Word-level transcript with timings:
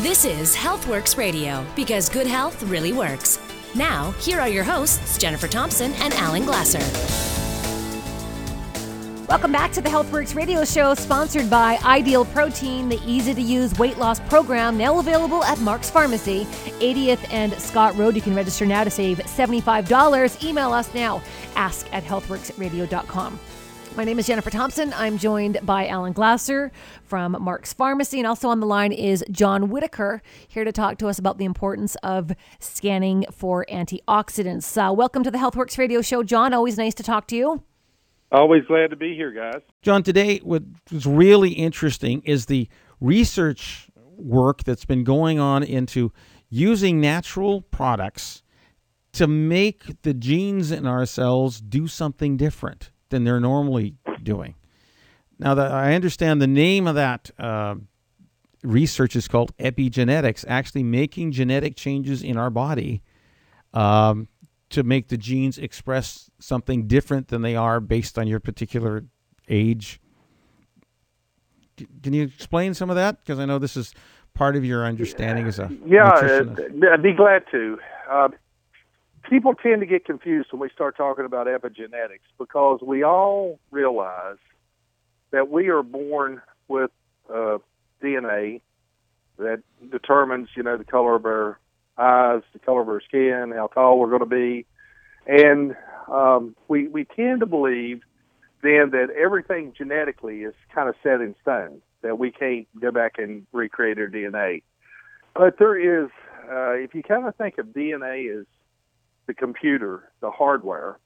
This 0.00 0.24
is 0.24 0.56
Healthworx 0.56 1.18
Radio 1.18 1.62
because 1.76 2.08
good 2.08 2.26
health 2.26 2.62
really 2.62 2.94
works. 2.94 3.38
Now, 3.74 4.12
here 4.12 4.40
are 4.40 4.48
your 4.48 4.64
hosts, 4.64 5.18
Jennifer 5.18 5.46
Thompson 5.46 5.92
and 5.96 6.14
Alan 6.14 6.46
Glasser. 6.46 6.78
Welcome 9.28 9.52
back 9.52 9.72
to 9.72 9.82
the 9.82 9.90
Healthworx 9.90 10.34
radio 10.34 10.64
show, 10.64 10.94
sponsored 10.94 11.50
by 11.50 11.78
Ideal 11.84 12.24
Protein, 12.24 12.88
the 12.88 12.98
easy 13.04 13.34
to 13.34 13.42
use 13.42 13.78
weight 13.78 13.98
loss 13.98 14.20
program, 14.20 14.78
now 14.78 14.98
available 15.00 15.44
at 15.44 15.60
Mark's 15.60 15.90
Pharmacy, 15.90 16.46
80th 16.80 17.30
and 17.30 17.52
Scott 17.60 17.94
Road. 17.98 18.16
You 18.16 18.22
can 18.22 18.34
register 18.34 18.64
now 18.64 18.84
to 18.84 18.90
save 18.90 19.18
$75. 19.18 20.42
Email 20.42 20.72
us 20.72 20.94
now, 20.94 21.20
ask 21.56 21.86
at 21.92 22.04
healthworxradio.com. 22.04 23.38
My 23.96 24.04
name 24.04 24.20
is 24.20 24.28
Jennifer 24.28 24.50
Thompson. 24.50 24.92
I'm 24.94 25.18
joined 25.18 25.58
by 25.64 25.88
Alan 25.88 26.12
Glasser 26.12 26.70
from 27.02 27.36
Mark's 27.40 27.72
Pharmacy, 27.72 28.18
and 28.18 28.26
also 28.26 28.48
on 28.48 28.60
the 28.60 28.66
line 28.66 28.92
is 28.92 29.24
John 29.32 29.68
Whitaker, 29.68 30.22
here 30.46 30.62
to 30.62 30.70
talk 30.70 30.96
to 30.98 31.08
us 31.08 31.18
about 31.18 31.38
the 31.38 31.44
importance 31.44 31.96
of 31.96 32.30
scanning 32.60 33.26
for 33.32 33.66
antioxidants. 33.68 34.78
Uh, 34.78 34.92
welcome 34.92 35.24
to 35.24 35.30
the 35.30 35.38
Healthworx 35.38 35.76
radio 35.76 36.02
show, 36.02 36.22
John. 36.22 36.54
Always 36.54 36.78
nice 36.78 36.94
to 36.94 37.02
talk 37.02 37.26
to 37.28 37.36
you. 37.36 37.64
Always 38.30 38.62
glad 38.68 38.90
to 38.90 38.96
be 38.96 39.16
here, 39.16 39.32
guys. 39.32 39.60
John, 39.82 40.04
today 40.04 40.38
what 40.38 40.62
is 40.92 41.04
really 41.04 41.50
interesting 41.50 42.22
is 42.24 42.46
the 42.46 42.68
research 43.00 43.88
work 44.16 44.62
that's 44.62 44.84
been 44.84 45.02
going 45.02 45.40
on 45.40 45.64
into 45.64 46.12
using 46.48 47.00
natural 47.00 47.62
products 47.62 48.44
to 49.14 49.26
make 49.26 50.02
the 50.02 50.14
genes 50.14 50.70
in 50.70 50.86
our 50.86 51.04
cells 51.06 51.60
do 51.60 51.88
something 51.88 52.36
different 52.36 52.92
than 53.10 53.24
they're 53.24 53.40
normally 53.40 53.94
doing. 54.22 54.54
Now, 55.38 55.54
that 55.54 55.72
I 55.72 55.94
understand 55.94 56.40
the 56.42 56.46
name 56.46 56.86
of 56.86 56.94
that 56.96 57.30
uh, 57.38 57.76
research 58.62 59.16
is 59.16 59.28
called 59.28 59.56
epigenetics, 59.58 60.44
actually 60.46 60.82
making 60.82 61.32
genetic 61.32 61.76
changes 61.76 62.22
in 62.22 62.36
our 62.36 62.50
body 62.50 63.02
um, 63.72 64.28
to 64.70 64.82
make 64.82 65.08
the 65.08 65.16
genes 65.16 65.58
express 65.58 66.30
something 66.38 66.86
different 66.86 67.28
than 67.28 67.42
they 67.42 67.56
are 67.56 67.80
based 67.80 68.18
on 68.18 68.26
your 68.26 68.40
particular 68.40 69.04
age. 69.48 70.00
Can 72.02 72.12
you 72.12 72.24
explain 72.24 72.74
some 72.74 72.90
of 72.90 72.96
that? 72.96 73.20
Because 73.20 73.38
I 73.38 73.46
know 73.46 73.58
this 73.58 73.76
is 73.76 73.94
part 74.34 74.56
of 74.56 74.64
your 74.64 74.84
understanding 74.84 75.46
as 75.46 75.58
a 75.58 75.70
yeah. 75.86 76.08
Uh, 76.08 76.92
I'd 76.92 77.02
be 77.02 77.12
glad 77.12 77.44
to. 77.50 77.78
Uh, 78.10 78.28
people 79.30 79.54
tend 79.54 79.80
to 79.80 79.86
get 79.86 80.04
confused 80.04 80.48
when 80.50 80.60
we 80.60 80.68
start 80.70 80.96
talking 80.96 81.24
about 81.24 81.46
epigenetics 81.46 82.26
because 82.36 82.80
we 82.82 83.04
all 83.04 83.58
realize 83.70 84.36
that 85.30 85.48
we 85.48 85.68
are 85.68 85.84
born 85.84 86.42
with 86.66 86.90
uh, 87.32 87.58
DNA 88.02 88.60
that 89.38 89.62
determines, 89.90 90.48
you 90.56 90.64
know, 90.64 90.76
the 90.76 90.84
color 90.84 91.14
of 91.14 91.24
our 91.24 91.58
eyes, 91.96 92.42
the 92.52 92.58
color 92.58 92.82
of 92.82 92.88
our 92.88 93.00
skin, 93.00 93.52
how 93.54 93.68
tall 93.68 94.00
we're 94.00 94.08
going 94.08 94.20
to 94.20 94.26
be, 94.26 94.66
and 95.26 95.76
um, 96.08 96.56
we 96.66 96.88
we 96.88 97.04
tend 97.04 97.40
to 97.40 97.46
believe 97.46 98.02
then 98.62 98.90
that 98.90 99.08
everything 99.16 99.72
genetically 99.78 100.40
is 100.40 100.54
kind 100.74 100.88
of 100.88 100.94
set 101.02 101.20
in 101.20 101.34
stone 101.40 101.80
that 102.02 102.18
we 102.18 102.30
can't 102.30 102.66
go 102.78 102.90
back 102.90 103.14
and 103.18 103.46
recreate 103.52 103.98
our 103.98 104.08
DNA. 104.08 104.62
But 105.34 105.58
there 105.58 105.76
is, 105.78 106.10
uh, 106.50 106.72
if 106.72 106.94
you 106.94 107.02
kind 107.02 107.26
of 107.26 107.36
think 107.36 107.58
of 107.58 107.66
DNA 107.66 108.40
as 108.40 108.46
the 109.30 109.34
computer, 109.34 110.10
the 110.20 110.30
hardware, 110.30 110.98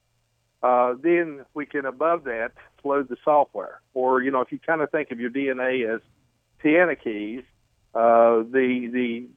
uh, 0.63 0.95
then 1.03 1.45
we 1.53 1.67
can 1.67 1.85
above 1.85 2.25
that 2.25 2.53
load 2.83 3.07
the 3.11 3.19
software. 3.23 3.83
Or 3.93 4.23
you 4.23 4.31
know, 4.31 4.41
if 4.41 4.51
you 4.51 4.59
kind 4.59 4.81
of 4.81 4.91
think 4.91 5.11
of 5.11 5.21
your 5.21 5.29
DNA 5.29 5.95
as 5.95 6.01
piano 6.59 6.97
keys, 6.97 7.43
uh, 7.95 8.41
the 8.51 8.89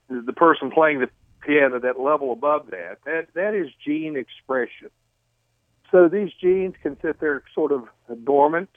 the 0.09 0.21
the 0.21 0.33
person 0.33 0.71
playing 0.71 1.02
the 1.02 1.09
piano, 1.41 1.80
that 1.81 1.99
level 1.99 2.31
above 2.31 2.67
that, 2.71 2.99
that 3.05 3.27
that 3.33 3.53
is 3.53 3.67
gene 3.83 4.15
expression. 4.15 4.89
So 5.92 6.08
these 6.08 6.31
genes 6.42 6.76
can 6.81 6.97
sit 7.02 7.20
there 7.20 7.43
sort 7.53 7.73
of 7.73 7.83
dormant, 8.23 8.70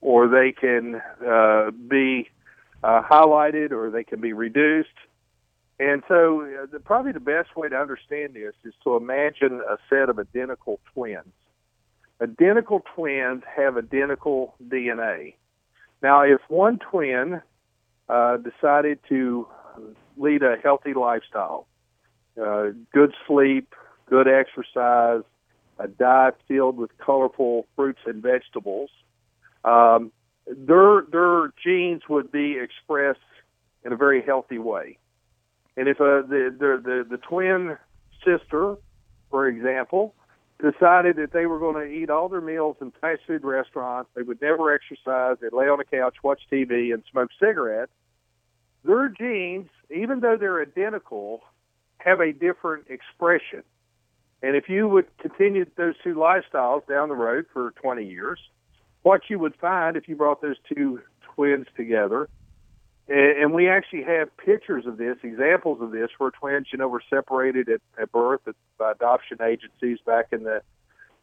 or 0.00 0.26
they 0.26 0.50
can 0.50 1.00
uh, 1.24 1.70
be 1.70 2.28
uh, 2.82 3.02
highlighted, 3.02 3.70
or 3.70 3.90
they 3.90 4.02
can 4.02 4.20
be 4.20 4.32
reduced. 4.32 4.98
And 5.80 6.02
so, 6.08 6.42
uh, 6.42 6.66
the, 6.72 6.80
probably 6.80 7.12
the 7.12 7.20
best 7.20 7.56
way 7.56 7.68
to 7.68 7.76
understand 7.76 8.34
this 8.34 8.54
is 8.64 8.74
to 8.82 8.96
imagine 8.96 9.60
a 9.60 9.76
set 9.88 10.08
of 10.08 10.18
identical 10.18 10.80
twins. 10.92 11.32
Identical 12.20 12.82
twins 12.94 13.44
have 13.56 13.76
identical 13.76 14.56
DNA. 14.66 15.34
Now, 16.02 16.22
if 16.22 16.40
one 16.48 16.78
twin 16.78 17.42
uh, 18.08 18.38
decided 18.38 18.98
to 19.08 19.46
lead 20.16 20.42
a 20.42 20.56
healthy 20.62 20.94
lifestyle, 20.94 21.68
uh, 22.40 22.68
good 22.92 23.14
sleep, 23.26 23.72
good 24.06 24.26
exercise, 24.26 25.22
a 25.78 25.86
diet 25.86 26.36
filled 26.48 26.76
with 26.76 26.90
colorful 26.98 27.66
fruits 27.76 28.00
and 28.04 28.20
vegetables, 28.20 28.90
um, 29.64 30.10
their 30.46 31.02
their 31.12 31.52
genes 31.62 32.02
would 32.08 32.32
be 32.32 32.58
expressed 32.58 33.20
in 33.84 33.92
a 33.92 33.96
very 33.96 34.22
healthy 34.22 34.58
way. 34.58 34.98
And 35.78 35.86
if 35.86 36.00
uh, 36.00 36.26
the, 36.26 36.52
the, 36.58 36.82
the, 36.84 37.06
the 37.08 37.16
twin 37.18 37.78
sister, 38.24 38.74
for 39.30 39.46
example, 39.46 40.12
decided 40.60 41.14
that 41.18 41.32
they 41.32 41.46
were 41.46 41.60
going 41.60 41.76
to 41.76 41.84
eat 41.84 42.10
all 42.10 42.28
their 42.28 42.40
meals 42.40 42.76
in 42.80 42.90
fast 43.00 43.20
food 43.28 43.44
restaurants, 43.44 44.10
they 44.16 44.22
would 44.22 44.42
never 44.42 44.74
exercise, 44.74 45.36
they'd 45.40 45.52
lay 45.52 45.68
on 45.68 45.78
the 45.78 45.84
couch, 45.84 46.16
watch 46.24 46.40
TV, 46.50 46.92
and 46.92 47.04
smoke 47.12 47.30
cigarettes, 47.38 47.92
their 48.84 49.08
genes, 49.08 49.68
even 49.88 50.18
though 50.18 50.36
they're 50.36 50.60
identical, 50.60 51.42
have 51.98 52.18
a 52.18 52.32
different 52.32 52.88
expression. 52.88 53.62
And 54.42 54.56
if 54.56 54.68
you 54.68 54.88
would 54.88 55.06
continue 55.18 55.64
those 55.76 55.94
two 56.02 56.16
lifestyles 56.16 56.88
down 56.88 57.08
the 57.08 57.14
road 57.14 57.46
for 57.52 57.70
20 57.80 58.04
years, 58.04 58.40
what 59.02 59.20
you 59.28 59.38
would 59.38 59.54
find 59.60 59.96
if 59.96 60.08
you 60.08 60.16
brought 60.16 60.42
those 60.42 60.56
two 60.74 61.02
twins 61.36 61.66
together 61.76 62.28
and 63.08 63.54
we 63.54 63.68
actually 63.68 64.02
have 64.02 64.36
pictures 64.36 64.84
of 64.86 64.98
this, 64.98 65.16
examples 65.22 65.80
of 65.80 65.92
this, 65.92 66.10
where 66.18 66.30
twins, 66.30 66.66
you 66.70 66.78
know, 66.78 66.88
were 66.88 67.02
separated 67.08 67.68
at, 67.68 67.80
at 68.00 68.12
birth 68.12 68.40
by 68.78 68.92
adoption 68.92 69.38
agencies 69.42 69.98
back 70.04 70.26
in 70.32 70.42
the 70.42 70.60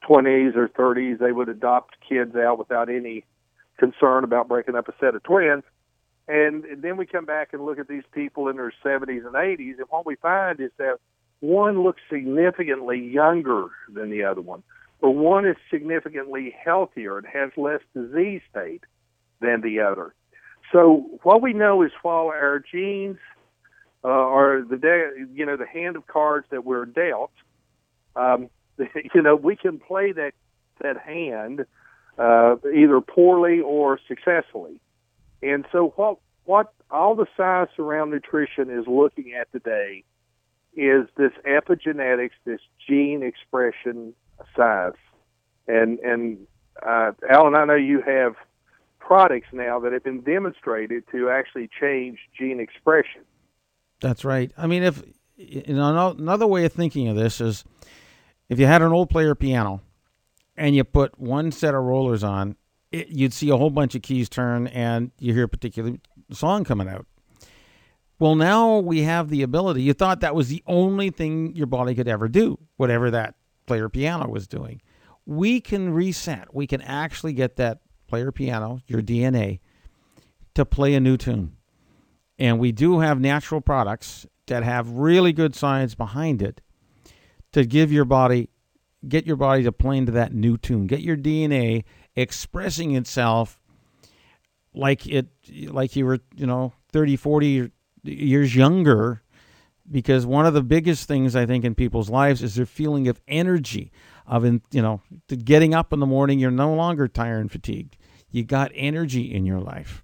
20s 0.09 0.55
or 0.55 0.67
30s. 0.67 1.19
They 1.19 1.31
would 1.31 1.49
adopt 1.49 1.95
kids 2.07 2.35
out 2.35 2.57
without 2.57 2.89
any 2.89 3.23
concern 3.77 4.23
about 4.23 4.47
breaking 4.47 4.75
up 4.75 4.87
a 4.87 4.93
set 4.99 5.15
of 5.15 5.23
twins. 5.23 5.63
And, 6.27 6.65
and 6.65 6.81
then 6.81 6.97
we 6.97 7.05
come 7.05 7.25
back 7.25 7.49
and 7.53 7.63
look 7.63 7.77
at 7.77 7.87
these 7.87 8.03
people 8.11 8.47
in 8.47 8.55
their 8.55 8.73
70s 8.83 9.25
and 9.25 9.35
80s, 9.35 9.77
and 9.77 9.85
what 9.89 10.05
we 10.05 10.15
find 10.15 10.59
is 10.59 10.71
that 10.77 10.97
one 11.39 11.83
looks 11.83 12.01
significantly 12.09 12.99
younger 12.99 13.67
than 13.93 14.09
the 14.09 14.23
other 14.23 14.41
one, 14.41 14.63
but 15.01 15.11
one 15.11 15.45
is 15.45 15.55
significantly 15.69 16.55
healthier 16.63 17.19
and 17.19 17.27
has 17.27 17.51
less 17.57 17.81
disease 17.93 18.41
state 18.49 18.83
than 19.39 19.61
the 19.61 19.81
other. 19.81 20.15
So 20.75 21.05
what 21.23 21.41
we 21.41 21.53
know 21.53 21.83
is 21.83 21.91
while 22.01 22.27
our 22.27 22.59
genes 22.59 23.15
uh, 24.03 24.09
are 24.09 24.61
the 24.61 24.75
de- 24.75 25.25
you 25.33 25.45
know 25.45 25.55
the 25.55 25.65
hand 25.65 25.95
of 25.95 26.05
cards 26.05 26.47
that 26.49 26.65
we're 26.65 26.85
dealt, 26.85 27.31
um, 28.17 28.49
you 28.77 29.21
know 29.21 29.37
we 29.37 29.55
can 29.55 29.79
play 29.79 30.11
that 30.11 30.33
that 30.81 30.97
hand 30.97 31.65
uh, 32.17 32.57
either 32.75 32.99
poorly 32.99 33.61
or 33.61 34.01
successfully. 34.05 34.81
And 35.41 35.65
so 35.71 35.93
what 35.95 36.17
what 36.43 36.73
all 36.91 37.15
the 37.15 37.27
science 37.37 37.71
around 37.79 38.09
nutrition 38.09 38.69
is 38.69 38.85
looking 38.85 39.31
at 39.31 39.49
today 39.53 40.03
is 40.75 41.07
this 41.15 41.31
epigenetics, 41.47 42.31
this 42.43 42.59
gene 42.85 43.23
expression 43.23 44.13
science. 44.57 44.97
And 45.69 45.99
and 45.99 46.47
uh, 46.85 47.13
Alan, 47.29 47.55
I 47.55 47.63
know 47.63 47.75
you 47.75 48.01
have 48.01 48.35
products 49.05 49.47
now 49.51 49.79
that 49.79 49.93
have 49.93 50.03
been 50.03 50.21
demonstrated 50.21 51.03
to 51.11 51.29
actually 51.29 51.69
change 51.79 52.17
gene 52.37 52.59
expression. 52.59 53.21
That's 54.01 54.25
right. 54.25 54.51
I 54.57 54.67
mean, 54.67 54.83
if 54.83 55.03
you 55.37 55.73
know, 55.73 56.15
another 56.17 56.47
way 56.47 56.65
of 56.65 56.73
thinking 56.73 57.07
of 57.07 57.15
this 57.15 57.39
is 57.39 57.63
if 58.49 58.59
you 58.59 58.65
had 58.65 58.81
an 58.81 58.91
old 58.91 59.09
player 59.09 59.35
piano 59.35 59.81
and 60.57 60.75
you 60.75 60.83
put 60.83 61.19
one 61.19 61.51
set 61.51 61.73
of 61.73 61.83
rollers 61.83 62.23
on, 62.23 62.55
it, 62.91 63.09
you'd 63.09 63.33
see 63.33 63.49
a 63.49 63.57
whole 63.57 63.69
bunch 63.69 63.95
of 63.95 64.01
keys 64.01 64.29
turn 64.29 64.67
and 64.67 65.11
you 65.19 65.33
hear 65.33 65.43
a 65.43 65.49
particular 65.49 65.93
song 66.31 66.63
coming 66.63 66.87
out. 66.87 67.05
Well, 68.17 68.35
now 68.35 68.79
we 68.79 69.01
have 69.01 69.29
the 69.29 69.41
ability. 69.41 69.81
You 69.81 69.93
thought 69.93 70.21
that 70.21 70.35
was 70.35 70.47
the 70.47 70.63
only 70.67 71.09
thing 71.09 71.53
your 71.55 71.67
body 71.67 71.93
could 71.95 72.07
ever 72.07 72.29
do, 72.29 72.57
whatever 72.77 73.11
that 73.11 73.35
player 73.65 73.89
piano 73.89 74.29
was 74.29 74.47
doing. 74.47 74.81
We 75.25 75.59
can 75.59 75.93
reset. 75.93 76.53
We 76.53 76.65
can 76.65 76.81
actually 76.81 77.33
get 77.33 77.57
that 77.57 77.79
player 78.07 78.31
piano, 78.31 78.81
your 78.87 79.01
DNA, 79.01 79.59
to 80.53 80.65
play 80.65 80.93
a 80.93 80.99
new 80.99 81.17
tune. 81.17 81.55
And 82.37 82.59
we 82.59 82.71
do 82.71 82.99
have 82.99 83.19
natural 83.19 83.61
products 83.61 84.25
that 84.47 84.63
have 84.63 84.89
really 84.89 85.33
good 85.33 85.55
science 85.55 85.95
behind 85.95 86.41
it 86.41 86.61
to 87.53 87.65
give 87.65 87.91
your 87.91 88.05
body, 88.05 88.49
get 89.07 89.25
your 89.25 89.37
body 89.37 89.63
to 89.63 89.71
play 89.71 89.97
into 89.97 90.11
that 90.13 90.33
new 90.33 90.57
tune, 90.57 90.87
get 90.87 91.01
your 91.01 91.17
DNA 91.17 91.83
expressing 92.15 92.95
itself 92.95 93.59
like 94.73 95.07
it, 95.07 95.27
like 95.69 95.95
you 95.95 96.05
were, 96.05 96.19
you 96.35 96.45
know, 96.45 96.73
30, 96.91 97.15
40 97.15 97.71
years 98.03 98.55
younger 98.55 99.21
because 99.89 100.25
one 100.25 100.45
of 100.45 100.53
the 100.53 100.63
biggest 100.63 101.07
things 101.07 101.35
I 101.35 101.45
think 101.45 101.63
in 101.63 101.75
people's 101.75 102.09
lives 102.09 102.41
is 102.41 102.55
their 102.55 102.65
feeling 102.65 103.07
of 103.07 103.21
energy, 103.27 103.91
of 104.27 104.43
you 104.45 104.81
know, 104.81 105.01
getting 105.43 105.73
up 105.73 105.93
in 105.93 105.99
the 105.99 106.05
morning. 106.05 106.39
You're 106.39 106.51
no 106.51 106.73
longer 106.73 107.07
tired 107.07 107.41
and 107.41 107.51
fatigued. 107.51 107.97
You 108.29 108.43
got 108.43 108.71
energy 108.75 109.33
in 109.33 109.45
your 109.45 109.59
life, 109.59 110.03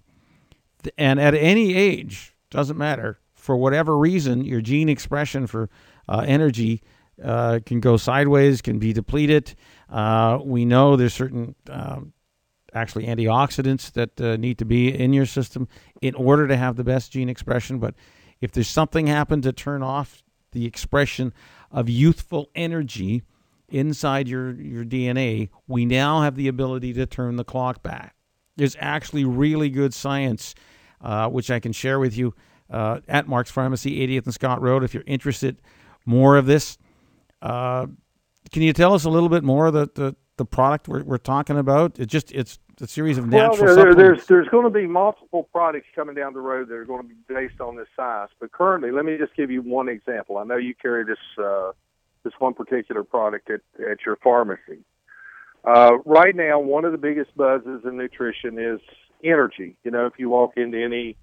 and 0.96 1.20
at 1.20 1.34
any 1.34 1.74
age, 1.74 2.34
doesn't 2.50 2.78
matter 2.78 3.20
for 3.42 3.56
whatever 3.56 3.98
reason, 3.98 4.44
your 4.44 4.60
gene 4.60 4.88
expression 4.88 5.48
for 5.48 5.68
uh, 6.08 6.24
energy 6.24 6.80
uh, 7.22 7.58
can 7.66 7.80
go 7.80 7.96
sideways, 7.96 8.62
can 8.62 8.78
be 8.78 8.92
depleted. 8.92 9.56
Uh, 9.90 10.38
we 10.44 10.64
know 10.64 10.94
there's 10.94 11.12
certain 11.12 11.56
um, 11.68 12.12
actually 12.72 13.06
antioxidants 13.06 13.92
that 13.94 14.20
uh, 14.20 14.36
need 14.36 14.58
to 14.58 14.64
be 14.64 14.94
in 14.96 15.12
your 15.12 15.26
system 15.26 15.66
in 16.00 16.14
order 16.14 16.46
to 16.46 16.56
have 16.56 16.76
the 16.76 16.84
best 16.84 17.10
gene 17.10 17.28
expression. 17.28 17.80
But 17.80 17.96
if 18.40 18.52
there's 18.52 18.68
something 18.68 19.08
happened 19.08 19.42
to 19.42 19.52
turn 19.52 19.82
off 19.82 20.22
the 20.52 20.64
expression 20.64 21.32
of 21.72 21.88
youthful 21.88 22.48
energy 22.54 23.22
inside 23.72 24.28
your, 24.28 24.52
your 24.52 24.84
DNA, 24.84 25.48
we 25.66 25.84
now 25.84 26.22
have 26.22 26.36
the 26.36 26.48
ability 26.48 26.92
to 26.94 27.06
turn 27.06 27.36
the 27.36 27.44
clock 27.44 27.82
back. 27.82 28.14
There's 28.56 28.76
actually 28.78 29.24
really 29.24 29.70
good 29.70 29.94
science, 29.94 30.54
uh, 31.00 31.28
which 31.28 31.50
I 31.50 31.58
can 31.58 31.72
share 31.72 31.98
with 31.98 32.16
you 32.16 32.34
uh, 32.70 33.00
at 33.08 33.26
Mark's 33.26 33.50
Pharmacy, 33.50 34.06
80th 34.06 34.24
and 34.24 34.34
Scott 34.34 34.60
Road. 34.60 34.84
If 34.84 34.94
you're 34.94 35.04
interested 35.06 35.60
more 36.04 36.36
of 36.36 36.46
this, 36.46 36.78
uh, 37.40 37.86
can 38.50 38.62
you 38.62 38.72
tell 38.72 38.94
us 38.94 39.04
a 39.04 39.10
little 39.10 39.28
bit 39.28 39.42
more 39.42 39.66
of 39.66 39.72
the, 39.72 39.90
the, 39.94 40.16
the 40.36 40.44
product 40.44 40.88
we're, 40.88 41.02
we're 41.02 41.18
talking 41.18 41.58
about? 41.58 41.98
It 41.98 42.06
just 42.06 42.32
it's 42.32 42.58
a 42.80 42.86
series 42.86 43.16
of 43.16 43.26
natural 43.26 43.64
well, 43.66 43.76
there, 43.76 43.94
there's 43.94 44.26
there's 44.26 44.48
going 44.48 44.64
to 44.64 44.70
be 44.70 44.86
multiple 44.86 45.48
products 45.52 45.86
coming 45.94 46.14
down 46.14 46.32
the 46.32 46.40
road 46.40 46.68
that 46.68 46.74
are 46.74 46.84
going 46.84 47.02
to 47.02 47.08
be 47.08 47.14
based 47.28 47.60
on 47.60 47.76
this 47.76 47.86
science. 47.94 48.32
But 48.40 48.52
currently, 48.52 48.90
let 48.90 49.04
me 49.04 49.16
just 49.18 49.34
give 49.36 49.50
you 49.50 49.62
one 49.62 49.88
example. 49.88 50.38
I 50.38 50.44
know 50.44 50.56
you 50.56 50.74
carry 50.74 51.04
this 51.04 51.18
uh, 51.38 51.72
this 52.24 52.32
one 52.38 52.54
particular 52.54 53.04
product 53.04 53.50
at 53.50 53.60
at 53.90 53.98
your 54.04 54.16
pharmacy. 54.16 54.84
Uh, 55.64 55.98
right 56.04 56.34
now, 56.34 56.58
one 56.58 56.84
of 56.84 56.92
the 56.92 56.98
biggest 56.98 57.36
buzzes 57.36 57.82
in 57.84 57.96
nutrition 57.96 58.58
is 58.58 58.80
energy. 59.22 59.76
You 59.84 59.90
know, 59.92 60.06
if 60.06 60.14
you 60.18 60.28
walk 60.28 60.54
into 60.56 60.82
any 60.82 61.16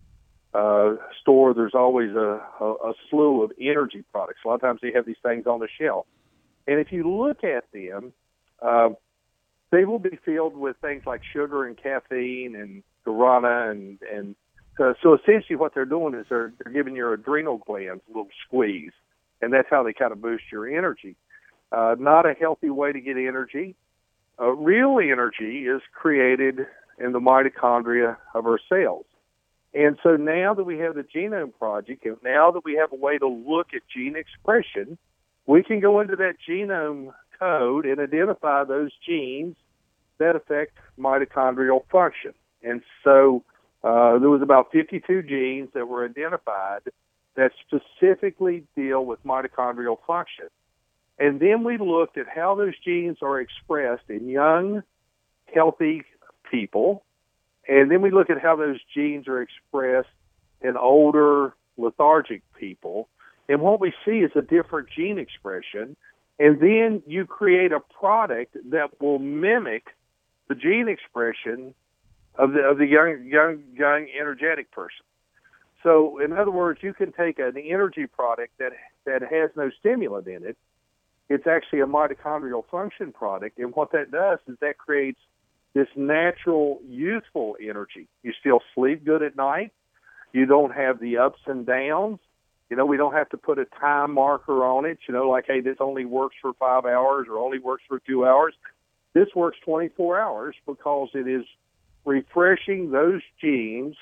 uh, 0.53 0.95
store, 1.21 1.53
there's 1.53 1.75
always 1.75 2.11
a, 2.15 2.41
a, 2.61 2.65
a 2.65 2.93
slew 3.09 3.43
of 3.43 3.51
energy 3.59 4.03
products. 4.11 4.39
A 4.45 4.47
lot 4.47 4.55
of 4.55 4.61
times 4.61 4.79
they 4.81 4.93
have 4.93 5.05
these 5.05 5.17
things 5.21 5.45
on 5.45 5.59
the 5.59 5.67
shelf. 5.79 6.05
And 6.67 6.79
if 6.79 6.91
you 6.91 7.09
look 7.09 7.43
at 7.43 7.65
them, 7.73 8.13
uh, 8.61 8.89
they 9.71 9.85
will 9.85 9.99
be 9.99 10.17
filled 10.23 10.55
with 10.55 10.77
things 10.77 11.03
like 11.05 11.21
sugar 11.33 11.65
and 11.65 11.77
caffeine 11.77 12.55
and 12.55 12.83
guarana 13.05 13.71
and 13.71 13.99
and 14.11 14.35
uh, 14.79 14.93
so 15.03 15.13
essentially 15.13 15.57
what 15.57 15.73
they're 15.73 15.85
doing 15.85 16.13
is 16.13 16.25
they're 16.29 16.53
they're 16.63 16.73
giving 16.73 16.95
your 16.95 17.13
adrenal 17.13 17.57
glands 17.57 18.01
a 18.07 18.09
little 18.09 18.29
squeeze, 18.45 18.93
and 19.41 19.53
that's 19.53 19.67
how 19.69 19.83
they 19.83 19.93
kind 19.93 20.11
of 20.11 20.21
boost 20.21 20.43
your 20.51 20.67
energy. 20.67 21.15
Uh, 21.71 21.95
not 21.99 22.25
a 22.25 22.33
healthy 22.33 22.69
way 22.69 22.91
to 22.91 22.99
get 22.99 23.17
energy. 23.17 23.75
Uh, 24.39 24.49
real 24.49 24.99
energy 24.99 25.65
is 25.67 25.81
created 25.93 26.65
in 26.99 27.11
the 27.11 27.19
mitochondria 27.19 28.17
of 28.33 28.45
our 28.45 28.59
cells. 28.69 29.05
And 29.73 29.97
so 30.01 30.15
now 30.15 30.53
that 30.55 30.63
we 30.63 30.79
have 30.79 30.95
the 30.95 31.03
Genome 31.03 31.53
Project, 31.57 32.05
and 32.05 32.17
now 32.23 32.51
that 32.51 32.65
we 32.65 32.75
have 32.75 32.91
a 32.91 32.95
way 32.95 33.17
to 33.17 33.27
look 33.27 33.67
at 33.75 33.81
gene 33.93 34.15
expression, 34.15 34.97
we 35.45 35.63
can 35.63 35.79
go 35.79 35.99
into 35.99 36.15
that 36.15 36.35
genome 36.47 37.13
code 37.39 37.85
and 37.85 37.99
identify 37.99 38.63
those 38.63 38.91
genes 39.05 39.55
that 40.17 40.35
affect 40.35 40.77
mitochondrial 40.99 41.81
function. 41.91 42.33
And 42.63 42.81
so 43.03 43.43
uh, 43.83 44.19
there 44.19 44.29
was 44.29 44.41
about 44.41 44.71
52 44.71 45.23
genes 45.23 45.69
that 45.73 45.87
were 45.87 46.05
identified 46.05 46.81
that 47.35 47.51
specifically 47.65 48.63
deal 48.75 49.05
with 49.05 49.23
mitochondrial 49.23 49.97
function. 50.05 50.47
And 51.17 51.39
then 51.39 51.63
we 51.63 51.77
looked 51.77 52.17
at 52.17 52.27
how 52.27 52.55
those 52.55 52.73
genes 52.83 53.17
are 53.21 53.39
expressed 53.39 54.09
in 54.09 54.27
young, 54.27 54.83
healthy 55.53 56.03
people 56.49 57.03
and 57.69 57.91
then 57.91 58.01
we 58.01 58.09
look 58.09 58.31
at 58.31 58.41
how 58.41 58.55
those 58.55 58.79
genes 58.93 59.27
are 59.27 59.41
expressed 59.41 60.09
in 60.59 60.75
older, 60.75 61.53
lethargic 61.77 62.41
people. 62.55 63.07
And 63.47 63.61
what 63.61 63.79
we 63.79 63.93
see 64.03 64.19
is 64.19 64.31
a 64.35 64.41
different 64.41 64.89
gene 64.89 65.19
expression. 65.19 65.95
And 66.39 66.59
then 66.59 67.03
you 67.05 67.25
create 67.25 67.71
a 67.71 67.79
product 67.79 68.57
that 68.71 68.99
will 68.99 69.19
mimic 69.19 69.95
the 70.47 70.55
gene 70.55 70.87
expression 70.89 71.75
of 72.35 72.53
the, 72.53 72.61
of 72.61 72.79
the 72.79 72.87
young, 72.87 73.23
young, 73.25 73.61
young, 73.75 74.07
energetic 74.19 74.71
person. 74.71 75.05
So, 75.83 76.19
in 76.19 76.33
other 76.33 76.51
words, 76.51 76.79
you 76.83 76.93
can 76.93 77.11
take 77.13 77.39
an 77.39 77.55
energy 77.57 78.05
product 78.05 78.57
that 78.59 78.71
that 79.05 79.21
has 79.21 79.49
no 79.55 79.69
stimulant 79.79 80.27
in 80.27 80.43
it. 80.43 80.57
It's 81.29 81.47
actually 81.47 81.81
a 81.81 81.85
mitochondrial 81.85 82.63
function 82.69 83.11
product, 83.11 83.59
and 83.59 83.73
what 83.73 83.91
that 83.91 84.11
does 84.11 84.39
is 84.47 84.57
that 84.61 84.77
creates 84.77 85.19
this 85.73 85.87
natural 85.95 86.79
youthful 86.87 87.55
energy. 87.61 88.07
You 88.23 88.33
still 88.39 88.59
sleep 88.73 89.05
good 89.05 89.21
at 89.21 89.35
night. 89.35 89.71
You 90.33 90.45
don't 90.45 90.71
have 90.71 90.99
the 90.99 91.17
ups 91.17 91.39
and 91.45 91.65
downs. 91.65 92.19
You 92.69 92.77
know, 92.77 92.85
we 92.85 92.97
don't 92.97 93.13
have 93.13 93.29
to 93.29 93.37
put 93.37 93.57
a 93.57 93.65
time 93.65 94.13
marker 94.13 94.63
on 94.63 94.85
it, 94.85 94.99
you 95.07 95.13
know, 95.13 95.29
like, 95.29 95.45
hey, 95.47 95.61
this 95.61 95.77
only 95.79 96.05
works 96.05 96.35
for 96.41 96.53
five 96.53 96.85
hours 96.85 97.27
or 97.29 97.37
only 97.37 97.57
works 97.57 97.83
for 97.87 97.99
two 97.99 98.25
hours. 98.25 98.53
This 99.13 99.27
works 99.35 99.57
24 99.65 100.19
hours 100.19 100.55
because 100.67 101.09
it 101.13 101.27
is 101.27 101.45
refreshing 102.05 102.91
those 102.91 103.21
genes 103.41 103.95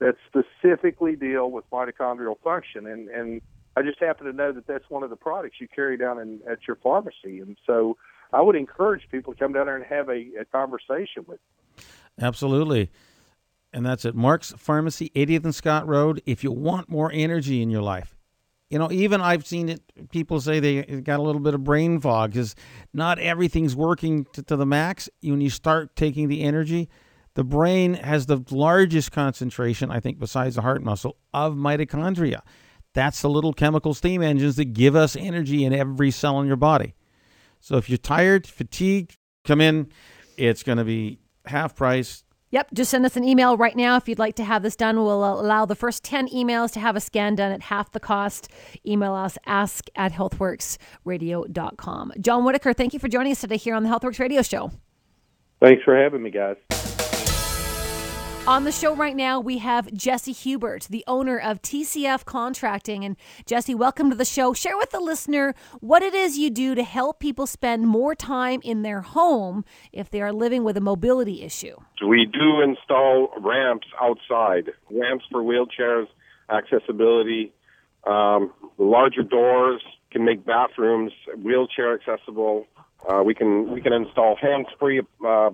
that 0.00 0.16
specifically 0.26 1.16
deal 1.16 1.50
with 1.50 1.64
mitochondrial 1.70 2.38
function. 2.42 2.86
And, 2.86 3.08
and 3.08 3.40
I 3.76 3.82
just 3.82 3.98
happen 4.00 4.26
to 4.26 4.32
know 4.32 4.52
that 4.52 4.66
that's 4.66 4.88
one 4.88 5.02
of 5.02 5.10
the 5.10 5.16
products 5.16 5.56
you 5.60 5.68
carry 5.68 5.96
down 5.96 6.18
in, 6.18 6.40
at 6.50 6.66
your 6.66 6.76
pharmacy. 6.76 7.40
And 7.40 7.56
so 7.66 7.96
I 8.32 8.40
would 8.42 8.56
encourage 8.56 9.02
people 9.10 9.32
to 9.32 9.38
come 9.38 9.52
down 9.52 9.66
there 9.66 9.76
and 9.76 9.84
have 9.86 10.08
a, 10.08 10.26
a 10.40 10.44
conversation 10.50 11.24
with. 11.26 11.40
Absolutely. 12.20 12.90
And 13.72 13.84
that's 13.84 14.04
at 14.04 14.14
Mark's 14.14 14.52
Pharmacy, 14.56 15.10
80th 15.16 15.44
and 15.44 15.54
Scott 15.54 15.86
Road. 15.88 16.22
If 16.26 16.44
you 16.44 16.52
want 16.52 16.88
more 16.88 17.10
energy 17.12 17.60
in 17.60 17.70
your 17.70 17.82
life, 17.82 18.16
you 18.70 18.78
know, 18.78 18.90
even 18.90 19.20
I've 19.20 19.46
seen 19.46 19.68
it. 19.68 19.82
People 20.10 20.40
say 20.40 20.58
they 20.60 20.82
got 20.82 21.20
a 21.20 21.22
little 21.22 21.40
bit 21.40 21.54
of 21.54 21.64
brain 21.64 22.00
fog 22.00 22.32
because 22.32 22.54
not 22.92 23.18
everything's 23.18 23.76
working 23.76 24.26
to, 24.32 24.42
to 24.44 24.56
the 24.56 24.66
max. 24.66 25.08
When 25.22 25.40
you 25.40 25.50
start 25.50 25.96
taking 25.96 26.28
the 26.28 26.42
energy, 26.42 26.88
the 27.34 27.44
brain 27.44 27.94
has 27.94 28.26
the 28.26 28.44
largest 28.50 29.12
concentration, 29.12 29.90
I 29.90 30.00
think, 30.00 30.18
besides 30.18 30.54
the 30.54 30.62
heart 30.62 30.82
muscle, 30.82 31.18
of 31.32 31.54
mitochondria. 31.54 32.40
That's 32.94 33.22
the 33.22 33.28
little 33.28 33.52
chemical 33.52 33.92
steam 33.92 34.22
engines 34.22 34.54
that 34.56 34.66
give 34.66 34.94
us 34.94 35.16
energy 35.16 35.64
in 35.64 35.72
every 35.72 36.12
cell 36.12 36.40
in 36.40 36.46
your 36.46 36.54
body. 36.56 36.94
So 37.60 37.76
if 37.76 37.90
you're 37.90 37.98
tired, 37.98 38.46
fatigued, 38.46 39.18
come 39.44 39.60
in. 39.60 39.90
It's 40.36 40.62
going 40.62 40.78
to 40.78 40.84
be 40.84 41.18
half 41.46 41.74
price. 41.74 42.22
Yep, 42.50 42.68
just 42.72 42.92
send 42.92 43.04
us 43.04 43.16
an 43.16 43.24
email 43.24 43.56
right 43.56 43.74
now 43.74 43.96
if 43.96 44.08
you'd 44.08 44.20
like 44.20 44.36
to 44.36 44.44
have 44.44 44.62
this 44.62 44.76
done. 44.76 44.94
We'll 44.96 45.40
allow 45.40 45.66
the 45.66 45.74
first 45.74 46.04
10 46.04 46.28
emails 46.28 46.70
to 46.74 46.80
have 46.80 46.94
a 46.94 47.00
scan 47.00 47.34
done 47.34 47.50
at 47.50 47.62
half 47.62 47.90
the 47.90 47.98
cost. 47.98 48.46
Email 48.86 49.14
us, 49.14 49.36
ask 49.44 49.88
at 49.96 50.12
healthworxradio.com. 50.12 52.12
John 52.20 52.44
Whitaker, 52.44 52.72
thank 52.72 52.92
you 52.92 53.00
for 53.00 53.08
joining 53.08 53.32
us 53.32 53.40
today 53.40 53.56
here 53.56 53.74
on 53.74 53.82
the 53.82 53.88
Healthworx 53.88 54.20
Radio 54.20 54.42
Show. 54.42 54.70
Thanks 55.60 55.82
for 55.82 56.00
having 56.00 56.22
me, 56.22 56.30
guys. 56.30 56.93
On 58.46 58.64
the 58.64 58.72
show 58.72 58.94
right 58.94 59.16
now, 59.16 59.40
we 59.40 59.56
have 59.56 59.90
Jesse 59.94 60.32
Hubert, 60.32 60.86
the 60.90 61.02
owner 61.06 61.38
of 61.38 61.62
TCF 61.62 62.26
Contracting. 62.26 63.02
And 63.02 63.16
Jesse, 63.46 63.74
welcome 63.74 64.10
to 64.10 64.16
the 64.16 64.26
show. 64.26 64.52
Share 64.52 64.76
with 64.76 64.90
the 64.90 65.00
listener 65.00 65.54
what 65.80 66.02
it 66.02 66.12
is 66.12 66.36
you 66.36 66.50
do 66.50 66.74
to 66.74 66.82
help 66.82 67.20
people 67.20 67.46
spend 67.46 67.86
more 67.86 68.14
time 68.14 68.60
in 68.62 68.82
their 68.82 69.00
home 69.00 69.64
if 69.92 70.10
they 70.10 70.20
are 70.20 70.30
living 70.30 70.62
with 70.62 70.76
a 70.76 70.82
mobility 70.82 71.42
issue. 71.42 71.74
We 72.06 72.26
do 72.26 72.60
install 72.60 73.30
ramps 73.40 73.86
outside, 73.98 74.72
ramps 74.90 75.24
for 75.30 75.42
wheelchairs, 75.42 76.08
accessibility. 76.50 77.50
Um, 78.06 78.52
larger 78.76 79.22
doors 79.22 79.80
can 80.10 80.26
make 80.26 80.44
bathrooms 80.44 81.12
wheelchair 81.42 81.94
accessible. 81.94 82.66
Uh, 83.08 83.22
we 83.22 83.34
can 83.34 83.72
we 83.72 83.80
can 83.80 83.94
install 83.94 84.36
hands-free 84.36 85.00
uh, 85.26 85.48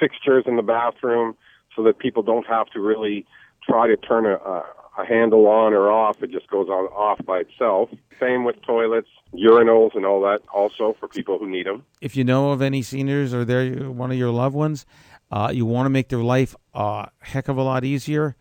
fixtures 0.00 0.42
in 0.48 0.56
the 0.56 0.62
bathroom 0.62 1.36
so 1.74 1.82
that 1.84 1.98
people 1.98 2.22
don't 2.22 2.46
have 2.46 2.66
to 2.68 2.80
really 2.80 3.26
try 3.62 3.86
to 3.86 3.96
turn 3.96 4.26
a, 4.26 4.34
a, 4.34 4.64
handle 5.06 5.46
on 5.46 5.72
or 5.72 5.90
off. 5.90 6.22
It 6.22 6.30
just 6.30 6.48
goes 6.48 6.68
on 6.68 6.86
off 6.92 7.24
by 7.24 7.38
itself. 7.38 7.90
Same 8.20 8.44
with 8.44 8.60
toilets, 8.62 9.08
urinals, 9.34 9.94
and 9.94 10.04
all 10.04 10.20
that. 10.22 10.40
Also 10.52 10.96
for 11.00 11.08
people 11.08 11.38
who 11.38 11.48
need 11.48 11.66
them. 11.66 11.84
If 12.00 12.16
you 12.16 12.24
know 12.24 12.50
of 12.50 12.62
any 12.62 12.82
seniors 12.82 13.32
or 13.32 13.44
they're 13.44 13.90
one 13.90 14.10
of 14.10 14.18
your 14.18 14.30
loved 14.30 14.54
ones, 14.54 14.86
uh, 15.30 15.50
you 15.52 15.64
want 15.64 15.86
to 15.86 15.90
make 15.90 16.08
their 16.08 16.22
life 16.22 16.54
a 16.74 17.08
heck 17.20 17.48
of 17.48 17.56
a 17.56 17.62
lot 17.62 17.84
easier. 17.84 18.36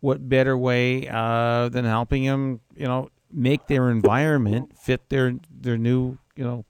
What 0.00 0.28
better 0.28 0.58
way 0.58 1.08
uh, 1.08 1.70
than 1.70 1.86
helping 1.86 2.24
them? 2.24 2.60
You 2.76 2.86
know, 2.86 3.08
make 3.32 3.66
their 3.66 3.90
environment 3.90 4.78
fit 4.78 5.08
their 5.08 5.34
their 5.50 5.78
new 5.78 6.18
you 6.36 6.44
know 6.44 6.64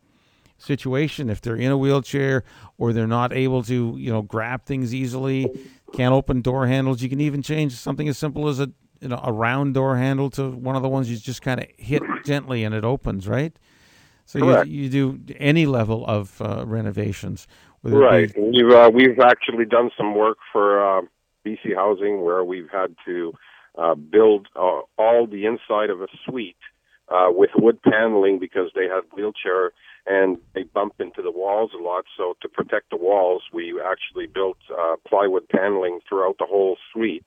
situation. 0.59 1.29
If 1.31 1.41
they're 1.41 1.57
in 1.57 1.71
a 1.71 1.77
wheelchair 1.77 2.45
or 2.79 2.93
they're 2.93 3.07
not 3.07 3.33
able 3.33 3.63
to 3.65 3.97
you 3.99 4.13
know 4.13 4.23
grab 4.23 4.65
things 4.65 4.95
easily, 4.95 5.51
can't 5.95 6.13
open 6.13 6.43
door 6.43 6.67
handles. 6.67 7.03
You 7.03 7.09
can 7.09 7.21
even 7.21 7.43
change 7.43 7.73
something 7.73 8.09
as 8.09 8.19
simple 8.19 8.49
as 8.49 8.61
a 8.61 8.71
you 9.01 9.09
know 9.09 9.21
a 9.23 9.33
round 9.33 9.75
door 9.75 9.97
handle 9.97 10.31
to 10.31 10.51
one 10.51 10.77
of 10.77 10.83
the 10.83 10.89
ones 10.89 11.11
you 11.11 11.17
just 11.17 11.43
kind 11.43 11.61
of 11.61 11.67
hit 11.79 12.03
gently 12.23 12.65
and 12.65 12.75
it 12.75 12.85
opens, 12.85 13.29
right? 13.29 13.57
So 14.27 14.39
Correct. 14.39 14.67
you, 14.67 14.85
you 14.85 14.89
do 14.89 15.35
any 15.39 15.67
level 15.67 16.05
of 16.07 16.41
uh, 16.41 16.65
renovations, 16.67 17.47
Right. 17.83 18.35
Be, 18.35 18.41
We've 18.41 18.73
uh, 18.73 18.91
we've 18.93 19.19
actually 19.21 19.67
done 19.67 19.91
some 19.97 20.15
work 20.15 20.39
for 20.51 20.99
uh, 20.99 21.03
BC 21.47 21.75
Housing 21.77 22.23
where 22.23 22.43
we've 22.43 22.71
had 22.73 22.97
to 23.05 23.35
uh, 23.77 23.95
build 23.95 24.49
uh, 24.57 24.81
all 24.99 25.27
the 25.31 25.45
inside 25.45 25.91
of 25.91 26.01
a 26.01 26.07
suite 26.25 26.57
uh, 27.09 27.29
with 27.31 27.51
wood 27.57 27.81
paneling 27.83 28.39
because 28.39 28.71
they 28.75 28.85
had 28.85 29.03
wheelchair 29.15 29.73
and 30.07 30.39
they 30.55 30.65
bump 30.65 30.95
into 31.01 31.23
the 31.23 31.31
walls 31.31 31.71
a 31.79 31.83
lot. 31.83 32.05
So 32.17 32.35
to 32.43 32.49
protect 32.49 32.91
the 32.91 32.97
walls, 32.97 33.43
we 33.53 33.81
actually 33.81 34.27
built 34.27 34.59
uh, 34.71 34.97
plywood 35.09 35.49
paneling 35.49 36.01
throughout 36.09 36.37
the 36.39 36.47
whole 36.47 36.77
suite, 36.93 37.25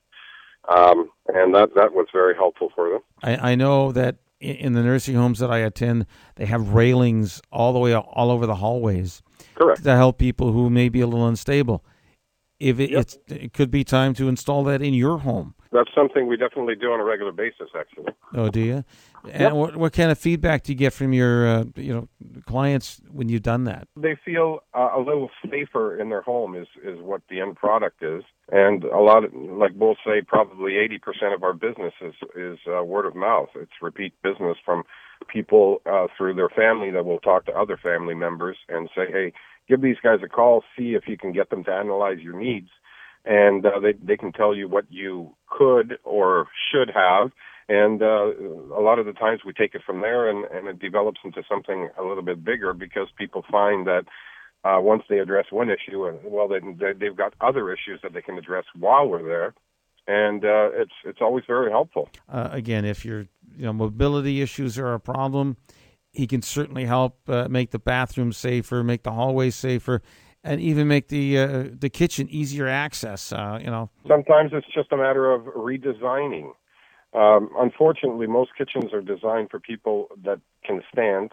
um, 0.70 1.10
and 1.28 1.56
that 1.56 1.70
that 1.76 1.94
was 1.94 2.08
very 2.14 2.36
helpful 2.36 2.72
for 2.76 2.90
them. 2.90 3.02
I, 3.24 3.52
I 3.52 3.56
know 3.56 3.92
that 3.92 4.18
in 4.40 4.74
the 4.74 4.84
nursing 4.84 5.16
homes 5.16 5.40
that 5.40 5.50
I 5.50 5.60
attend, 5.60 6.06
they 6.36 6.46
have 6.46 6.70
railings 6.70 7.42
all 7.52 7.74
the 7.74 7.80
way 7.80 7.96
all 7.96 8.30
over 8.30 8.46
the 8.46 8.56
hallways 8.56 9.24
Correct. 9.56 9.84
to 9.84 9.96
help 9.96 10.20
people 10.20 10.52
who 10.52 10.70
may 10.70 10.90
be 10.90 11.02
a 11.02 11.08
little 11.08 11.28
unstable. 11.28 11.84
If 12.60 12.80
it, 12.80 12.92
Yep. 12.92 13.02
it's, 13.02 13.18
it 13.28 13.54
could 13.54 13.72
be 13.72 13.84
time 13.84 14.14
to 14.16 14.28
install 14.28 14.64
that 14.66 14.82
in 14.82 14.94
your 14.94 15.20
home. 15.20 15.56
That's 15.72 15.90
something 15.94 16.28
we 16.28 16.38
definitely 16.38 16.76
do 16.76 16.92
on 16.92 17.00
a 17.00 17.04
regular 17.04 17.32
basis, 17.32 17.70
actually. 17.78 18.14
Oh, 18.34 18.50
do 18.50 18.60
you? 18.60 18.84
And 19.32 19.42
Yep. 19.42 19.54
what, 19.54 19.76
what 19.76 19.94
kind 19.94 20.12
of 20.12 20.18
feedback 20.18 20.64
do 20.64 20.72
you 20.72 20.78
get 20.78 20.94
from 20.94 21.12
your 21.14 21.48
uh, 21.48 21.64
you 21.76 21.94
know 21.94 22.08
clients 22.46 23.02
when 23.12 23.30
you've 23.30 23.44
done 23.44 23.66
that? 23.66 23.88
they 23.96 24.16
feel 24.24 24.60
uh, 24.74 24.92
a 24.96 25.00
little 25.00 25.30
safer 25.50 26.00
in 26.00 26.10
their 26.10 26.22
home 26.22 26.56
is 26.56 26.68
is 26.84 27.00
what 27.02 27.22
the 27.30 27.42
end 27.42 27.56
product 27.56 28.04
is 28.04 28.24
and 28.52 28.84
a 28.86 29.00
lot 29.00 29.24
of 29.24 29.34
like 29.34 29.72
we'll 29.76 29.98
say 30.06 30.22
probably 30.26 30.74
80% 30.74 31.34
of 31.36 31.44
our 31.44 31.54
business 31.54 31.94
is 32.02 32.14
is 32.36 32.60
uh, 32.68 32.84
word 32.84 33.06
of 33.06 33.16
mouth 33.16 33.50
it's 33.56 33.72
repeat 33.82 34.14
business 34.24 34.58
from 34.64 34.84
people 35.28 35.82
uh, 35.86 36.08
through 36.18 36.36
their 36.36 36.50
family 36.50 36.92
that 36.92 37.06
will 37.06 37.20
talk 37.20 37.46
to 37.46 37.52
other 37.52 37.78
family 37.82 38.14
members 38.14 38.58
and 38.70 38.90
say 38.96 39.06
hey 39.12 39.34
give 39.68 39.82
these 39.82 39.98
guys 40.02 40.20
a 40.24 40.30
call 40.30 40.64
see 40.78 40.94
if 40.94 41.04
you 41.08 41.18
can 41.18 41.32
get 41.32 41.50
them 41.50 41.64
to 41.64 41.72
analyze 41.72 42.20
your 42.20 42.40
needs 42.40 42.70
and 43.28 43.66
uh, 43.66 43.80
they 43.80 43.94
they 44.02 44.18
can 44.18 44.32
tell 44.32 44.56
you 44.56 44.68
what 44.70 44.86
you 44.90 45.36
could 45.50 45.98
or 46.04 46.48
should 46.72 46.90
have. 46.94 47.32
And 47.70 48.02
uh, 48.02 48.32
a 48.74 48.82
lot 48.82 48.98
of 48.98 49.06
the 49.06 49.12
times 49.12 49.42
we 49.46 49.52
take 49.52 49.76
it 49.76 49.82
from 49.86 50.00
there 50.00 50.30
and, 50.30 50.46
and 50.46 50.68
it 50.70 50.80
develops 50.80 51.20
into 51.26 51.44
something 51.50 51.90
a 52.00 52.04
little 52.04 52.24
bit 52.24 52.44
bigger 52.44 52.74
because 52.74 53.10
people 53.18 53.44
find 53.52 53.86
that 53.88 54.06
uh, 54.64 54.80
once 54.80 55.04
they 55.10 55.20
address 55.20 55.46
one 55.50 55.70
issue, 55.70 56.06
uh, 56.08 56.14
well, 56.24 56.48
they, 56.48 56.60
they, 56.60 56.94
they've 56.98 57.16
got 57.16 57.34
other 57.42 57.72
issues 57.72 58.00
that 58.04 58.14
they 58.14 58.22
can 58.22 58.38
address 58.38 58.64
while 58.74 59.08
we're 59.08 59.24
there, 59.24 59.54
and 60.08 60.46
uh, 60.46 60.70
it's 60.74 60.94
it's 61.04 61.20
always 61.22 61.44
very 61.46 61.70
helpful. 61.70 62.10
Uh, 62.32 62.50
again, 62.52 62.86
if 62.86 63.04
your 63.04 63.28
you 63.58 63.66
know 63.66 63.74
mobility 63.74 64.42
issues 64.42 64.80
are 64.80 64.94
a 64.94 65.00
problem, 65.00 65.58
he 66.12 66.26
can 66.26 66.42
certainly 66.42 66.86
help 66.86 67.18
uh, 67.28 67.48
make 67.50 67.72
the 67.72 67.80
bathroom 67.80 68.32
safer, 68.32 68.84
make 68.84 69.04
the 69.04 69.12
hallway 69.12 69.50
safer, 69.50 70.02
and 70.48 70.62
even 70.62 70.88
make 70.88 71.10
the 71.10 71.38
uh, 71.38 71.64
the 71.78 71.90
kitchen 71.90 72.28
easier 72.30 72.68
access. 72.68 73.32
Uh, 73.32 73.60
you 73.62 73.70
know, 73.70 73.90
Sometimes 74.08 74.52
it's 74.54 74.68
just 74.74 74.92
a 74.92 74.98
matter 74.98 75.32
of 75.32 75.44
redesigning. 75.44 76.52
Um, 77.14 77.50
unfortunately, 77.58 78.28
most 78.28 78.52
kitchens 78.58 78.94
are 78.94 79.02
designed 79.02 79.50
for 79.50 79.60
people 79.60 80.08
that 80.24 80.40
can 80.66 80.82
stand, 80.92 81.32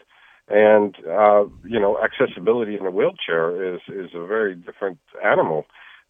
and 0.49 0.97
uh, 1.07 1.45
you 1.65 1.81
know, 1.81 1.99
accessibility 2.03 2.77
in 2.77 2.87
a 2.87 2.91
wheelchair 2.91 3.75
is 3.75 3.81
is 3.89 4.11
a 4.15 4.27
very 4.27 4.55
different 4.55 4.99
animal. 5.25 5.65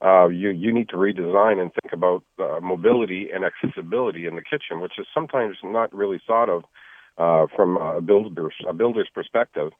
Uh, 0.04 0.28
you 0.28 0.50
you 0.50 0.73
need 0.73 0.88
to 0.88 0.96
redesign 0.96 1.61
and 1.61 1.70
think 1.80 1.92
about 1.92 2.25
uh, 2.38 2.61
mobility 2.61 3.28
and 3.34 3.44
accessibility 3.44 4.26
in 4.26 4.34
the 4.34 4.42
kitchen, 4.42 4.80
which 4.80 4.99
is 4.99 5.06
sometimes 5.14 5.56
not 5.62 5.94
really 5.94 6.20
thought 6.26 6.49
of 6.49 6.64
uh, 7.18 7.46
from 7.54 7.76
a 7.76 8.00
builder's 8.00 8.54
a 8.68 8.73
builder's 8.73 9.08
perspective. 9.14 9.70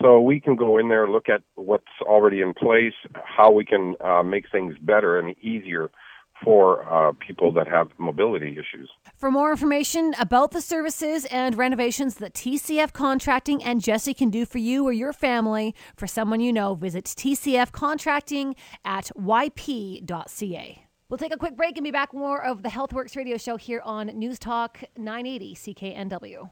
So 0.00 0.20
we 0.20 0.40
can 0.40 0.56
go 0.56 0.78
in 0.78 0.88
there, 0.88 1.08
look 1.08 1.28
at 1.28 1.42
what's 1.54 1.84
already 2.02 2.40
in 2.40 2.54
place, 2.54 2.94
how 3.24 3.50
we 3.50 3.64
can 3.64 3.94
uh, 4.00 4.22
make 4.22 4.50
things 4.50 4.74
better 4.80 5.18
and 5.18 5.36
easier 5.38 5.90
for 6.42 6.84
uh, 6.92 7.12
people 7.24 7.52
that 7.52 7.68
have 7.68 7.88
mobility 7.98 8.52
issues. 8.52 8.90
For 9.16 9.30
more 9.30 9.50
information 9.50 10.14
about 10.18 10.50
the 10.50 10.60
services 10.60 11.24
and 11.26 11.56
renovations 11.56 12.16
that 12.16 12.34
TCF 12.34 12.92
Contracting 12.92 13.62
and 13.62 13.80
Jesse 13.80 14.14
can 14.14 14.30
do 14.30 14.44
for 14.44 14.58
you 14.58 14.84
or 14.84 14.92
your 14.92 15.12
family, 15.12 15.74
for 15.96 16.06
someone 16.06 16.40
you 16.40 16.52
know, 16.52 16.74
visit 16.74 17.04
TCF 17.04 17.72
Contracting 17.72 18.56
at 18.84 19.10
yp.ca. 19.16 20.86
We'll 21.08 21.18
take 21.18 21.34
a 21.34 21.38
quick 21.38 21.56
break 21.56 21.76
and 21.76 21.84
be 21.84 21.90
back 21.90 22.14
more 22.14 22.42
of 22.42 22.62
the 22.62 22.70
Healthworx 22.70 23.16
radio 23.16 23.36
show 23.36 23.56
here 23.56 23.82
on 23.84 24.06
News 24.06 24.38
Talk 24.38 24.82
980 24.96 25.54
CKNW. 25.54 26.50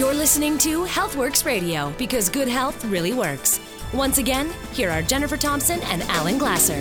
You're 0.00 0.14
listening 0.14 0.56
to 0.58 0.84
Healthworx 0.86 1.44
Radio 1.44 1.92
because 1.98 2.30
good 2.30 2.48
health 2.48 2.86
really 2.86 3.12
works. 3.12 3.60
Once 3.92 4.16
again, 4.16 4.50
here 4.72 4.88
are 4.88 5.02
Jennifer 5.02 5.36
Thompson 5.36 5.78
and 5.82 6.00
Alan 6.04 6.38
Glasser. 6.38 6.80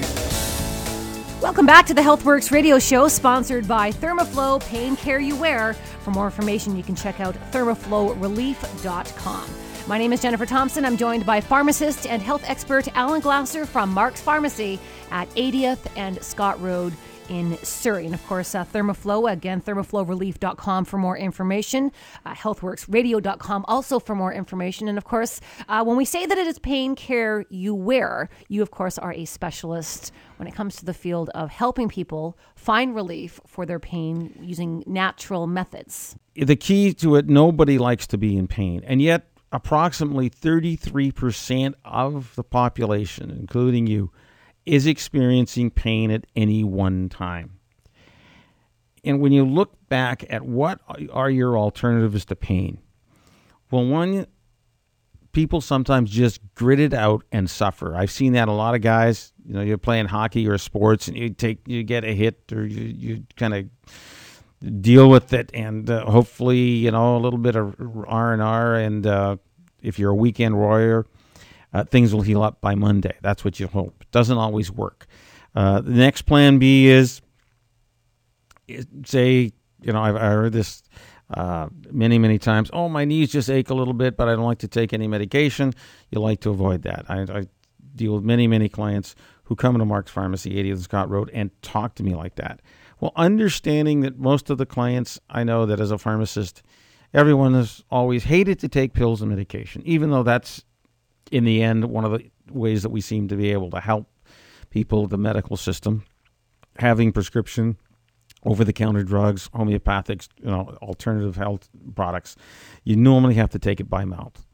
Welcome 1.42 1.66
back 1.66 1.86
to 1.88 1.94
the 1.94 2.00
HealthWorks 2.00 2.50
radio 2.50 2.80
show, 2.80 3.10
sponsored 3.10 3.68
by 3.68 3.92
Thermoflow 3.92 4.66
Pain 4.68 4.96
Care 4.96 5.20
You 5.20 5.36
Wear. 5.36 5.74
For 5.74 6.12
more 6.12 6.28
information, 6.28 6.78
you 6.78 6.84
can 6.84 6.96
check 6.96 7.20
out 7.20 7.36
thermoflowrelief.com. 7.52 9.50
My 9.86 9.98
name 9.98 10.14
is 10.14 10.22
Jennifer 10.22 10.46
Thompson. 10.46 10.86
I'm 10.86 10.96
joined 10.96 11.26
by 11.26 11.42
pharmacist 11.42 12.08
and 12.08 12.22
health 12.22 12.46
expert 12.48 12.88
Alan 12.96 13.20
Glasser 13.20 13.66
from 13.66 13.94
Mark's 13.94 14.22
Pharmacy 14.22 14.80
at 15.12 15.30
80th 15.32 15.92
and 15.98 16.24
Scott 16.24 16.62
Road 16.62 16.94
in 17.30 17.58
Surrey. 17.64 18.06
And 18.06 18.14
of 18.14 18.26
course, 18.28 18.56
uh, 18.56 18.66
Thermoflow, 18.66 19.32
again, 19.32 19.62
thermoflowrelief.com 19.62 20.86
for 20.86 20.98
more 20.98 21.18
information, 21.18 21.92
uh, 22.26 22.34
healthworxradio.com 22.34 23.66
also 23.68 24.00
for 24.00 24.16
more 24.16 24.34
information. 24.34 24.88
And 24.88 24.98
of 24.98 25.04
course, 25.04 25.40
uh, 25.68 25.84
when 25.84 25.98
we 25.98 26.06
say 26.06 26.26
that 26.26 26.38
it 26.38 26.48
is 26.48 26.60
pain 26.60 26.96
care 26.96 27.46
you 27.50 27.74
wear, 27.74 28.30
you, 28.48 28.62
of 28.62 28.72
course, 28.72 28.98
are 28.98 29.14
a 29.14 29.26
specialist 29.26 30.12
when 30.38 30.48
it 30.48 30.56
comes 30.56 30.78
to 30.78 30.86
the 30.86 30.94
field 30.94 31.30
of 31.36 31.50
helping 31.50 31.90
people 31.90 32.38
find 32.56 32.96
relief 32.96 33.40
for 33.46 33.66
their 33.66 33.80
pain 33.80 34.38
using 34.42 34.84
natural 34.88 35.48
methods. 35.48 36.16
the 36.36 36.56
key 36.56 36.94
to 36.94 37.16
it, 37.16 37.28
nobody 37.28 37.78
likes 37.78 38.08
to 38.08 38.18
be 38.18 38.38
in 38.38 38.48
pain, 38.48 38.82
and 38.86 39.02
yet 39.02 39.28
approximately 39.52 40.30
33% 40.30 41.74
of 41.84 42.36
the 42.36 42.44
population, 42.44 43.32
including 43.32 43.88
you, 43.88 44.12
is 44.70 44.86
experiencing 44.86 45.72
pain 45.72 46.12
at 46.12 46.26
any 46.36 46.64
one 46.64 47.10
time. 47.10 47.60
And 49.04 49.20
when 49.20 49.32
you 49.32 49.44
look 49.44 49.74
back 49.90 50.24
at 50.30 50.44
what 50.44 50.80
are 51.12 51.30
your 51.30 51.58
alternatives 51.58 52.26
to 52.26 52.36
pain, 52.36 52.78
well, 53.72 53.86
one, 53.86 54.28
people 55.32 55.60
sometimes 55.60 56.12
just 56.12 56.40
grit 56.54 56.80
it 56.80 56.94
out 56.94 57.24
and 57.32 57.50
suffer. 57.50 57.96
I've 57.96 58.12
seen 58.12 58.34
that 58.34 58.48
a 58.48 58.52
lot 58.52 58.76
of 58.76 58.82
guys. 58.82 59.34
You 59.44 59.54
know, 59.54 59.62
you're 59.62 59.80
playing 59.80 60.06
hockey 60.06 60.48
or 60.48 60.60
sports, 60.60 61.08
and 61.08 61.18
you 61.18 61.30
take 61.30 61.68
you 61.68 61.82
get 61.84 62.04
a 62.04 62.14
hit, 62.14 62.52
or 62.52 62.66
you 62.66 62.84
you 62.84 63.24
kind 63.38 63.56
of 63.56 64.82
deal 64.82 65.10
with 65.10 65.34
it, 65.34 65.50
and 65.54 65.90
uh, 65.90 66.06
hopefully, 66.06 66.60
you 66.60 66.92
know, 66.92 67.18
a 67.18 67.20
little 67.20 67.40
bit 67.40 67.56
of 67.56 67.76
R 68.08 68.34
and 68.34 68.42
R, 68.42 68.76
and 68.76 69.08
uh, 69.08 69.38
if 69.82 69.98
you're 69.98 70.12
a 70.12 70.16
weekend 70.16 70.58
warrior, 70.58 71.08
uh, 71.74 71.86
things 71.86 72.14
will 72.14 72.22
heal 72.22 72.44
up 72.44 72.62
by 72.62 72.76
Monday. 72.76 73.16
That's 73.22 73.44
what 73.44 73.60
you 73.60 73.68
hope. 73.68 73.99
Doesn't 74.12 74.38
always 74.38 74.72
work. 74.72 75.08
Uh, 75.56 75.82
the 75.82 75.92
next 75.92 76.24
plan 76.24 76.60
B 76.60 76.88
is, 76.88 77.22
say, 79.06 79.52
you 79.82 79.94
know, 79.94 80.02
I've 80.02 80.16
I 80.16 80.30
heard 80.30 80.54
this 80.54 80.84
uh, 81.34 81.70
many, 81.92 82.18
many 82.18 82.38
times. 82.38 82.70
Oh, 82.74 82.90
my 82.90 83.06
knees 83.06 83.32
just 83.32 83.50
ache 83.50 83.70
a 83.70 83.74
little 83.74 83.94
bit, 83.94 84.18
but 84.18 84.28
I 84.28 84.36
don't 84.36 84.46
like 84.46 84.60
to 84.60 84.68
take 84.68 84.94
any 84.94 85.08
medication. 85.08 85.74
You 86.12 86.22
like 86.22 86.42
to 86.42 86.50
avoid 86.50 86.84
that. 86.84 87.06
I, 87.08 87.22
I 87.22 87.48
deal 87.96 88.14
with 88.14 88.24
many, 88.24 88.48
many 88.48 88.70
clients 88.70 89.16
who 89.44 89.56
come 89.56 89.78
to 89.78 89.86
Mark's 89.86 90.12
Pharmacy, 90.12 90.52
80th 90.52 90.82
Scott 90.82 91.10
Road, 91.10 91.30
and 91.34 91.50
talk 91.62 91.96
to 91.96 92.04
me 92.04 92.16
like 92.16 92.36
that. 92.36 92.62
Well, 93.00 93.12
understanding 93.16 94.02
that 94.02 94.20
most 94.20 94.50
of 94.50 94.58
the 94.58 94.66
clients 94.66 95.20
I 95.30 95.44
know 95.44 95.66
that 95.66 95.80
as 95.80 95.92
a 95.92 95.98
pharmacist, 95.98 96.62
everyone 97.14 97.54
has 97.54 97.84
always 97.90 98.26
hated 98.26 98.60
to 98.60 98.68
take 98.68 98.94
pills 98.94 99.22
and 99.22 99.30
medication, 99.30 99.82
even 99.86 100.12
though 100.12 100.24
that's 100.24 100.64
in 101.32 101.46
the 101.46 101.62
end 101.62 101.86
one 101.86 102.06
of 102.06 102.12
the 102.12 102.30
ways 102.52 102.84
that 102.84 102.90
we 102.90 103.02
seem 103.02 103.28
to 103.28 103.36
be 103.36 103.52
able 103.52 103.70
to 103.72 103.80
help 103.80 104.08
people, 104.70 105.08
the 105.08 105.18
medical 105.18 105.58
system, 105.58 106.04
having 106.78 107.12
prescription 107.12 107.78
over 108.44 108.64
the 108.64 108.74
counter 108.74 109.04
drugs, 109.04 109.50
homeopathics, 109.50 110.30
you 110.42 110.50
know, 110.50 110.78
alternative 110.82 111.36
health 111.36 111.70
products, 111.96 112.36
you 112.84 112.96
normally 112.96 113.34
have 113.34 113.50
to 113.50 113.60
take 113.60 113.80
it 113.80 113.90
by 113.90 114.06
mouth. 114.06 114.46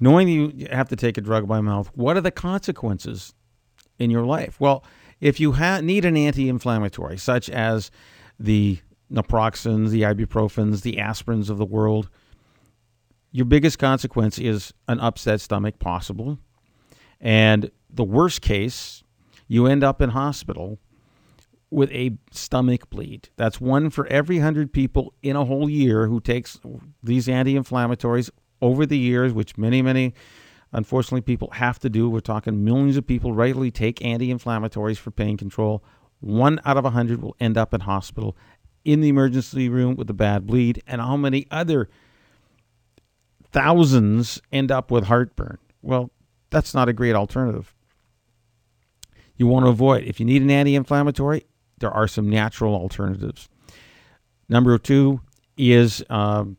Knowing 0.00 0.28
you 0.28 0.66
have 0.70 0.88
to 0.88 0.96
take 0.96 1.16
a 1.16 1.20
drug 1.20 1.48
by 1.48 1.60
mouth, 1.60 1.90
what 1.94 2.16
are 2.16 2.20
the 2.20 2.30
consequences 2.30 3.34
in 3.98 4.10
your 4.10 4.24
life? 4.24 4.60
Well, 4.60 4.84
if 5.20 5.40
you 5.40 5.52
ha- 5.52 5.80
need 5.80 6.04
an 6.04 6.16
anti-inflammatory, 6.16 7.18
such 7.18 7.48
as 7.48 7.90
the 8.38 8.78
naproxens, 9.10 9.90
the 9.90 10.02
ibuprofens, 10.02 10.82
the 10.82 10.96
aspirins 10.96 11.50
of 11.50 11.58
the 11.58 11.64
world, 11.64 12.10
your 13.30 13.46
biggest 13.46 13.78
consequence 13.78 14.38
is 14.38 14.72
an 14.86 15.00
upset 15.00 15.40
stomach, 15.40 15.78
possible, 15.78 16.38
and 17.24 17.70
the 17.88 18.04
worst 18.04 18.42
case, 18.42 19.02
you 19.48 19.66
end 19.66 19.82
up 19.82 20.02
in 20.02 20.10
hospital 20.10 20.78
with 21.70 21.90
a 21.90 22.16
stomach 22.30 22.90
bleed. 22.90 23.30
That's 23.36 23.60
one 23.60 23.90
for 23.90 24.06
every 24.06 24.36
100 24.36 24.72
people 24.72 25.14
in 25.22 25.34
a 25.34 25.44
whole 25.44 25.68
year 25.68 26.06
who 26.06 26.20
takes 26.20 26.60
these 27.02 27.28
anti 27.28 27.54
inflammatories 27.54 28.30
over 28.60 28.84
the 28.84 28.98
years, 28.98 29.32
which 29.32 29.56
many, 29.56 29.80
many, 29.80 30.14
unfortunately, 30.72 31.22
people 31.22 31.50
have 31.52 31.78
to 31.80 31.88
do. 31.88 32.10
We're 32.10 32.20
talking 32.20 32.62
millions 32.62 32.96
of 32.98 33.06
people 33.06 33.32
regularly 33.32 33.70
take 33.70 34.04
anti 34.04 34.32
inflammatories 34.32 34.98
for 34.98 35.10
pain 35.10 35.38
control. 35.38 35.82
One 36.20 36.60
out 36.66 36.76
of 36.76 36.84
a 36.84 36.88
100 36.88 37.22
will 37.22 37.36
end 37.40 37.56
up 37.56 37.72
in 37.72 37.80
hospital 37.80 38.36
in 38.84 39.00
the 39.00 39.08
emergency 39.08 39.70
room 39.70 39.96
with 39.96 40.10
a 40.10 40.14
bad 40.14 40.46
bleed. 40.46 40.82
And 40.86 41.00
how 41.00 41.16
many 41.16 41.46
other 41.50 41.88
thousands 43.50 44.42
end 44.52 44.70
up 44.70 44.90
with 44.90 45.04
heartburn? 45.04 45.58
Well, 45.80 46.10
that's 46.54 46.72
not 46.72 46.88
a 46.88 46.92
great 46.92 47.16
alternative. 47.16 47.74
You 49.36 49.48
want 49.48 49.66
to 49.66 49.70
avoid. 49.70 50.04
If 50.04 50.20
you 50.20 50.26
need 50.26 50.40
an 50.40 50.50
anti 50.50 50.76
inflammatory, 50.76 51.46
there 51.78 51.90
are 51.90 52.06
some 52.06 52.30
natural 52.30 52.76
alternatives. 52.76 53.48
Number 54.48 54.78
two 54.78 55.20
is 55.56 56.04
um, 56.08 56.56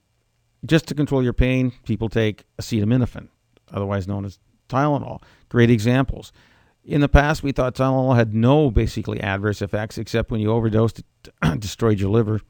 just 0.65 0.87
to 0.87 0.95
control 0.95 1.23
your 1.23 1.31
pain, 1.31 1.71
people 1.85 2.09
take 2.09 2.43
acetaminophen, 2.59 3.29
otherwise 3.71 4.05
known 4.05 4.25
as 4.25 4.37
Tylenol. 4.67 5.21
Great 5.47 5.69
examples. 5.69 6.33
In 6.83 6.99
the 6.99 7.07
past, 7.07 7.41
we 7.41 7.53
thought 7.53 7.75
Tylenol 7.75 8.17
had 8.17 8.33
no 8.33 8.69
basically 8.69 9.21
adverse 9.21 9.61
effects 9.61 9.97
except 9.97 10.29
when 10.29 10.41
you 10.41 10.51
overdosed, 10.51 10.99
it 10.99 11.59
destroyed 11.59 12.01
your 12.01 12.09
liver. 12.09 12.41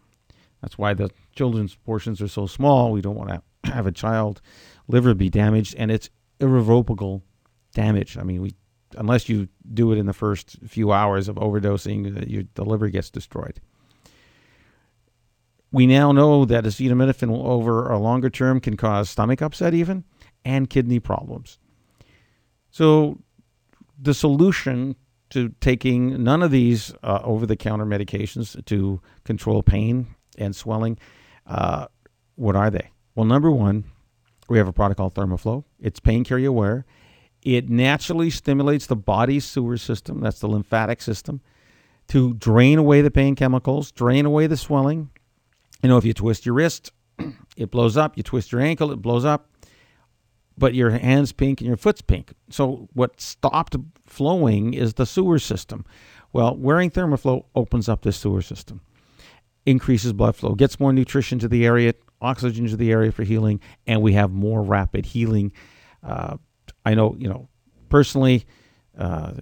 That's 0.64 0.80
why 0.80 0.96
the 0.96 1.12
children's 1.36 1.76
portions 1.76 2.24
are 2.24 2.28
so 2.28 2.48
small. 2.48 2.92
We 2.92 3.02
don't 3.02 3.16
want 3.16 3.30
to 3.30 3.42
have 3.72 3.86
a 3.86 3.92
child 3.92 4.42
liver 4.88 5.14
be 5.14 5.30
damaged, 5.30 5.76
and 5.78 5.92
it's 5.92 6.10
irrevocable 6.40 7.24
damage. 7.76 8.18
I 8.18 8.24
mean, 8.24 8.42
we 8.42 8.56
unless 8.98 9.30
you 9.30 9.48
do 9.74 9.92
it 9.92 9.98
in 9.98 10.06
the 10.06 10.14
first 10.14 10.58
few 10.68 10.92
hours 10.92 11.28
of 11.28 11.36
overdosing, 11.36 12.18
uh, 12.18 12.26
your, 12.26 12.44
the 12.56 12.66
liver 12.66 12.90
gets 12.90 13.10
destroyed. 13.10 13.60
We 15.72 15.86
now 15.86 16.12
know 16.12 16.46
that 16.46 16.64
acetaminophen 16.64 17.30
over 17.30 17.92
a 17.92 18.00
longer 18.00 18.30
term 18.30 18.60
can 18.60 18.78
cause 18.78 19.10
stomach 19.10 19.42
upset, 19.42 19.74
even, 19.74 20.06
and 20.44 20.70
kidney 20.70 21.00
problems. 21.00 21.60
So, 22.72 23.20
the 24.00 24.14
solution 24.14 24.96
to 25.32 25.50
taking 25.60 26.24
none 26.24 26.44
of 26.44 26.52
these 26.52 26.94
uh, 27.04 27.20
over 27.24 27.46
the 27.46 27.56
counter 27.56 27.86
medications 27.86 28.64
to 28.66 29.02
control 29.24 29.64
pain 29.64 30.16
and 30.38 30.56
swelling, 30.56 30.98
uh, 31.48 31.88
what 32.36 32.56
are 32.56 32.70
they? 32.70 32.90
Well, 33.16 33.26
number 33.26 33.50
one, 33.50 33.86
we 34.48 34.58
have 34.58 34.68
a 34.68 34.74
product 34.74 34.98
called 34.98 35.16
Thermoflow. 35.16 35.64
It's 35.80 36.00
pain 36.00 36.24
care 36.24 36.38
you 36.38 36.54
wear. 36.54 36.86
It 37.46 37.70
naturally 37.70 38.32
stimulates 38.32 38.88
the 38.88 38.96
body's 38.96 39.46
sewer 39.46 39.78
system, 39.78 40.20
that's 40.20 40.40
the 40.40 40.48
lymphatic 40.48 41.00
system, 41.00 41.42
to 42.08 42.34
drain 42.34 42.80
away 42.80 43.02
the 43.02 43.12
pain 43.12 43.36
chemicals, 43.36 43.92
drain 43.92 44.26
away 44.26 44.48
the 44.48 44.58
swelling. 44.58 45.12
You 45.84 45.90
know, 45.90 45.98
if 45.98 46.06
you 46.06 46.14
twist 46.14 46.48
your 46.48 46.56
wrist, 46.56 46.92
it 47.58 47.70
blows 47.70 47.98
up. 47.98 48.18
You 48.18 48.24
twist 48.24 48.52
your 48.52 48.62
ankle, 48.62 48.92
it 48.92 49.02
blows 49.02 49.26
up. 49.26 49.52
But 50.58 50.74
your 50.74 50.90
hand's 50.90 51.34
pink 51.34 51.62
and 51.62 51.68
your 51.68 51.78
foot's 51.78 52.02
pink. 52.02 52.34
So 52.50 52.90
what 52.94 53.22
stopped 53.22 53.76
flowing 54.08 54.74
is 54.74 54.96
the 54.96 55.06
sewer 55.06 55.38
system. 55.38 55.86
Well, 56.34 56.58
wearing 56.58 56.90
Thermoflow 56.90 57.46
opens 57.54 57.88
up 57.88 58.02
this 58.02 58.18
sewer 58.18 58.42
system, 58.42 58.82
increases 59.68 60.14
blood 60.14 60.36
flow, 60.36 60.56
gets 60.56 60.80
more 60.80 60.94
nutrition 60.94 61.38
to 61.40 61.48
the 61.48 61.66
area, 61.66 61.94
oxygen 62.22 62.68
to 62.70 62.76
the 62.76 62.92
area 62.92 63.12
for 63.12 63.24
healing, 63.24 63.60
and 63.86 64.02
we 64.02 64.14
have 64.14 64.32
more 64.32 64.64
rapid 64.64 65.06
healing. 65.06 65.52
Uh, 66.02 66.38
I 66.86 66.94
know, 66.94 67.16
you 67.18 67.28
know, 67.28 67.50
personally, 67.90 68.46
uh, 68.98 69.34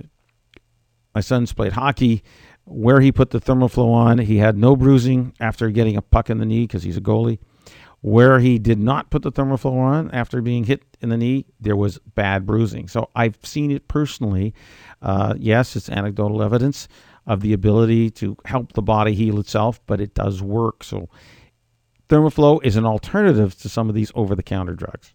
my 1.13 1.21
son's 1.21 1.53
played 1.53 1.73
hockey. 1.73 2.23
Where 2.65 3.01
he 3.01 3.11
put 3.11 3.31
the 3.31 3.41
Thermoflow 3.41 3.91
on, 3.91 4.17
he 4.19 4.37
had 4.37 4.57
no 4.57 4.77
bruising 4.77 5.33
after 5.39 5.69
getting 5.69 5.97
a 5.97 6.01
puck 6.01 6.29
in 6.29 6.37
the 6.37 6.45
knee 6.45 6.61
because 6.61 6.83
he's 6.83 6.95
a 6.95 7.01
goalie. 7.01 7.39
Where 7.99 8.39
he 8.39 8.57
did 8.57 8.79
not 8.79 9.09
put 9.09 9.21
the 9.21 9.31
Thermoflow 9.31 9.73
on 9.73 10.11
after 10.11 10.41
being 10.41 10.63
hit 10.63 10.83
in 11.01 11.09
the 11.09 11.17
knee, 11.17 11.45
there 11.59 11.75
was 11.75 11.99
bad 12.15 12.45
bruising. 12.45 12.87
So 12.87 13.09
I've 13.15 13.37
seen 13.43 13.69
it 13.69 13.87
personally. 13.89 14.53
Uh, 15.01 15.35
yes, 15.37 15.75
it's 15.75 15.89
anecdotal 15.89 16.41
evidence 16.41 16.87
of 17.25 17.41
the 17.41 17.53
ability 17.53 18.09
to 18.11 18.37
help 18.45 18.73
the 18.73 18.81
body 18.81 19.13
heal 19.13 19.39
itself, 19.39 19.81
but 19.85 20.01
it 20.01 20.13
does 20.13 20.41
work. 20.41 20.83
So 20.83 21.09
Thermoflow 22.09 22.63
is 22.63 22.75
an 22.75 22.85
alternative 22.85 23.57
to 23.59 23.69
some 23.69 23.89
of 23.89 23.95
these 23.95 24.11
over 24.15 24.35
the 24.35 24.43
counter 24.43 24.73
drugs. 24.73 25.13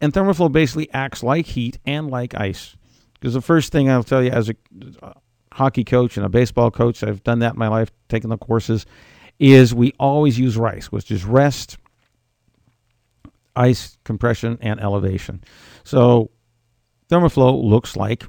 And 0.00 0.12
Thermoflow 0.12 0.52
basically 0.52 0.88
acts 0.92 1.22
like 1.22 1.46
heat 1.46 1.78
and 1.84 2.08
like 2.08 2.34
ice. 2.34 2.76
Because 3.14 3.34
the 3.34 3.40
first 3.40 3.72
thing 3.72 3.90
I'll 3.90 4.04
tell 4.04 4.22
you 4.22 4.30
as 4.30 4.48
a 4.48 4.54
hockey 5.52 5.84
coach 5.84 6.16
and 6.16 6.24
a 6.24 6.28
baseball 6.28 6.70
coach, 6.70 7.02
I've 7.02 7.24
done 7.24 7.40
that 7.40 7.54
in 7.54 7.58
my 7.58 7.68
life, 7.68 7.90
taking 8.08 8.30
the 8.30 8.38
courses, 8.38 8.86
is 9.38 9.74
we 9.74 9.92
always 9.98 10.38
use 10.38 10.56
RICE, 10.56 10.92
which 10.92 11.10
is 11.10 11.24
rest, 11.24 11.78
ice, 13.56 13.98
compression, 14.04 14.58
and 14.60 14.80
elevation. 14.80 15.42
So 15.84 16.30
Thermoflow 17.10 17.62
looks 17.62 17.96
like, 17.96 18.24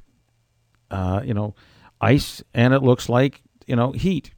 uh, 0.90 1.22
you 1.24 1.34
know, 1.34 1.54
ice, 2.02 2.44
and 2.54 2.74
it 2.74 2.82
looks 2.82 3.10
like, 3.10 3.42
you 3.68 3.76
know, 3.76 3.92
heat. 3.92 4.32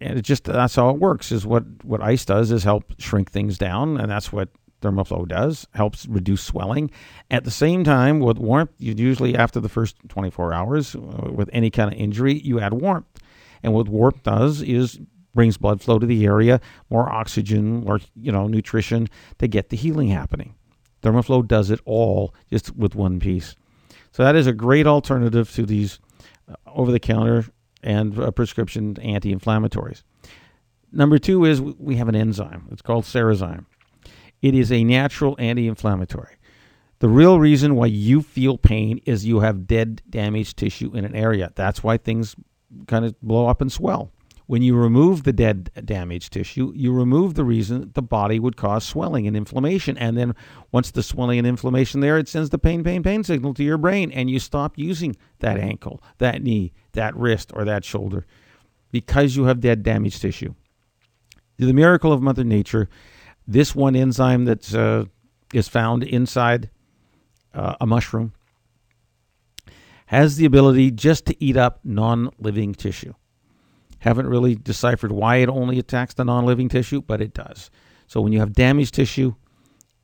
And 0.00 0.18
it 0.18 0.22
just 0.22 0.44
that's 0.44 0.74
how 0.74 0.90
it 0.90 0.98
works. 0.98 1.30
Is 1.30 1.46
what 1.46 1.64
what 1.84 2.02
ice 2.02 2.24
does 2.24 2.50
is 2.50 2.64
help 2.64 2.92
shrink 2.98 3.30
things 3.30 3.56
down, 3.56 3.98
and 3.98 4.10
that's 4.10 4.32
what 4.32 4.48
Thermoflow 4.82 5.26
does, 5.26 5.66
helps 5.74 6.06
reduce 6.06 6.42
swelling. 6.42 6.90
At 7.30 7.44
the 7.44 7.50
same 7.50 7.84
time, 7.84 8.20
with 8.20 8.38
warmth, 8.38 8.72
you 8.78 8.94
usually 8.94 9.36
after 9.36 9.60
the 9.60 9.68
first 9.68 9.96
24 10.08 10.52
hours, 10.52 10.94
uh, 10.94 11.30
with 11.32 11.48
any 11.52 11.70
kind 11.70 11.92
of 11.92 11.98
injury, 11.98 12.38
you 12.40 12.60
add 12.60 12.74
warmth. 12.74 13.06
And 13.62 13.72
what 13.72 13.88
warmth 13.88 14.22
does 14.22 14.60
is 14.60 15.00
brings 15.34 15.56
blood 15.56 15.80
flow 15.80 15.98
to 15.98 16.06
the 16.06 16.26
area, 16.26 16.60
more 16.90 17.10
oxygen, 17.10 17.84
more 17.84 18.00
you 18.14 18.32
know 18.32 18.46
nutrition 18.46 19.08
to 19.38 19.48
get 19.48 19.70
the 19.70 19.76
healing 19.76 20.08
happening. 20.08 20.54
Thermoflow 21.02 21.46
does 21.46 21.70
it 21.70 21.80
all 21.84 22.34
just 22.50 22.76
with 22.76 22.94
one 22.94 23.18
piece. 23.18 23.56
So 24.12 24.22
that 24.22 24.36
is 24.36 24.46
a 24.46 24.52
great 24.52 24.86
alternative 24.86 25.50
to 25.54 25.64
these 25.64 25.98
uh, 26.48 26.54
over-the-counter 26.66 27.46
and 27.82 28.18
uh, 28.18 28.30
prescription 28.30 28.96
anti-inflammatories. 29.00 30.02
Number 30.92 31.18
two 31.18 31.44
is 31.44 31.60
we 31.60 31.96
have 31.96 32.08
an 32.08 32.14
enzyme. 32.14 32.68
It's 32.70 32.82
called 32.82 33.04
Cerezyme. 33.04 33.64
It 34.42 34.54
is 34.54 34.70
a 34.70 34.84
natural 34.84 35.36
anti 35.38 35.66
inflammatory. 35.66 36.36
The 36.98 37.08
real 37.08 37.40
reason 37.40 37.74
why 37.74 37.86
you 37.86 38.22
feel 38.22 38.58
pain 38.58 39.00
is 39.06 39.24
you 39.24 39.40
have 39.40 39.66
dead, 39.66 40.02
damaged 40.08 40.56
tissue 40.56 40.94
in 40.94 41.04
an 41.04 41.16
area. 41.16 41.52
That's 41.54 41.82
why 41.82 41.96
things 41.96 42.36
kind 42.86 43.04
of 43.04 43.20
blow 43.20 43.46
up 43.46 43.60
and 43.60 43.72
swell. 43.72 44.12
When 44.46 44.62
you 44.62 44.76
remove 44.76 45.22
the 45.22 45.32
dead, 45.32 45.70
damaged 45.84 46.32
tissue, 46.32 46.72
you 46.76 46.92
remove 46.92 47.34
the 47.34 47.44
reason 47.44 47.90
the 47.94 48.02
body 48.02 48.38
would 48.38 48.56
cause 48.56 48.84
swelling 48.84 49.26
and 49.26 49.36
inflammation. 49.36 49.96
And 49.96 50.16
then 50.16 50.34
once 50.72 50.90
the 50.90 51.02
swelling 51.02 51.38
and 51.38 51.46
inflammation 51.46 52.00
there, 52.00 52.18
it 52.18 52.28
sends 52.28 52.50
the 52.50 52.58
pain, 52.58 52.84
pain, 52.84 53.02
pain 53.02 53.24
signal 53.24 53.54
to 53.54 53.64
your 53.64 53.78
brain, 53.78 54.12
and 54.12 54.30
you 54.30 54.38
stop 54.38 54.76
using 54.76 55.16
that 55.38 55.58
ankle, 55.58 56.02
that 56.18 56.42
knee, 56.42 56.72
that 56.92 57.16
wrist, 57.16 57.50
or 57.54 57.64
that 57.64 57.84
shoulder 57.84 58.26
because 58.92 59.34
you 59.34 59.44
have 59.44 59.60
dead, 59.60 59.82
damaged 59.82 60.20
tissue. 60.22 60.54
The 61.56 61.72
miracle 61.72 62.12
of 62.12 62.22
Mother 62.22 62.44
Nature 62.44 62.88
this 63.46 63.74
one 63.74 63.96
enzyme 63.96 64.44
that 64.44 64.74
uh, 64.74 65.04
is 65.52 65.68
found 65.68 66.02
inside 66.02 66.70
uh, 67.54 67.76
a 67.80 67.86
mushroom 67.86 68.32
has 70.06 70.36
the 70.36 70.44
ability 70.44 70.90
just 70.90 71.26
to 71.26 71.42
eat 71.42 71.56
up 71.56 71.80
non 71.84 72.30
living 72.38 72.74
tissue. 72.74 73.14
Haven't 74.00 74.26
really 74.26 74.54
deciphered 74.54 75.12
why 75.12 75.36
it 75.36 75.48
only 75.48 75.78
attacks 75.78 76.14
the 76.14 76.24
non 76.24 76.44
living 76.44 76.68
tissue, 76.68 77.00
but 77.00 77.20
it 77.20 77.32
does. 77.32 77.70
So 78.06 78.20
when 78.20 78.32
you 78.32 78.40
have 78.40 78.52
damaged 78.52 78.94
tissue, 78.94 79.34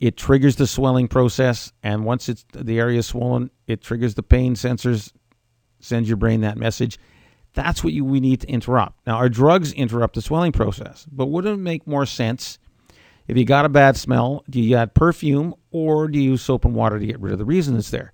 it 0.01 0.17
triggers 0.17 0.57
the 0.57 0.67
swelling 0.67 1.09
process, 1.09 1.73
and 1.83 2.05
once 2.05 2.29
it's 2.29 2.45
the 2.53 2.79
area 2.79 3.01
is 3.01 3.07
swollen, 3.07 3.51
it 3.67 3.83
triggers 3.83 4.15
the 4.15 4.23
pain 4.23 4.55
sensors, 4.55 5.13
sends 5.81 6.09
your 6.09 6.17
brain 6.17 6.41
that 6.43 6.57
message. 6.57 6.99
That's 7.55 7.83
what 7.83 7.93
you, 7.93 8.05
we 8.05 8.21
need 8.21 8.41
to 8.43 8.49
interrupt. 8.49 9.07
Now, 9.07 9.17
our 9.17 9.29
drugs 9.29 9.73
interrupt 9.73 10.15
the 10.15 10.23
swelling 10.23 10.53
process, 10.53 11.07
but 11.11 11.27
wouldn't 11.27 11.59
it 11.59 11.63
make 11.63 11.87
more 11.87 12.07
sense 12.07 12.59
if 13.29 13.37
you 13.37 13.45
got 13.45 13.67
a 13.67 13.69
bad 13.69 13.97
smell, 13.97 14.43
do 14.49 14.59
you 14.61 14.75
add 14.77 14.95
perfume 14.95 15.55
or 15.71 16.09
do 16.09 16.19
you 16.19 16.31
use 16.31 16.43
soap 16.43 16.65
and 16.65 16.75
water 16.75 16.99
to 16.99 17.07
get 17.07 17.21
rid 17.21 17.33
of 17.33 17.39
the 17.39 17.45
reason 17.45 17.77
it's 17.77 17.91
there? 17.91 18.13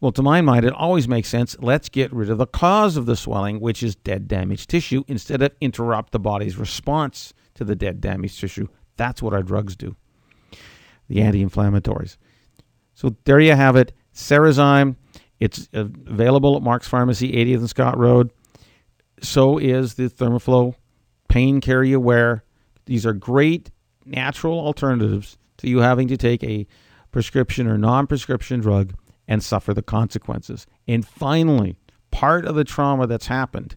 Well, 0.00 0.12
to 0.12 0.22
my 0.22 0.40
mind, 0.40 0.64
it 0.64 0.72
always 0.72 1.06
makes 1.06 1.28
sense. 1.28 1.54
Let's 1.60 1.90
get 1.90 2.10
rid 2.10 2.30
of 2.30 2.38
the 2.38 2.46
cause 2.46 2.96
of 2.96 3.04
the 3.04 3.14
swelling, 3.14 3.60
which 3.60 3.82
is 3.82 3.94
dead, 3.94 4.26
damaged 4.26 4.70
tissue, 4.70 5.04
instead 5.06 5.42
of 5.42 5.52
interrupt 5.60 6.12
the 6.12 6.18
body's 6.18 6.56
response 6.56 7.34
to 7.54 7.64
the 7.64 7.76
dead, 7.76 8.00
damaged 8.00 8.40
tissue. 8.40 8.66
That's 8.96 9.22
what 9.22 9.34
our 9.34 9.42
drugs 9.42 9.76
do, 9.76 9.94
the 11.08 11.20
anti 11.20 11.44
inflammatories. 11.44 12.16
So 12.94 13.14
there 13.24 13.40
you 13.40 13.54
have 13.54 13.76
it. 13.76 13.92
Cerezyme. 14.14 14.96
It's 15.38 15.68
available 15.72 16.56
at 16.56 16.62
Mark's 16.62 16.88
Pharmacy, 16.88 17.32
80th 17.32 17.58
and 17.58 17.70
Scott 17.70 17.98
Road. 17.98 18.30
So 19.22 19.58
is 19.58 19.94
the 19.94 20.08
Thermoflow 20.08 20.74
Pain 21.28 21.60
Care 21.60 21.82
You 21.82 22.00
Wear. 22.00 22.44
These 22.86 23.04
are 23.06 23.12
great 23.12 23.70
natural 24.10 24.58
alternatives 24.58 25.38
to 25.58 25.68
you 25.68 25.78
having 25.78 26.08
to 26.08 26.16
take 26.16 26.42
a 26.44 26.66
prescription 27.10 27.66
or 27.66 27.78
non 27.78 28.06
prescription 28.06 28.60
drug 28.60 28.94
and 29.28 29.42
suffer 29.42 29.72
the 29.72 29.82
consequences. 29.82 30.66
And 30.88 31.06
finally, 31.06 31.76
part 32.10 32.44
of 32.44 32.54
the 32.54 32.64
trauma 32.64 33.06
that's 33.06 33.26
happened 33.26 33.76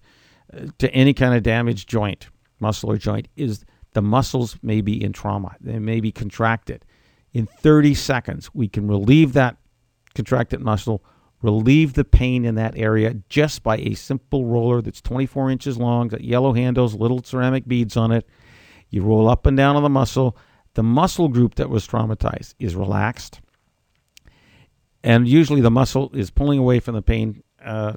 uh, 0.52 0.68
to 0.80 0.92
any 0.94 1.14
kind 1.14 1.36
of 1.36 1.44
damaged 1.44 1.88
joint, 1.88 2.28
muscle 2.60 2.92
or 2.92 2.98
joint, 2.98 3.28
is 3.36 3.64
the 3.94 4.02
muscles 4.02 4.58
may 4.62 4.82
be 4.82 5.02
in 5.02 5.14
trauma. 5.14 5.56
They 5.62 5.80
may 5.80 6.00
be 6.00 6.12
contracted. 6.12 6.84
In 7.34 7.46
30 7.46 7.94
seconds, 7.94 8.50
we 8.54 8.68
can 8.68 8.88
relieve 8.88 9.34
that 9.34 9.58
contracted 10.16 10.62
muscle, 10.62 11.04
relieve 11.42 11.94
the 11.94 12.06
pain 12.06 12.46
in 12.46 12.56
that 12.56 12.78
area 12.78 13.16
just 13.30 13.64
by 13.64 13.78
a 13.78 13.94
simple 13.94 14.46
roller 14.46 14.82
that's 14.82 15.02
24 15.02 15.52
inches 15.52 15.78
long, 15.78 16.08
got 16.08 16.24
yellow 16.24 16.54
handles, 16.54 16.96
little 16.96 17.22
ceramic 17.24 17.68
beads 17.68 17.98
on 17.98 18.12
it. 18.12 18.28
You 18.94 19.04
roll 19.04 19.30
up 19.30 19.46
and 19.46 19.58
down 19.58 19.76
on 19.76 19.84
the 19.84 19.90
muscle. 19.90 20.38
The 20.76 20.84
muscle 20.84 21.28
group 21.28 21.56
that 21.56 21.70
was 21.70 21.88
traumatized 21.88 22.56
is 22.60 22.76
relaxed 22.76 23.42
and 25.04 25.28
usually 25.28 25.62
the 25.62 25.72
muscle 25.72 26.10
is 26.14 26.32
pulling 26.32 26.60
away 26.60 26.80
from 26.80 26.96
the 26.96 27.02
pain, 27.02 27.44
uh, 27.64 27.94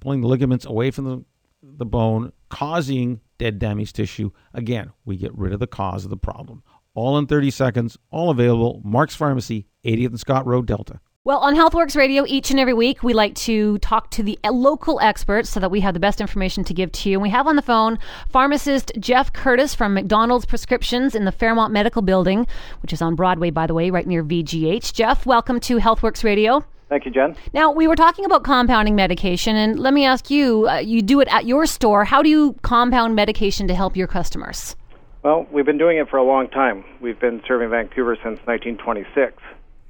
pulling 0.00 0.20
the 0.20 0.26
ligaments 0.26 0.66
away 0.66 0.90
from 0.90 1.04
the, 1.04 1.24
the 1.62 1.86
bone, 1.86 2.32
causing 2.48 3.20
dead 3.38 3.58
damaged 3.58 3.96
tissue. 3.96 4.30
Again, 4.52 4.92
we 5.04 5.16
get 5.16 5.36
rid 5.36 5.52
of 5.52 5.60
the 5.60 5.66
cause 5.66 6.04
of 6.04 6.10
the 6.10 6.16
problem. 6.16 6.62
All 6.94 7.16
in 7.18 7.26
30 7.26 7.50
seconds, 7.52 7.96
all 8.10 8.30
available. 8.30 8.82
Mark's 8.84 9.14
Pharmacy, 9.14 9.68
80th 9.84 10.06
and 10.06 10.20
Scott 10.20 10.44
Road, 10.44 10.66
Delta. 10.66 11.00
Well, 11.22 11.40
on 11.40 11.54
Healthworx 11.54 11.96
Radio, 11.96 12.24
each 12.26 12.50
and 12.50 12.58
every 12.58 12.72
week, 12.72 13.02
we 13.02 13.12
like 13.12 13.34
to 13.34 13.76
talk 13.80 14.10
to 14.12 14.22
the 14.22 14.38
local 14.42 14.98
experts 15.00 15.50
so 15.50 15.60
that 15.60 15.70
we 15.70 15.80
have 15.80 15.92
the 15.92 16.00
best 16.00 16.18
information 16.18 16.64
to 16.64 16.72
give 16.72 16.90
to 16.92 17.10
you. 17.10 17.16
And 17.16 17.22
we 17.22 17.28
have 17.28 17.46
on 17.46 17.56
the 17.56 17.62
phone 17.62 17.98
pharmacist 18.30 18.90
Jeff 18.98 19.30
Curtis 19.30 19.74
from 19.74 19.92
McDonald's 19.92 20.46
Prescriptions 20.46 21.14
in 21.14 21.26
the 21.26 21.30
Fairmont 21.30 21.74
Medical 21.74 22.00
Building, 22.00 22.46
which 22.80 22.94
is 22.94 23.02
on 23.02 23.16
Broadway, 23.16 23.50
by 23.50 23.66
the 23.66 23.74
way, 23.74 23.90
right 23.90 24.06
near 24.06 24.24
VGH. 24.24 24.94
Jeff, 24.94 25.26
welcome 25.26 25.60
to 25.60 25.76
Healthworx 25.76 26.24
Radio. 26.24 26.64
Thank 26.88 27.04
you, 27.04 27.10
Jen. 27.10 27.36
Now, 27.52 27.70
we 27.70 27.86
were 27.86 27.96
talking 27.96 28.24
about 28.24 28.42
compounding 28.42 28.96
medication, 28.96 29.56
and 29.56 29.78
let 29.78 29.92
me 29.92 30.06
ask 30.06 30.30
you 30.30 30.70
uh, 30.70 30.78
you 30.78 31.02
do 31.02 31.20
it 31.20 31.28
at 31.28 31.44
your 31.44 31.66
store. 31.66 32.06
How 32.06 32.22
do 32.22 32.30
you 32.30 32.54
compound 32.62 33.14
medication 33.14 33.68
to 33.68 33.74
help 33.74 33.94
your 33.94 34.06
customers? 34.06 34.74
Well, 35.22 35.46
we've 35.52 35.66
been 35.66 35.76
doing 35.76 35.98
it 35.98 36.08
for 36.08 36.16
a 36.16 36.24
long 36.24 36.48
time. 36.48 36.82
We've 37.02 37.20
been 37.20 37.42
serving 37.46 37.68
Vancouver 37.68 38.16
since 38.16 38.38
1926 38.46 39.34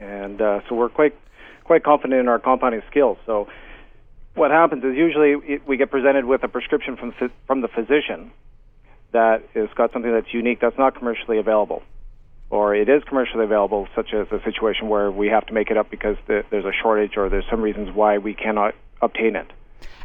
and 0.01 0.41
uh, 0.41 0.61
so 0.69 0.75
we're 0.75 0.89
quite 0.89 1.15
quite 1.65 1.85
confident 1.85 2.21
in 2.21 2.29
our 2.29 2.39
compounding 2.39 2.83
skills. 2.91 3.17
So 3.27 3.49
what 4.35 4.51
happens 4.51 4.83
is 4.83 4.97
usually 4.97 5.55
it, 5.55 5.67
we 5.67 5.77
get 5.77 5.91
presented 5.91 6.25
with 6.25 6.43
a 6.43 6.49
prescription 6.49 6.97
from 6.97 7.15
from 7.47 7.61
the 7.61 7.69
physician 7.69 8.33
that 9.13 9.43
has 9.55 9.69
got 9.77 9.93
something 9.93 10.13
that's 10.13 10.33
unique 10.33 10.61
that's 10.61 10.79
not 10.79 10.95
commercially 10.95 11.39
available, 11.39 11.83
or 12.49 12.75
it 12.75 12.89
is 12.89 13.03
commercially 13.05 13.45
available, 13.45 13.89
such 13.95 14.15
as 14.15 14.27
a 14.33 14.43
situation 14.45 14.89
where 14.89 15.11
we 15.11 15.29
have 15.29 15.47
to 15.47 15.53
make 15.53 15.71
it 15.71 15.77
up 15.77 15.91
because 15.91 16.17
the, 16.27 16.45
there's 16.51 16.65
a 16.65 16.73
shortage 16.73 17.17
or 17.17 17.29
there's 17.29 17.45
some 17.51 17.61
reasons 17.61 17.95
why 17.95 18.19
we 18.19 18.35
cannot 18.35 18.75
obtain 19.03 19.37
it. 19.37 19.47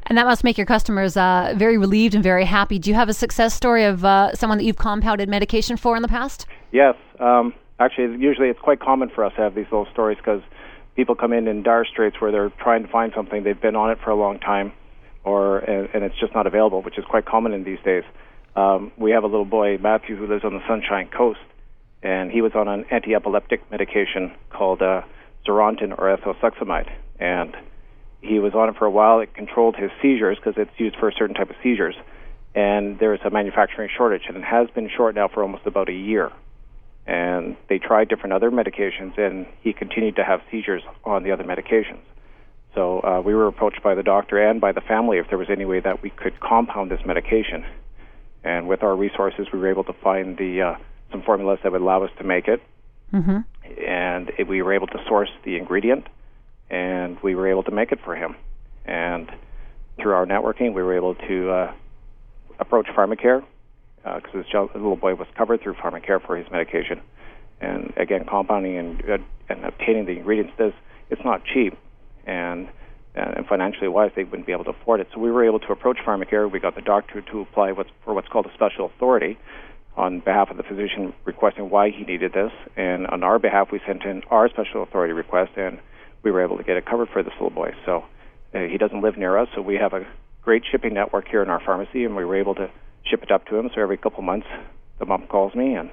And 0.07 0.17
that 0.17 0.25
must 0.25 0.43
make 0.43 0.57
your 0.57 0.67
customers 0.67 1.17
uh, 1.17 1.53
very 1.55 1.77
relieved 1.77 2.13
and 2.13 2.23
very 2.23 2.45
happy. 2.45 2.77
Do 2.77 2.89
you 2.91 2.95
have 2.95 3.09
a 3.09 3.13
success 3.13 3.55
story 3.55 3.83
of 3.85 4.05
uh, 4.05 4.35
someone 4.35 4.59
that 4.59 4.63
you've 4.63 4.77
compounded 4.77 5.29
medication 5.29 5.77
for 5.77 5.95
in 5.95 6.03
the 6.03 6.07
past? 6.07 6.45
Yes. 6.71 6.95
Um, 7.19 7.53
actually, 7.79 8.17
usually 8.21 8.49
it's 8.49 8.59
quite 8.59 8.79
common 8.79 9.09
for 9.09 9.25
us 9.25 9.33
to 9.35 9.41
have 9.41 9.55
these 9.55 9.65
little 9.65 9.87
stories 9.91 10.17
because 10.17 10.41
people 10.95 11.15
come 11.15 11.33
in 11.33 11.47
in 11.47 11.63
dire 11.63 11.85
straits 11.85 12.19
where 12.19 12.31
they're 12.31 12.51
trying 12.61 12.83
to 12.83 12.89
find 12.89 13.11
something 13.15 13.43
they've 13.43 13.61
been 13.61 13.75
on 13.75 13.91
it 13.91 13.99
for 14.03 14.11
a 14.11 14.15
long 14.15 14.39
time, 14.39 14.71
or 15.23 15.59
and, 15.59 15.89
and 15.93 16.03
it's 16.03 16.17
just 16.19 16.33
not 16.33 16.47
available, 16.47 16.81
which 16.81 16.97
is 16.97 17.05
quite 17.05 17.25
common 17.25 17.53
in 17.53 17.63
these 17.63 17.79
days. 17.83 18.03
Um, 18.55 18.91
we 18.97 19.11
have 19.11 19.23
a 19.23 19.27
little 19.27 19.45
boy 19.45 19.77
Matthew 19.77 20.15
who 20.15 20.27
lives 20.27 20.45
on 20.45 20.53
the 20.53 20.65
Sunshine 20.67 21.09
Coast, 21.09 21.39
and 22.01 22.31
he 22.31 22.41
was 22.41 22.53
on 22.55 22.67
an 22.67 22.85
anti-epileptic 22.89 23.69
medication 23.69 24.33
called 24.49 24.81
uh, 24.81 25.01
Zarontin 25.45 25.91
or 25.97 26.15
ethosuximide, 26.15 26.89
and 27.19 27.55
he 28.21 28.39
was 28.39 28.53
on 28.53 28.69
it 28.69 28.75
for 28.77 28.85
a 28.85 28.91
while. 28.91 29.19
It 29.19 29.33
controlled 29.33 29.75
his 29.75 29.91
seizures 30.01 30.37
because 30.37 30.53
it's 30.57 30.71
used 30.79 30.95
for 30.95 31.09
a 31.09 31.13
certain 31.13 31.35
type 31.35 31.49
of 31.49 31.57
seizures, 31.61 31.95
and 32.55 32.97
there 32.99 33.13
is 33.13 33.19
a 33.25 33.29
manufacturing 33.29 33.89
shortage, 33.95 34.23
and 34.29 34.37
it 34.37 34.43
has 34.43 34.69
been 34.69 34.89
short 34.95 35.15
now 35.15 35.27
for 35.27 35.43
almost 35.43 35.65
about 35.65 35.89
a 35.89 35.93
year 35.93 36.31
and 37.07 37.55
they 37.69 37.77
tried 37.77 38.09
different 38.09 38.33
other 38.33 38.49
medications, 38.49 39.17
and 39.17 39.45
he 39.61 39.73
continued 39.73 40.15
to 40.15 40.23
have 40.23 40.41
seizures 40.49 40.81
on 41.03 41.23
the 41.23 41.31
other 41.31 41.43
medications. 41.43 41.99
So 42.73 42.99
uh, 42.99 43.21
we 43.21 43.33
were 43.33 43.47
approached 43.47 43.81
by 43.83 43.95
the 43.95 44.03
doctor 44.03 44.37
and 44.37 44.59
by 44.59 44.71
the 44.71 44.81
family 44.81 45.17
if 45.17 45.29
there 45.29 45.37
was 45.37 45.49
any 45.49 45.65
way 45.65 45.79
that 45.79 46.01
we 46.01 46.09
could 46.09 46.39
compound 46.39 46.91
this 46.91 46.99
medication. 47.05 47.65
And 48.43 48.67
with 48.67 48.83
our 48.83 48.95
resources, 48.95 49.47
we 49.53 49.59
were 49.59 49.69
able 49.69 49.85
to 49.85 49.93
find 49.93 50.37
the 50.37 50.61
uh, 50.61 50.75
some 51.11 51.21
formulas 51.21 51.59
that 51.63 51.71
would 51.71 51.81
allow 51.81 52.03
us 52.03 52.11
to 52.17 52.23
make 52.23 52.47
it. 52.47 52.61
Mm-hmm. 53.13 53.37
And 53.87 54.31
it, 54.37 54.47
we 54.47 54.61
were 54.61 54.73
able 54.73 54.87
to 54.87 54.99
source 55.07 55.29
the 55.45 55.57
ingredient, 55.57 56.07
and 56.69 57.17
we 57.21 57.35
were 57.35 57.47
able 57.47 57.63
to 57.63 57.71
make 57.71 57.91
it 57.91 57.99
for 58.03 58.15
him. 58.15 58.35
And 58.83 59.31
through 59.97 60.13
our 60.13 60.25
networking, 60.25 60.73
we 60.73 60.83
were 60.83 60.95
able 60.95 61.15
to 61.15 61.49
uh, 61.49 61.73
approach 62.59 62.87
Pharmacare 62.87 63.43
because 64.05 64.45
uh, 64.53 64.61
this 64.67 64.75
little 64.75 64.95
boy 64.95 65.15
was 65.15 65.27
covered 65.35 65.61
through 65.61 65.73
pharmacare 65.73 66.23
for 66.23 66.37
his 66.37 66.49
medication. 66.51 67.01
And 67.59 67.91
again, 67.97 68.25
compounding 68.25 68.77
and 68.77 69.09
uh, 69.09 69.17
and 69.49 69.65
obtaining 69.65 70.05
the 70.05 70.11
ingredients 70.11 70.53
does 70.57 70.73
it's 71.09 71.23
not 71.23 71.43
cheap, 71.45 71.77
and 72.25 72.67
and 73.15 73.47
financially 73.47 73.87
wise, 73.87 74.11
they 74.15 74.25
wouldn't 74.25 74.45
be 74.45 74.51
able 74.51 74.65
to 74.65 74.71
afford 74.71 74.99
it. 74.99 75.07
So 75.13 75.19
we 75.19 75.31
were 75.31 75.45
able 75.45 75.59
to 75.59 75.71
approach 75.71 75.97
pharmacare. 76.05 76.51
We 76.51 76.59
got 76.59 76.75
the 76.75 76.81
doctor 76.81 77.21
to 77.21 77.39
apply 77.41 77.71
what's 77.71 77.89
for 78.03 78.13
what's 78.13 78.27
called 78.27 78.45
a 78.45 78.53
special 78.53 78.85
authority 78.85 79.37
on 79.97 80.19
behalf 80.19 80.49
of 80.51 80.57
the 80.57 80.63
physician 80.63 81.13
requesting 81.23 81.69
why 81.69 81.89
he 81.89 82.03
needed 82.03 82.33
this, 82.33 82.51
and 82.75 83.07
on 83.07 83.23
our 83.23 83.39
behalf, 83.39 83.69
we 83.71 83.79
sent 83.87 84.03
in 84.03 84.21
our 84.29 84.49
special 84.49 84.83
authority 84.83 85.13
request, 85.13 85.51
and 85.55 85.79
we 86.21 86.31
were 86.31 86.43
able 86.43 86.57
to 86.57 86.63
get 86.63 86.75
it 86.75 86.85
covered 86.85 87.07
for 87.09 87.23
this 87.23 87.31
little 87.39 87.49
boy. 87.49 87.71
So 87.85 88.03
uh, 88.53 88.59
he 88.59 88.77
doesn't 88.77 89.01
live 89.01 89.17
near 89.17 89.37
us, 89.37 89.47
so 89.55 89.61
we 89.61 89.75
have 89.75 89.93
a 89.93 90.05
great 90.41 90.63
shipping 90.69 90.93
network 90.93 91.29
here 91.29 91.41
in 91.41 91.49
our 91.49 91.61
pharmacy, 91.61 92.03
and 92.03 92.15
we 92.15 92.25
were 92.25 92.35
able 92.35 92.55
to 92.55 92.69
ship 93.05 93.23
it 93.23 93.31
up 93.31 93.47
to 93.47 93.57
him. 93.57 93.69
So 93.73 93.81
every 93.81 93.97
couple 93.97 94.21
months, 94.21 94.47
the 94.99 95.05
mom 95.05 95.27
calls 95.27 95.55
me 95.55 95.75
and 95.75 95.89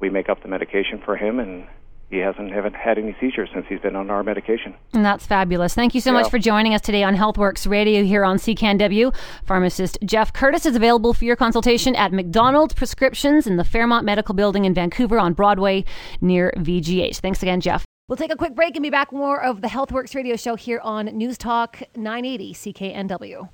we 0.00 0.10
make 0.10 0.28
up 0.28 0.42
the 0.42 0.48
medication 0.48 1.00
for 1.04 1.16
him, 1.16 1.40
and 1.40 1.66
he 2.10 2.18
hasn't 2.18 2.52
haven't 2.52 2.74
had 2.74 2.98
any 2.98 3.16
seizures 3.20 3.50
since 3.52 3.66
he's 3.68 3.80
been 3.80 3.96
on 3.96 4.10
our 4.10 4.22
medication. 4.22 4.74
And 4.92 5.04
that's 5.04 5.26
fabulous. 5.26 5.74
Thank 5.74 5.94
you 5.94 6.00
so 6.00 6.10
yeah. 6.10 6.20
much 6.20 6.30
for 6.30 6.38
joining 6.38 6.74
us 6.74 6.80
today 6.80 7.02
on 7.02 7.16
Healthworx 7.16 7.68
Radio 7.68 8.02
here 8.02 8.24
on 8.24 8.38
CKNW. 8.38 9.14
Pharmacist 9.44 9.98
Jeff 10.04 10.32
Curtis 10.32 10.64
is 10.66 10.76
available 10.76 11.12
for 11.12 11.24
your 11.24 11.36
consultation 11.36 11.94
at 11.96 12.12
McDonald's 12.12 12.74
Prescriptions 12.74 13.46
in 13.46 13.56
the 13.56 13.64
Fairmont 13.64 14.04
Medical 14.04 14.34
Building 14.34 14.64
in 14.64 14.72
Vancouver 14.72 15.18
on 15.18 15.34
Broadway 15.34 15.84
near 16.20 16.52
VGH. 16.56 17.16
Thanks 17.16 17.42
again, 17.42 17.60
Jeff. 17.60 17.84
We'll 18.08 18.16
take 18.16 18.32
a 18.32 18.36
quick 18.36 18.54
break 18.54 18.74
and 18.74 18.82
be 18.82 18.88
back 18.88 19.12
more 19.12 19.42
of 19.42 19.60
the 19.60 19.68
Healthworx 19.68 20.14
Radio 20.14 20.36
Show 20.36 20.54
here 20.54 20.80
on 20.82 21.06
News 21.06 21.36
Talk 21.36 21.82
980 21.94 22.54
CKNW. 22.54 23.50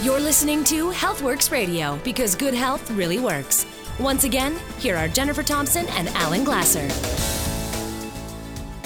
You're 0.00 0.20
listening 0.20 0.62
to 0.64 0.90
Healthworx 0.92 1.50
Radio 1.50 1.98
because 2.04 2.36
good 2.36 2.54
health 2.54 2.88
really 2.92 3.18
works. 3.18 3.66
Once 3.98 4.22
again, 4.22 4.56
here 4.78 4.96
are 4.96 5.08
Jennifer 5.08 5.42
Thompson 5.42 5.88
and 5.88 6.06
Alan 6.10 6.44
Glasser. 6.44 6.86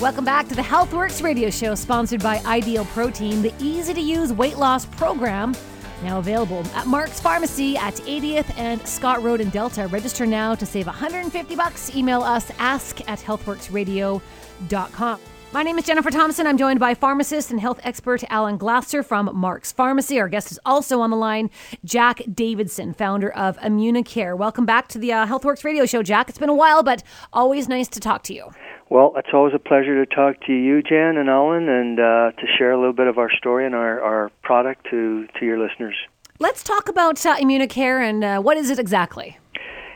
Welcome 0.00 0.24
back 0.24 0.48
to 0.48 0.54
the 0.54 0.62
Healthworx 0.62 1.22
Radio 1.22 1.50
Show, 1.50 1.74
sponsored 1.74 2.22
by 2.22 2.38
Ideal 2.46 2.86
Protein, 2.86 3.42
the 3.42 3.52
easy 3.60 3.92
to 3.92 4.00
use 4.00 4.32
weight 4.32 4.56
loss 4.56 4.86
program. 4.86 5.54
Now 6.02 6.18
available 6.18 6.64
at 6.74 6.86
Mark's 6.86 7.20
Pharmacy 7.20 7.76
at 7.76 7.96
80th 7.96 8.58
and 8.58 8.80
Scott 8.88 9.22
Road 9.22 9.42
in 9.42 9.50
Delta. 9.50 9.88
Register 9.88 10.24
now 10.24 10.54
to 10.54 10.64
save 10.64 10.86
150 10.86 11.54
bucks. 11.54 11.94
Email 11.94 12.22
us 12.22 12.50
ask 12.58 13.06
at 13.06 13.18
healthworxradio.com. 13.18 15.20
My 15.52 15.62
name 15.62 15.78
is 15.78 15.84
Jennifer 15.84 16.10
Thompson. 16.10 16.46
I'm 16.46 16.56
joined 16.56 16.80
by 16.80 16.94
pharmacist 16.94 17.50
and 17.50 17.60
health 17.60 17.78
expert 17.84 18.24
Alan 18.30 18.56
Glasser 18.56 19.02
from 19.02 19.28
Mark's 19.34 19.70
Pharmacy. 19.70 20.18
Our 20.18 20.30
guest 20.30 20.50
is 20.50 20.58
also 20.64 21.02
on 21.02 21.10
the 21.10 21.16
line, 21.16 21.50
Jack 21.84 22.22
Davidson, 22.32 22.94
founder 22.94 23.30
of 23.30 23.58
Immunicare. 23.58 24.34
Welcome 24.34 24.64
back 24.64 24.88
to 24.88 24.98
the 24.98 25.12
uh, 25.12 25.26
Healthworx 25.26 25.62
radio 25.62 25.84
show, 25.84 26.02
Jack. 26.02 26.30
It's 26.30 26.38
been 26.38 26.48
a 26.48 26.54
while, 26.54 26.82
but 26.82 27.02
always 27.34 27.68
nice 27.68 27.86
to 27.88 28.00
talk 28.00 28.22
to 28.24 28.34
you. 28.34 28.50
Well, 28.88 29.12
it's 29.14 29.28
always 29.34 29.52
a 29.54 29.58
pleasure 29.58 30.02
to 30.02 30.14
talk 30.14 30.40
to 30.46 30.54
you, 30.54 30.80
Jen 30.80 31.18
and 31.18 31.28
Alan, 31.28 31.68
and 31.68 32.00
uh, 32.00 32.32
to 32.32 32.46
share 32.56 32.72
a 32.72 32.78
little 32.78 32.94
bit 32.94 33.06
of 33.06 33.18
our 33.18 33.30
story 33.30 33.66
and 33.66 33.74
our, 33.74 34.00
our 34.00 34.30
product 34.42 34.86
to, 34.90 35.26
to 35.38 35.44
your 35.44 35.58
listeners. 35.58 35.96
Let's 36.38 36.64
talk 36.64 36.88
about 36.88 37.26
uh, 37.26 37.36
Immunicare 37.36 38.02
and 38.02 38.24
uh, 38.24 38.40
what 38.40 38.56
is 38.56 38.70
it 38.70 38.78
exactly? 38.78 39.36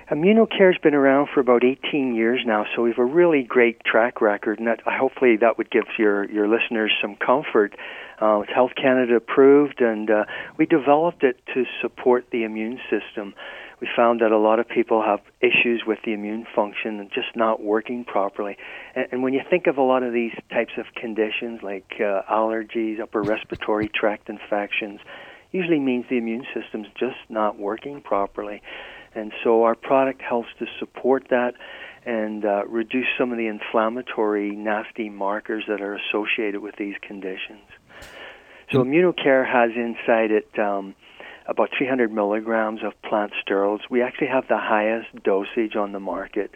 Immunicare's 0.09 0.79
been 0.81 0.95
around 0.95 1.29
for 1.35 1.41
about 1.41 1.65
18 1.65 2.15
years 2.15 2.41
now, 2.47 2.65
so 2.75 2.83
we 2.83 2.91
have 2.91 2.99
a 2.99 3.05
really 3.05 3.43
great 3.43 3.83
track 3.85 4.21
record, 4.21 4.61
and 4.61 4.69
that, 4.69 4.81
hopefully 4.87 5.37
that 5.39 5.59
would 5.59 5.69
give 5.69 5.83
your 5.99 6.31
your 6.31 6.47
listeners 6.47 6.93
some 7.03 7.17
comfort. 7.17 7.75
Uh, 8.23 8.41
it's 8.41 8.53
Health 8.55 8.71
Canada 8.81 9.17
approved, 9.17 9.81
and 9.81 10.09
uh, 10.09 10.25
we 10.57 10.65
developed 10.65 11.25
it 11.25 11.41
to 11.55 11.65
support 11.83 12.27
the 12.31 12.45
immune 12.45 12.79
system. 12.89 13.35
We 13.81 13.89
found 13.97 14.21
that 14.21 14.31
a 14.31 14.39
lot 14.39 14.61
of 14.61 14.69
people 14.69 15.03
have 15.03 15.21
issues 15.41 15.83
with 15.85 15.99
the 16.05 16.13
immune 16.13 16.47
function 16.55 17.01
and 17.01 17.11
just 17.11 17.35
not 17.35 17.61
working 17.61 18.05
properly. 18.05 18.57
And, 18.95 19.09
and 19.11 19.23
when 19.25 19.35
you 19.35 19.41
think 19.51 19.67
of 19.67 19.77
a 19.77 19.83
lot 19.83 20.05
of 20.05 20.13
these 20.13 20.33
types 20.51 20.73
of 20.79 20.87
conditions, 20.95 21.65
like 21.65 21.95
uh, 21.99 22.23
allergies, 22.31 23.01
upper 23.01 23.23
respiratory 23.23 23.89
tract 23.89 24.29
infections, 24.29 25.01
usually 25.51 25.81
means 25.81 26.05
the 26.09 26.17
immune 26.17 26.47
system's 26.55 26.87
just 26.97 27.19
not 27.29 27.59
working 27.59 28.01
properly. 28.01 28.63
And 29.17 29.33
so 29.43 29.65
our 29.65 29.75
product 29.75 30.21
helps 30.23 30.49
to 30.59 30.67
support 30.79 31.29
that. 31.31 31.55
and 32.05 32.45
uh, 32.45 32.65
reduce 32.67 33.09
some 33.19 33.33
of 33.33 33.39
the 33.39 33.49
inflammatory, 33.49 34.55
nasty 34.55 35.11
markers 35.11 35.65
that 35.67 35.81
are 35.81 35.97
associated 35.97 36.61
with 36.61 36.77
these 36.77 36.95
conditions. 37.03 37.67
So, 38.71 38.85
Immunicare 38.85 39.45
has 39.45 39.71
inside 39.75 40.31
it 40.31 40.57
um, 40.57 40.95
about 41.49 41.71
300 41.77 42.13
milligrams 42.13 42.81
of 42.85 42.93
plant 43.03 43.33
sterols. 43.45 43.81
We 43.91 44.03
actually 44.03 44.29
have 44.29 44.47
the 44.49 44.59
highest 44.59 45.09
dosage 45.23 45.77
on 45.77 45.93
the 45.93 46.01
market. 46.01 46.53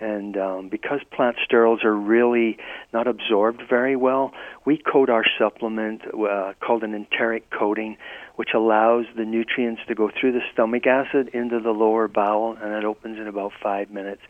And 0.00 0.36
um, 0.38 0.68
because 0.70 1.00
plant 1.14 1.36
sterols 1.46 1.84
are 1.84 1.94
really 1.94 2.56
not 2.92 3.06
absorbed 3.06 3.62
very 3.68 3.96
well, 3.96 4.32
we 4.64 4.78
coat 4.78 5.10
our 5.10 5.24
supplement 5.38 6.02
uh, 6.06 6.54
called 6.58 6.82
an 6.82 6.94
enteric 6.94 7.50
coating, 7.50 7.98
which 8.40 8.54
allows 8.54 9.04
the 9.18 9.24
nutrients 9.26 9.82
to 9.86 9.94
go 9.94 10.10
through 10.18 10.32
the 10.32 10.40
stomach 10.50 10.86
acid 10.86 11.28
into 11.34 11.60
the 11.60 11.72
lower 11.72 12.08
bowel, 12.08 12.56
and 12.62 12.72
it 12.72 12.86
opens 12.86 13.18
in 13.18 13.28
about 13.28 13.52
five 13.62 13.90
minutes. 13.90 14.22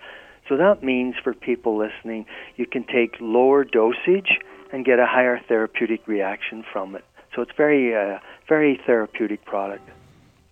So 0.49 0.57
that 0.57 0.83
means 0.83 1.14
for 1.23 1.33
people 1.33 1.79
listening, 1.79 2.27
you 2.57 2.66
can 2.66 2.83
take 2.83 3.14
lower 3.20 3.62
dosage 3.62 4.40
and 4.73 4.85
get 4.85 4.99
a 4.99 5.07
higher 5.07 5.40
therapeutic 5.46 6.09
reaction 6.09 6.64
from 6.73 6.96
it. 6.96 7.05
So 7.37 7.42
it's 7.42 7.53
very, 7.57 7.94
uh, 7.94 8.18
very 8.49 8.81
therapeutic 8.85 9.44
product. 9.44 9.88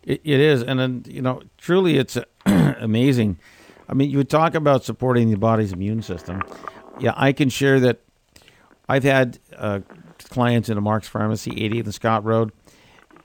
It, 0.04 0.20
it 0.22 0.38
is, 0.38 0.62
and 0.62 0.78
then 0.78 1.02
you 1.08 1.20
know, 1.20 1.42
truly, 1.56 1.98
it's 1.98 2.16
amazing. 2.46 3.40
I 3.88 3.94
mean, 3.94 4.08
you 4.08 4.22
talk 4.22 4.54
about 4.54 4.84
supporting 4.84 5.30
the 5.30 5.36
body's 5.36 5.72
immune 5.72 6.02
system. 6.02 6.44
Yeah, 7.00 7.14
I 7.16 7.32
can 7.32 7.48
share 7.48 7.80
that. 7.80 7.98
I've 8.88 9.02
had 9.02 9.40
uh, 9.56 9.80
clients 10.30 10.68
in 10.68 10.78
a 10.78 10.80
Mark's 10.80 11.08
Pharmacy, 11.08 11.50
80th 11.50 11.84
and 11.86 11.94
Scott 11.94 12.24
Road. 12.24 12.52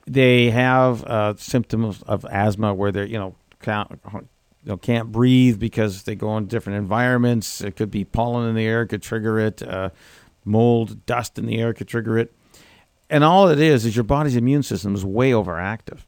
They 0.05 0.49
have 0.49 1.03
uh, 1.05 1.35
symptoms 1.37 2.01
of 2.03 2.25
asthma 2.25 2.73
where 2.73 2.91
they're 2.91 3.05
you 3.05 3.17
know 3.17 3.35
can't, 3.61 3.89
you 4.11 4.27
know 4.65 4.77
can't 4.77 5.11
breathe 5.11 5.59
because 5.59 6.03
they 6.03 6.15
go 6.15 6.37
in 6.37 6.47
different 6.47 6.79
environments. 6.79 7.61
It 7.61 7.75
could 7.75 7.91
be 7.91 8.03
pollen 8.03 8.49
in 8.49 8.55
the 8.55 8.65
air 8.65 8.85
could 8.85 9.01
trigger 9.01 9.39
it. 9.39 9.61
Uh, 9.61 9.89
mold, 10.45 11.05
dust 11.05 11.37
in 11.39 11.45
the 11.45 11.59
air 11.59 11.73
could 11.73 11.87
trigger 11.87 12.17
it. 12.17 12.33
And 13.09 13.23
all 13.23 13.47
it 13.47 13.59
is 13.59 13.85
is 13.85 13.95
your 13.95 14.03
body's 14.03 14.35
immune 14.35 14.63
system 14.63 14.95
is 14.95 15.05
way 15.05 15.31
overactive 15.31 15.99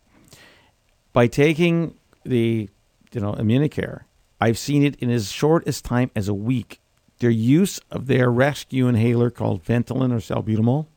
by 1.16 1.28
taking 1.28 1.96
the 2.26 2.70
you 3.14 3.22
know 3.22 3.32
Immunicare, 3.34 4.02
I've 4.42 4.58
seen 4.58 4.84
it 4.84 4.98
in 4.98 5.10
as 5.10 5.32
short 5.32 5.66
as 5.66 5.82
time 5.82 6.12
as 6.14 6.28
a 6.28 6.34
week. 6.34 6.82
Their 7.20 7.30
use 7.30 7.80
of 7.90 8.08
their 8.08 8.30
rescue 8.30 8.90
inhaler 8.90 9.30
called 9.30 9.64
Ventolin 9.64 10.12
or 10.12 10.18
salbutamol 10.18 10.88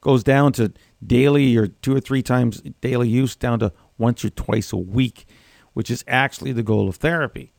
goes 0.00 0.24
down 0.24 0.52
to 0.54 0.72
daily 1.04 1.56
or 1.56 1.68
two 1.68 1.94
or 1.94 2.00
three 2.00 2.22
times 2.22 2.62
daily 2.80 3.08
use 3.08 3.36
down 3.36 3.58
to 3.60 3.72
once 3.98 4.24
or 4.24 4.30
twice 4.30 4.72
a 4.72 4.76
week, 4.76 5.26
which 5.72 5.90
is 5.90 6.04
actually 6.06 6.52
the 6.52 6.62
goal 6.62 6.88
of 6.88 6.96
therapy. 6.96 7.52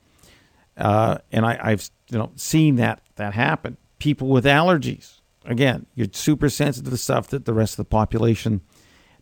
Uh, 0.77 1.17
and 1.31 1.45
I, 1.45 1.71
have 1.71 1.89
you 2.09 2.17
know 2.17 2.31
seen 2.35 2.75
that 2.77 3.01
that 3.15 3.33
happen. 3.33 3.77
People 3.99 4.29
with 4.29 4.45
allergies, 4.45 5.19
again, 5.45 5.85
you're 5.95 6.07
super 6.11 6.49
sensitive 6.49 6.91
to 6.91 6.97
stuff 6.97 7.27
that 7.27 7.45
the 7.45 7.53
rest 7.53 7.73
of 7.73 7.77
the 7.77 7.85
population 7.85 8.61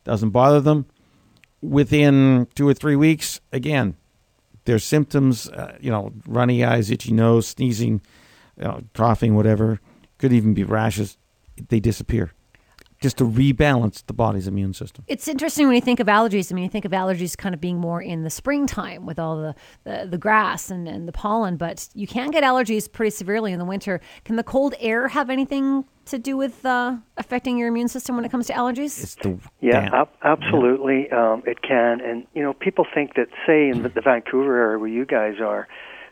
doesn't 0.04 0.30
bother 0.30 0.62
them 0.62 0.86
within 1.62 2.48
two 2.56 2.68
or 2.68 2.74
three 2.74 2.96
weeks, 2.96 3.42
again, 3.52 3.96
their 4.66 4.80
symptoms, 4.80 5.50
uh, 5.50 5.78
you 5.82 5.92
know, 5.92 6.14
runny 6.26 6.64
eyes, 6.64 6.90
itchy 6.92 7.12
nose, 7.12 7.48
sneezing, 7.48 8.02
you 8.58 8.64
know, 8.64 8.82
coughing, 8.94 9.36
whatever, 9.36 9.80
could 10.18 10.32
even 10.32 10.54
be 10.54 10.64
rashes, 10.64 11.18
they 11.68 11.80
disappear 11.80 12.34
just 13.00 13.18
to 13.18 13.24
rebalance 13.24 14.06
the 14.06 14.14
body's 14.14 14.48
immune 14.48 14.74
system. 14.74 15.06
It's 15.08 15.28
interesting 15.28 15.68
when 15.68 15.76
you 15.76 15.82
think 15.82 16.00
of 16.00 16.08
allergies. 16.08 16.52
I 16.52 16.56
mean, 16.56 16.66
you 16.66 16.70
think 16.70 16.86
of 16.86 16.92
allergies 16.92 17.38
kind 17.38 17.56
of 17.56 17.62
being 17.62 17.78
more 17.78 18.02
in 18.02 18.24
the 18.24 18.30
springtime 18.30 19.06
with 19.06 19.18
all 19.20 19.38
the, 19.38 19.56
the, 19.86 20.08
the, 20.10 20.18
grass 20.18 20.70
and, 20.70 20.88
and 20.88 21.08
the 21.08 21.12
pollen, 21.12 21.56
but 21.56 21.88
you 21.94 22.08
can 22.08 22.30
get 22.30 22.44
allergies 22.44 22.92
pretty 22.92 23.12
severely 23.12 23.54
in 23.54 23.60
the 23.60 23.66
winter. 23.66 24.02
Can 24.26 24.36
the 24.36 24.44
cold 24.44 24.76
air 24.80 25.08
have 25.08 25.30
anything 25.30 25.86
to 26.06 26.20
do 26.20 26.36
with 26.36 26.66
uh, 26.66 26.98
affecting 27.18 27.58
your 27.58 27.70
immune 27.70 27.88
system 27.88 28.16
when 28.16 28.26
it 28.26 28.32
comes 28.32 28.48
to 28.48 28.54
allergies? 28.54 29.02
It's 29.02 29.16
the 29.16 29.40
yeah, 29.62 29.90
ab- 29.94 30.10
absolutely, 30.24 31.08
yeah. 31.10 31.34
Um, 31.34 31.44
it 31.46 31.62
can. 31.62 32.02
And 32.02 32.28
you 32.34 32.44
know, 32.44 32.54
people 32.54 32.86
think 32.94 33.16
that, 33.16 33.28
say, 33.48 33.70
in 33.70 33.84
the, 33.84 33.90
the 33.90 34.02
Vancouver 34.02 34.58
area 34.58 34.80
where 34.80 34.90
you 34.90 35.06
guys 35.06 35.36
are, 35.40 35.68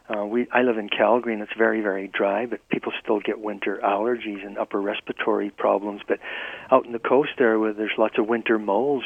uh, 0.09 0.25
we 0.25 0.47
I 0.53 0.61
live 0.61 0.77
in 0.77 0.89
Calgary 0.89 1.33
and 1.33 1.41
it's 1.41 1.51
very 1.57 1.81
very 1.81 2.07
dry, 2.07 2.45
but 2.45 2.59
people 2.69 2.91
still 3.03 3.19
get 3.19 3.39
winter 3.39 3.79
allergies 3.83 4.45
and 4.45 4.57
upper 4.57 4.79
respiratory 4.81 5.49
problems. 5.49 6.01
But 6.07 6.19
out 6.71 6.85
in 6.85 6.93
the 6.93 6.99
coast 6.99 7.31
there, 7.37 7.59
where 7.59 7.73
there's 7.73 7.91
lots 7.97 8.17
of 8.17 8.27
winter 8.27 8.57
moles, 8.57 9.03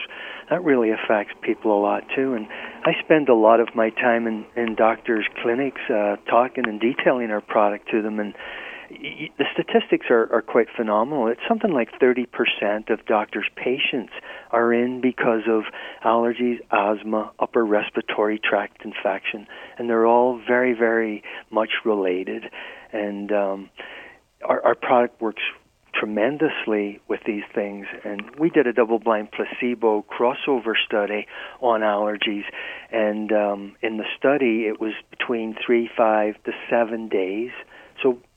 that 0.49 0.63
really 0.63 0.91
affects 0.91 1.33
people 1.41 1.77
a 1.77 1.81
lot 1.81 2.03
too. 2.15 2.33
And 2.33 2.47
I 2.83 2.93
spend 3.03 3.29
a 3.29 3.35
lot 3.35 3.59
of 3.59 3.69
my 3.73 3.89
time 3.89 4.27
in 4.27 4.45
in 4.55 4.75
doctors' 4.75 5.25
clinics 5.41 5.81
uh, 5.89 6.17
talking 6.29 6.67
and 6.67 6.79
detailing 6.79 7.31
our 7.31 7.41
product 7.41 7.89
to 7.91 8.01
them 8.01 8.19
and 8.19 8.35
the 9.37 9.45
statistics 9.53 10.07
are, 10.09 10.31
are 10.33 10.41
quite 10.41 10.67
phenomenal. 10.75 11.27
It's 11.27 11.41
something 11.47 11.71
like 11.71 11.89
30% 12.01 12.89
of 12.89 13.05
doctors' 13.05 13.49
patients 13.55 14.13
are 14.51 14.73
in 14.73 15.01
because 15.01 15.43
of 15.47 15.63
allergies, 16.03 16.59
asthma, 16.71 17.31
upper 17.39 17.65
respiratory 17.65 18.39
tract 18.39 18.83
infection, 18.83 19.47
and 19.77 19.89
they're 19.89 20.05
all 20.05 20.41
very, 20.45 20.73
very 20.73 21.23
much 21.49 21.69
related. 21.85 22.45
And 22.91 23.31
um, 23.31 23.69
our, 24.43 24.61
our 24.63 24.75
product 24.75 25.21
works 25.21 25.41
tremendously 25.93 26.99
with 27.07 27.19
these 27.25 27.43
things. 27.53 27.85
And 28.03 28.23
we 28.39 28.49
did 28.49 28.67
a 28.67 28.73
double 28.73 28.99
blind 28.99 29.29
placebo 29.31 30.05
crossover 30.09 30.73
study 30.85 31.27
on 31.59 31.81
allergies. 31.81 32.43
And 32.91 33.31
um, 33.31 33.75
in 33.81 33.97
the 33.97 34.05
study, 34.17 34.67
it 34.67 34.79
was 34.79 34.93
between 35.09 35.55
three, 35.65 35.89
five 35.95 36.35
to 36.45 36.51
seven 36.69 37.07
days. 37.09 37.51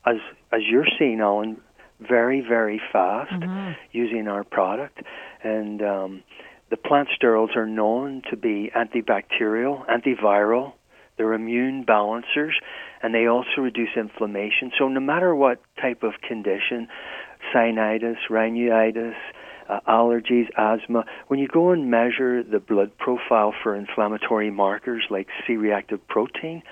As 0.07 0.17
as 0.53 0.61
you're 0.71 0.87
seeing, 0.99 1.21
Ellen, 1.21 1.61
very 2.01 2.41
very 2.41 2.81
fast 2.93 3.33
mm-hmm. 3.33 3.73
using 3.93 4.29
our 4.29 4.45
product, 4.45 4.99
and 5.43 5.83
um, 5.83 6.23
the 6.71 6.77
plant 6.77 7.09
sterols 7.21 7.57
are 7.57 7.67
known 7.67 8.23
to 8.31 8.37
be 8.37 8.71
antibacterial, 8.75 9.87
antiviral. 9.87 10.73
They're 11.17 11.33
immune 11.33 11.85
balancers, 11.85 12.59
and 13.03 13.15
they 13.15 13.27
also 13.27 13.61
reduce 13.61 13.91
inflammation. 13.97 14.73
So 14.79 14.89
no 14.89 14.99
matter 14.99 15.35
what 15.35 15.61
type 15.81 16.03
of 16.03 16.15
condition, 16.27 16.89
sinusitis, 17.55 18.17
rhinitis, 18.29 19.15
uh, 19.69 19.81
allergies, 19.89 20.49
asthma, 20.57 21.05
when 21.29 21.39
you 21.39 21.49
go 21.49 21.71
and 21.71 21.91
measure 21.91 22.43
the 22.43 22.59
blood 22.59 22.99
profile 22.99 23.55
for 23.63 23.77
inflammatory 23.77 24.51
markers 24.51 25.05
like 25.11 25.29
C-reactive 25.47 26.07
protein, 26.09 26.63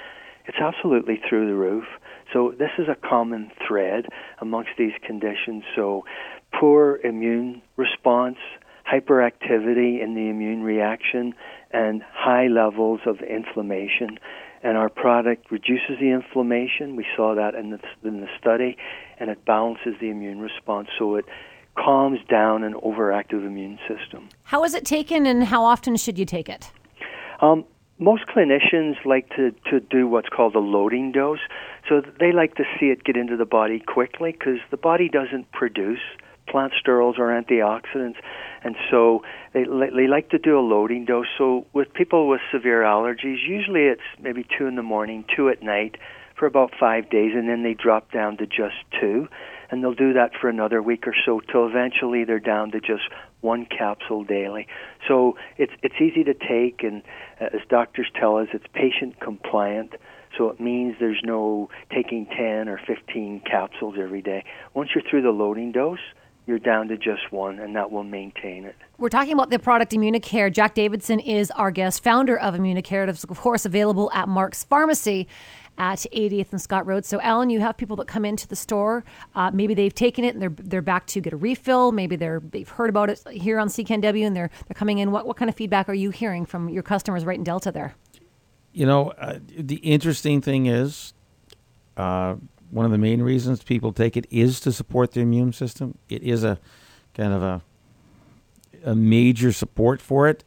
it's 0.46 0.58
absolutely 0.58 1.20
through 1.28 1.46
the 1.46 1.54
roof. 1.54 1.84
So 2.32 2.54
this 2.58 2.70
is 2.78 2.86
a 2.88 2.96
common 3.08 3.50
thread 3.66 4.06
amongst 4.40 4.70
these 4.78 4.92
conditions. 5.04 5.64
So 5.76 6.04
poor 6.58 6.98
immune 7.04 7.62
response, 7.76 8.38
hyperactivity 8.90 10.02
in 10.02 10.14
the 10.14 10.28
immune 10.28 10.62
reaction, 10.62 11.34
and 11.70 12.02
high 12.12 12.48
levels 12.48 13.00
of 13.06 13.20
inflammation. 13.20 14.18
And 14.62 14.76
our 14.76 14.88
product 14.88 15.50
reduces 15.50 15.98
the 16.00 16.10
inflammation. 16.10 16.94
We 16.96 17.06
saw 17.16 17.34
that 17.34 17.54
in 17.54 17.70
the, 17.70 17.80
in 18.04 18.20
the 18.20 18.28
study, 18.38 18.76
and 19.18 19.28
it 19.28 19.44
balances 19.44 19.94
the 20.00 20.08
immune 20.08 20.40
response. 20.40 20.88
So 20.98 21.16
it 21.16 21.24
calms 21.76 22.20
down 22.28 22.62
an 22.62 22.74
overactive 22.74 23.44
immune 23.46 23.78
system. 23.88 24.28
How 24.44 24.62
is 24.62 24.74
it 24.74 24.84
taken, 24.84 25.26
and 25.26 25.42
how 25.44 25.64
often 25.64 25.96
should 25.96 26.18
you 26.18 26.24
take 26.24 26.48
it? 26.48 26.70
Um, 27.40 27.64
most 27.98 28.24
clinicians 28.26 28.94
like 29.04 29.28
to, 29.30 29.52
to 29.70 29.80
do 29.80 30.08
what's 30.08 30.28
called 30.28 30.54
a 30.54 30.60
loading 30.60 31.12
dose. 31.12 31.40
So 31.88 32.02
they 32.18 32.32
like 32.32 32.54
to 32.56 32.64
see 32.78 32.86
it 32.86 33.04
get 33.04 33.16
into 33.16 33.36
the 33.36 33.44
body 33.44 33.80
quickly 33.80 34.32
because 34.32 34.58
the 34.70 34.76
body 34.76 35.08
doesn't 35.08 35.50
produce 35.52 36.00
plant 36.48 36.72
sterols 36.84 37.18
or 37.18 37.28
antioxidants. 37.28 38.16
And 38.64 38.76
so 38.90 39.22
they, 39.52 39.64
they 39.64 40.06
like 40.08 40.30
to 40.30 40.38
do 40.38 40.58
a 40.58 40.60
loading 40.60 41.04
dose. 41.04 41.26
So 41.38 41.66
with 41.72 41.92
people 41.94 42.28
with 42.28 42.40
severe 42.52 42.82
allergies, 42.82 43.46
usually 43.46 43.82
it's 43.82 44.02
maybe 44.20 44.46
two 44.58 44.66
in 44.66 44.76
the 44.76 44.82
morning, 44.82 45.24
two 45.34 45.48
at 45.48 45.62
night 45.62 45.96
for 46.36 46.46
about 46.46 46.72
five 46.78 47.08
days, 47.10 47.32
and 47.34 47.48
then 47.48 47.62
they 47.62 47.74
drop 47.74 48.10
down 48.10 48.36
to 48.38 48.46
just 48.46 48.76
two. 49.00 49.28
And 49.72 49.82
they'll 49.82 49.94
do 49.94 50.12
that 50.12 50.32
for 50.38 50.50
another 50.50 50.82
week 50.82 51.06
or 51.06 51.14
so 51.24 51.40
till 51.40 51.66
eventually 51.66 52.24
they're 52.24 52.38
down 52.38 52.72
to 52.72 52.80
just 52.80 53.04
one 53.40 53.64
capsule 53.66 54.22
daily. 54.22 54.66
So 55.08 55.38
it's 55.56 55.72
it's 55.82 55.94
easy 55.98 56.24
to 56.24 56.34
take, 56.34 56.82
and 56.82 57.02
uh, 57.40 57.46
as 57.54 57.62
doctors 57.70 58.06
tell 58.20 58.36
us, 58.36 58.48
it's 58.52 58.66
patient 58.74 59.18
compliant. 59.18 59.94
So 60.36 60.50
it 60.50 60.60
means 60.60 60.96
there's 61.00 61.22
no 61.24 61.70
taking 61.90 62.26
10 62.26 62.68
or 62.68 62.80
15 62.86 63.40
capsules 63.50 63.94
every 63.98 64.20
day. 64.20 64.44
Once 64.74 64.90
you're 64.94 65.04
through 65.08 65.22
the 65.22 65.30
loading 65.30 65.72
dose, 65.72 65.98
you're 66.46 66.58
down 66.58 66.88
to 66.88 66.96
just 66.96 67.30
one, 67.30 67.58
and 67.58 67.74
that 67.76 67.90
will 67.90 68.04
maintain 68.04 68.64
it. 68.64 68.74
We're 68.98 69.08
talking 69.08 69.32
about 69.32 69.50
the 69.50 69.58
product 69.58 69.92
Immunicare. 69.92 70.52
Jack 70.52 70.74
Davidson 70.74 71.20
is 71.20 71.50
our 71.52 71.70
guest, 71.70 72.02
founder 72.02 72.38
of 72.38 72.54
Immunicare. 72.54 73.08
It's, 73.08 73.24
of 73.24 73.38
course, 73.38 73.64
available 73.64 74.10
at 74.12 74.28
Mark's 74.28 74.64
Pharmacy 74.64 75.28
at 75.82 76.00
80th 76.12 76.52
and 76.52 76.62
Scott 76.62 76.86
Road. 76.86 77.04
So, 77.04 77.20
Alan, 77.20 77.50
you 77.50 77.60
have 77.60 77.76
people 77.76 77.96
that 77.96 78.08
come 78.08 78.24
into 78.24 78.46
the 78.48 78.56
store. 78.56 79.04
Uh, 79.34 79.50
maybe 79.52 79.74
they've 79.74 79.94
taken 79.94 80.24
it 80.24 80.34
and 80.34 80.42
they're 80.42 80.56
they're 80.70 80.82
back 80.82 81.06
to 81.08 81.20
get 81.20 81.32
a 81.32 81.36
refill. 81.36 81.92
Maybe 81.92 82.16
they're 82.16 82.40
they've 82.52 82.68
heard 82.68 82.90
about 82.90 83.10
it 83.10 83.20
here 83.30 83.58
on 83.58 83.68
CKNW 83.68 84.26
and 84.26 84.36
they're 84.36 84.50
they're 84.68 84.74
coming 84.74 84.98
in. 84.98 85.10
What 85.10 85.26
what 85.26 85.36
kind 85.36 85.48
of 85.48 85.56
feedback 85.56 85.88
are 85.88 85.94
you 85.94 86.10
hearing 86.10 86.46
from 86.46 86.68
your 86.68 86.84
customers 86.84 87.24
right 87.24 87.38
in 87.38 87.44
Delta 87.44 87.72
there? 87.72 87.94
You 88.72 88.86
know, 88.86 89.10
uh, 89.18 89.38
the 89.58 89.76
interesting 89.76 90.40
thing 90.42 90.66
is 90.66 91.14
Uh, 91.96 92.36
one 92.70 92.86
of 92.86 92.92
the 92.92 92.98
main 92.98 93.22
reasons 93.22 93.62
people 93.62 93.92
take 93.92 94.16
it 94.16 94.26
is 94.30 94.60
to 94.60 94.72
support 94.72 95.12
their 95.12 95.24
immune 95.24 95.52
system. 95.52 95.98
It 96.08 96.22
is 96.22 96.44
a 96.44 96.58
kind 97.14 97.32
of 97.34 97.42
a 97.42 97.62
a 98.84 98.94
major 98.96 99.52
support 99.52 100.00
for 100.02 100.28
it. 100.28 100.44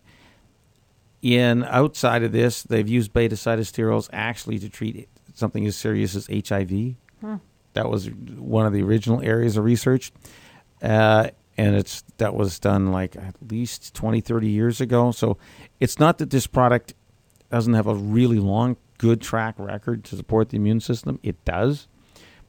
In 1.21 1.63
outside 1.65 2.23
of 2.23 2.31
this, 2.33 2.63
they've 2.63 2.87
used 2.87 3.13
beta 3.13 3.35
sitosterols 3.35 4.09
actually 4.13 4.59
to 4.59 4.69
treat 4.69 4.95
something 5.35 5.65
as 5.67 5.75
serious 5.75 6.15
as 6.15 6.27
HIV. 6.27 6.95
Hmm. 7.21 7.35
That 7.73 7.89
was 7.89 8.09
one 8.09 8.65
of 8.65 8.73
the 8.73 8.81
original 8.81 9.21
areas 9.21 9.57
of 9.57 9.63
research. 9.63 10.11
Uh, 10.81 11.29
and 11.57 11.75
it's 11.75 12.03
that 12.17 12.35
was 12.35 12.59
done 12.59 12.91
like 12.91 13.15
at 13.15 13.35
least 13.49 13.93
20 13.93 14.21
30 14.21 14.47
years 14.47 14.81
ago 14.81 15.11
so 15.11 15.37
it's 15.79 15.99
not 15.99 16.17
that 16.17 16.29
this 16.29 16.47
product 16.47 16.93
doesn't 17.49 17.73
have 17.73 17.87
a 17.87 17.95
really 17.95 18.39
long 18.39 18.75
good 18.97 19.21
track 19.21 19.55
record 19.57 20.03
to 20.03 20.15
support 20.15 20.49
the 20.49 20.57
immune 20.57 20.79
system 20.79 21.19
it 21.23 21.43
does 21.45 21.87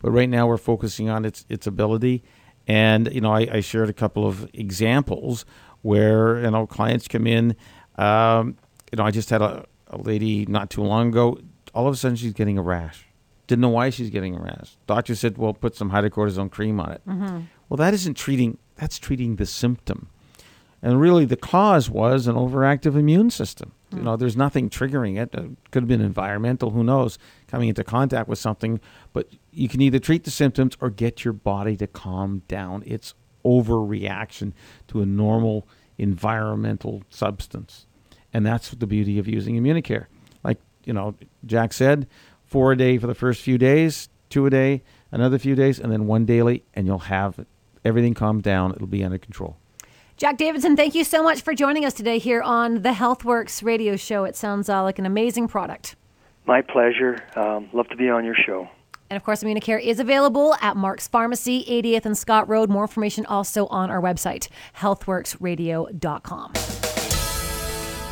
but 0.00 0.10
right 0.10 0.28
now 0.28 0.46
we're 0.46 0.56
focusing 0.56 1.08
on 1.08 1.24
its 1.24 1.44
its 1.48 1.66
ability 1.66 2.22
and 2.66 3.12
you 3.12 3.20
know 3.20 3.32
i, 3.32 3.46
I 3.52 3.60
shared 3.60 3.88
a 3.88 3.94
couple 3.94 4.26
of 4.26 4.48
examples 4.52 5.44
where 5.82 6.40
you 6.40 6.50
know 6.50 6.66
clients 6.66 7.06
come 7.08 7.26
in 7.26 7.56
um, 7.96 8.56
you 8.92 8.96
know 8.96 9.04
i 9.04 9.10
just 9.10 9.30
had 9.30 9.42
a, 9.42 9.64
a 9.88 9.98
lady 9.98 10.46
not 10.46 10.70
too 10.70 10.82
long 10.82 11.08
ago 11.08 11.38
all 11.76 11.86
of 11.86 11.94
a 11.94 11.96
sudden 11.96 12.16
she's 12.16 12.32
getting 12.32 12.58
a 12.58 12.62
rash 12.62 13.06
didn't 13.46 13.62
know 13.62 13.68
why 13.68 13.90
she's 13.90 14.10
getting 14.10 14.34
a 14.34 14.40
rash 14.40 14.76
doctor 14.86 15.14
said 15.14 15.38
well 15.38 15.52
put 15.52 15.76
some 15.76 15.90
hydrocortisone 15.90 16.50
cream 16.50 16.80
on 16.80 16.90
it 16.90 17.02
mm-hmm. 17.06 17.40
well 17.68 17.76
that 17.76 17.94
isn't 17.94 18.14
treating 18.14 18.58
that's 18.76 18.98
treating 18.98 19.36
the 19.36 19.46
symptom. 19.46 20.08
And 20.82 21.00
really, 21.00 21.24
the 21.24 21.36
cause 21.36 21.90
was 21.90 22.26
an 22.26 22.36
overactive 22.36 22.96
immune 22.96 23.30
system. 23.30 23.72
You 23.92 24.02
know, 24.02 24.16
there's 24.16 24.36
nothing 24.36 24.68
triggering 24.68 25.16
it. 25.16 25.32
It 25.32 25.56
could 25.70 25.84
have 25.84 25.88
been 25.88 26.02
environmental, 26.02 26.70
who 26.70 26.84
knows, 26.84 27.18
coming 27.48 27.70
into 27.70 27.82
contact 27.82 28.28
with 28.28 28.38
something. 28.38 28.80
But 29.12 29.28
you 29.52 29.68
can 29.68 29.80
either 29.80 29.98
treat 29.98 30.24
the 30.24 30.30
symptoms 30.30 30.76
or 30.80 30.90
get 30.90 31.24
your 31.24 31.32
body 31.32 31.76
to 31.76 31.86
calm 31.86 32.42
down 32.46 32.82
its 32.84 33.14
overreaction 33.44 34.52
to 34.88 35.00
a 35.00 35.06
normal 35.06 35.66
environmental 35.98 37.04
substance. 37.08 37.86
And 38.34 38.44
that's 38.44 38.70
the 38.70 38.86
beauty 38.86 39.18
of 39.18 39.26
using 39.26 39.56
Immunicare. 39.56 40.06
Like, 40.86 40.86
you 40.86 40.94
know, 40.94 41.14
Jack 41.44 41.72
said, 41.72 42.06
four 42.44 42.72
a 42.72 42.76
day 42.76 42.98
for 42.98 43.06
the 43.06 43.14
first 43.14 43.42
few 43.42 43.58
days, 43.58 44.08
two 44.30 44.46
a 44.46 44.50
day, 44.50 44.82
another 45.10 45.38
few 45.38 45.54
days, 45.54 45.78
and 45.78 45.92
then 45.92 46.06
one 46.06 46.24
daily, 46.24 46.64
and 46.74 46.86
you'll 46.86 46.98
have 46.98 47.44
everything 47.84 48.14
calms 48.14 48.42
down. 48.42 48.72
It'll 48.72 48.86
be 48.86 49.04
under 49.04 49.18
control. 49.18 49.56
Jack 50.16 50.38
Davidson, 50.38 50.76
thank 50.76 50.94
you 50.94 51.04
so 51.04 51.22
much 51.22 51.42
for 51.42 51.54
joining 51.54 51.84
us 51.84 51.92
today 51.92 52.18
here 52.18 52.40
on 52.40 52.82
the 52.82 52.90
Healthworx 52.90 53.62
radio 53.62 53.96
show. 53.96 54.24
It 54.24 54.34
sounds 54.34 54.68
uh, 54.68 54.82
like 54.82 54.98
an 54.98 55.04
amazing 55.04 55.48
product. 55.48 55.96
My 56.46 56.62
pleasure. 56.62 57.18
Um, 57.34 57.68
love 57.74 57.88
to 57.88 57.96
be 57.96 58.08
on 58.08 58.24
your 58.24 58.36
show. 58.46 58.68
And 59.10 59.16
of 59.16 59.24
course, 59.24 59.42
Immunicare 59.42 59.80
is 59.80 60.00
available 60.00 60.54
at 60.60 60.76
Mark's 60.76 61.06
Pharmacy, 61.06 61.64
80th 61.68 62.06
and 62.06 62.16
Scott 62.16 62.48
Road. 62.48 62.70
More 62.70 62.84
information 62.84 63.26
also 63.26 63.66
on 63.66 63.90
our 63.90 64.00
website, 64.00 64.48
healthworxradio.com. 64.76 66.52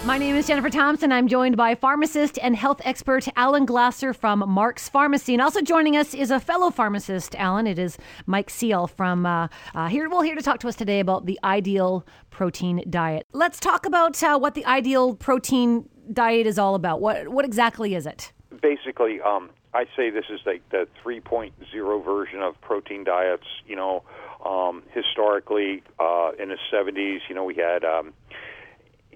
My 0.05 0.19
name 0.19 0.37
is 0.37 0.47
Jennifer 0.47 0.69
Thompson. 0.69 1.12
I'm 1.12 1.29
joined 1.29 1.57
by 1.57 1.75
pharmacist 1.75 2.38
and 2.43 2.55
health 2.55 2.83
expert 2.85 3.27
Alan 3.37 3.64
Glasser 3.64 4.12
from 4.12 4.45
Mark's 4.47 4.87
Pharmacy. 4.87 5.33
And 5.33 5.40
also 5.40 5.62
joining 5.62 5.97
us 5.97 6.12
is 6.12 6.31
a 6.31 6.38
fellow 6.38 6.71
pharmacist, 6.71 7.35
Alan. 7.37 7.67
It 7.67 7.79
is 7.79 7.97
Mike 8.27 8.51
Seal 8.51 8.87
from 8.87 9.25
uh, 9.25 9.49
uh, 9.75 9.88
here. 9.88 10.11
Well, 10.11 10.21
here 10.21 10.35
to 10.35 10.43
talk 10.43 10.61
to 10.61 10.69
us 10.69 10.77
today 10.77 11.01
about 11.01 11.25
the 11.25 11.40
ideal 11.43 12.05
protein 12.29 12.85
diet. 12.90 13.27
Let's 13.33 13.59
talk 13.59 13.87
about 13.87 14.23
uh, 14.23 14.38
what 14.38 14.55
the 14.55 14.67
ideal 14.67 15.14
protein 15.14 15.88
diet 16.12 16.47
is 16.47 16.59
all 16.59 16.75
about. 16.75 17.01
What, 17.01 17.29
what 17.29 17.47
exactly 17.47 17.95
is 17.95 18.05
it? 18.05 18.31
Basically, 18.61 19.23
um, 19.23 19.49
I 19.73 19.87
say 19.97 20.11
this 20.11 20.27
is 20.29 20.40
like 20.45 20.69
the 20.69 20.87
3.0 21.03 22.05
version 22.05 22.43
of 22.43 22.61
protein 22.61 23.05
diets. 23.05 23.47
You 23.67 23.77
know, 23.77 24.03
um, 24.45 24.83
historically, 24.93 25.83
uh, 25.99 26.33
in 26.38 26.51
the 26.51 26.59
70s, 26.71 27.21
you 27.27 27.35
know, 27.35 27.45
we 27.45 27.55
had. 27.55 27.87
Um, 27.87 28.12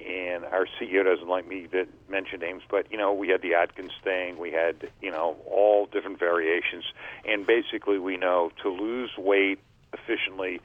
and 0.07 0.45
our 0.45 0.67
CEO 0.81 1.05
doesn't 1.05 1.29
like 1.29 1.47
me 1.49 1.67
to 1.73 1.87
mention 2.09 2.41
names, 2.41 2.63
but 2.71 2.91
you 2.91 2.99
know, 2.99 3.13
we 3.13 3.29
had 3.29 3.43
the 3.43 3.55
Atkins 3.55 3.93
thing, 4.03 4.39
we 4.39 4.51
had 4.51 4.91
you 5.01 5.11
know 5.11 5.37
all 5.47 5.87
different 5.87 6.19
variations, 6.19 6.85
and 7.25 7.47
basically 7.47 7.99
we 7.99 8.17
know 8.17 8.51
to 8.63 8.69
lose 8.69 9.11
weight 9.19 9.59
efficiently, 9.93 10.61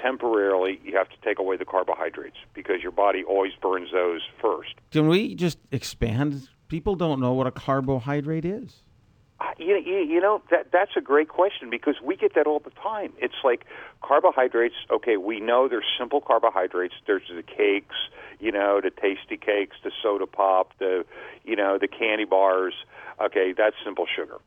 temporarily, 0.00 0.80
you 0.84 0.96
have 0.96 1.08
to 1.08 1.16
take 1.24 1.38
away 1.38 1.56
the 1.56 1.64
carbohydrates 1.64 2.36
because 2.54 2.82
your 2.82 2.92
body 2.92 3.24
always 3.24 3.52
burns 3.60 3.90
those 3.92 4.22
first. 4.40 4.74
Can 4.90 5.08
we 5.08 5.34
just 5.34 5.58
expand? 5.70 6.48
People 6.68 6.96
don't 6.96 7.20
know 7.20 7.32
what 7.32 7.46
a 7.46 7.52
carbohydrate 7.52 8.44
is. 8.44 8.82
You, 9.58 9.76
you, 9.76 9.98
you 9.98 10.20
know 10.20 10.42
that 10.50 10.72
that's 10.72 10.92
a 10.96 11.00
great 11.00 11.28
question 11.28 11.68
because 11.68 11.96
we 12.02 12.16
get 12.16 12.34
that 12.34 12.46
all 12.46 12.58
the 12.58 12.70
time. 12.70 13.12
It's 13.18 13.34
like 13.44 13.66
carbohydrates. 14.02 14.74
Okay, 14.90 15.18
we 15.18 15.40
know 15.40 15.68
there's 15.68 15.84
simple 15.98 16.22
carbohydrates. 16.22 16.94
There's 17.06 17.28
the 17.34 17.42
cakes, 17.42 17.96
you 18.40 18.50
know, 18.50 18.80
the 18.82 18.90
tasty 18.90 19.36
cakes, 19.36 19.76
the 19.84 19.90
soda 20.02 20.26
pop, 20.26 20.72
the 20.78 21.04
you 21.44 21.54
know 21.54 21.76
the 21.78 21.88
candy 21.88 22.24
bars. 22.24 22.74
Okay, 23.20 23.52
that's 23.56 23.76
simple 23.84 24.06
sugar. 24.14 24.38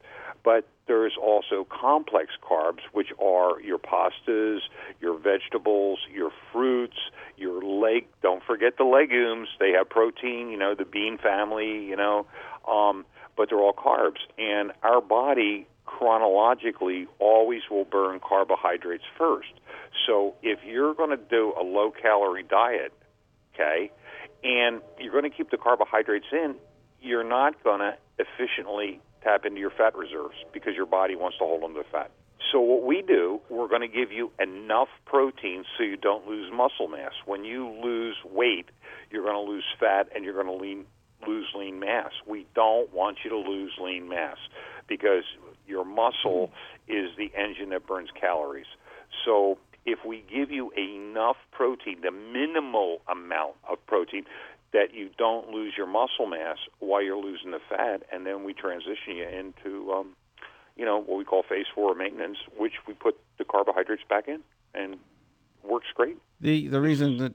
But 0.44 0.68
there's 0.88 1.18
also 1.22 1.68
complex 1.70 2.32
carbs, 2.42 2.80
which 2.92 3.10
are 3.22 3.62
your 3.62 3.78
pastas, 3.78 4.60
your 5.02 5.20
vegetables, 5.20 6.00
your 6.12 6.32
fruits, 6.52 6.98
your 7.38 7.62
leg. 7.62 8.08
Don't 8.24 8.44
forget 8.44 8.78
the 8.78 8.86
legumes; 8.86 9.50
they 9.60 9.72
have 9.72 9.88
protein. 9.88 10.50
You 10.50 10.58
know, 10.58 10.74
the 10.74 10.86
bean 10.86 11.20
family. 11.20 11.86
You 11.86 11.96
know. 11.96 12.26
Um, 12.68 13.06
but 13.40 13.48
they're 13.50 13.60
all 13.60 13.72
carbs. 13.72 14.20
And 14.38 14.74
our 14.84 15.00
body 15.00 15.66
chronologically 15.86 17.08
always 17.20 17.62
will 17.72 17.86
burn 17.86 18.20
carbohydrates 18.20 19.06
first. 19.18 19.54
So 20.06 20.36
if 20.44 20.60
you're 20.66 20.94
going 20.94 21.12
to 21.12 21.18
do 21.18 21.54
a 21.58 21.64
low 21.64 21.90
calorie 21.90 22.44
diet, 22.44 22.92
okay, 23.56 23.92
and 24.44 24.82
you're 25.00 25.14
going 25.14 25.24
to 25.24 25.36
keep 25.36 25.52
the 25.52 25.58
carbohydrates 25.58 26.26
in, 26.34 26.56
you're 27.02 27.24
not 27.24 27.64
going 27.64 27.80
to 27.80 27.96
efficiently 28.18 29.00
tap 29.24 29.46
into 29.46 29.62
your 29.62 29.72
fat 29.72 29.96
reserves 29.96 30.36
because 30.52 30.76
your 30.76 30.86
body 30.86 31.16
wants 31.16 31.38
to 31.38 31.46
hold 31.46 31.64
on 31.64 31.74
to 31.76 31.84
fat. 31.90 32.12
So 32.52 32.60
what 32.60 32.84
we 32.84 33.02
do, 33.02 33.40
we're 33.50 33.70
going 33.70 33.82
to 33.82 33.88
give 33.88 34.12
you 34.12 34.34
enough 34.38 34.90
protein 35.06 35.64
so 35.78 35.84
you 35.86 35.96
don't 35.96 36.28
lose 36.28 36.52
muscle 36.52 36.90
mass. 36.90 37.14
When 37.26 37.46
you 37.46 37.70
lose 37.70 38.18
weight, 38.26 38.66
you're 39.12 39.24
going 39.24 39.46
to 39.46 39.50
lose 39.50 39.64
fat 39.80 40.10
and 40.14 40.26
you're 40.26 40.34
going 40.34 40.48
to 40.48 40.62
lean 40.62 40.86
lose 41.28 41.48
lean 41.56 41.80
mass. 41.80 42.12
We 42.28 42.46
don't 42.56 42.94
want 42.94 43.20
you 43.24 43.30
to 43.30 43.38
lose 43.38 43.74
lean 43.80 44.10
mass 44.10 44.38
because 44.88 45.24
your 45.68 45.86
muscle 45.86 46.52
is 46.88 47.12
the 47.18 47.32
engine 47.38 47.70
that 47.70 47.86
burns 47.86 48.10
calories. 48.20 48.66
So 49.26 49.58
if 49.86 50.00
we 50.06 50.24
give 50.32 50.52
you 50.52 50.72
enough 50.72 51.38
protein, 51.52 52.02
the 52.02 52.12
minimal 52.12 53.02
amount 53.08 53.56
of 53.70 53.86
protein, 53.88 54.26
that 54.72 54.94
you 54.94 55.10
don't 55.18 55.50
lose 55.50 55.74
your 55.76 55.88
muscle 55.88 56.28
mass 56.28 56.58
while 56.80 57.02
you're 57.02 57.18
losing 57.18 57.52
the 57.52 57.60
fat, 57.70 58.04
and 58.12 58.26
then 58.26 58.44
we 58.44 58.54
transition 58.54 59.16
you 59.16 59.28
into, 59.28 59.92
um, 59.92 60.16
you 60.76 60.86
know, 60.86 61.00
what 61.00 61.18
we 61.18 61.24
call 61.24 61.44
phase 61.44 61.66
four 61.74 61.96
maintenance, 61.96 62.38
which 62.56 62.74
we 62.88 62.94
put 62.94 63.18
the 63.40 63.46
carbohydrates 63.46 64.04
back 64.08 64.28
in, 64.28 64.42
and 64.76 64.98
works 65.64 65.88
great. 65.96 66.18
The 66.40 66.68
the 66.68 66.80
reason 66.80 67.18
that 67.18 67.34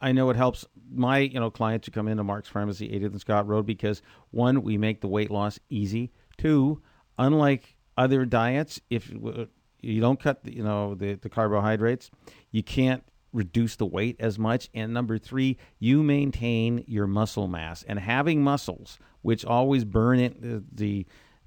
I 0.00 0.12
know 0.12 0.30
it 0.30 0.36
helps 0.36 0.64
my 0.90 1.18
you 1.18 1.40
know 1.40 1.50
clients 1.50 1.86
who 1.86 1.92
come 1.92 2.08
into 2.08 2.24
Mark's 2.24 2.48
Pharmacy, 2.48 2.88
80th 2.88 3.06
and 3.06 3.20
Scott 3.20 3.46
Road, 3.46 3.66
because 3.66 4.02
one, 4.30 4.62
we 4.62 4.78
make 4.78 5.00
the 5.00 5.08
weight 5.08 5.30
loss 5.30 5.58
easy. 5.68 6.12
Two, 6.38 6.82
unlike 7.18 7.76
other 7.96 8.24
diets, 8.24 8.80
if 8.90 9.12
uh, 9.12 9.46
you 9.80 10.00
don't 10.00 10.20
cut 10.20 10.44
the, 10.44 10.54
you 10.54 10.62
know 10.62 10.94
the, 10.94 11.14
the 11.14 11.28
carbohydrates, 11.28 12.10
you 12.50 12.62
can't 12.62 13.04
reduce 13.32 13.76
the 13.76 13.86
weight 13.86 14.16
as 14.20 14.38
much. 14.38 14.70
And 14.72 14.94
number 14.94 15.18
three, 15.18 15.58
you 15.78 16.02
maintain 16.02 16.84
your 16.86 17.06
muscle 17.06 17.48
mass 17.48 17.82
and 17.82 17.98
having 17.98 18.42
muscles, 18.42 18.98
which 19.22 19.44
always 19.44 19.84
burn 19.84 20.20
it, 20.20 20.40
the, 20.40 20.62
the 20.72 21.06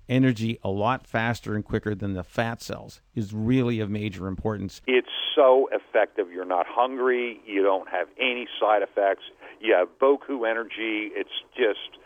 energy 0.09 0.59
a 0.63 0.69
lot 0.69 1.05
faster 1.05 1.55
and 1.55 1.63
quicker 1.63 1.95
than 1.95 2.13
the 2.13 2.23
fat 2.23 2.61
cells 2.61 3.01
is 3.15 3.33
really 3.33 3.79
of 3.79 3.89
major 3.89 4.27
importance. 4.27 4.81
It's 4.87 5.07
so 5.35 5.69
effective. 5.71 6.31
You're 6.31 6.45
not 6.45 6.65
hungry. 6.67 7.41
You 7.45 7.63
don't 7.63 7.89
have 7.89 8.07
any 8.19 8.47
side 8.59 8.81
effects. 8.81 9.23
You 9.59 9.73
have 9.73 9.87
Boku 9.99 10.49
energy. 10.49 11.11
It's 11.13 11.29
just, 11.55 12.01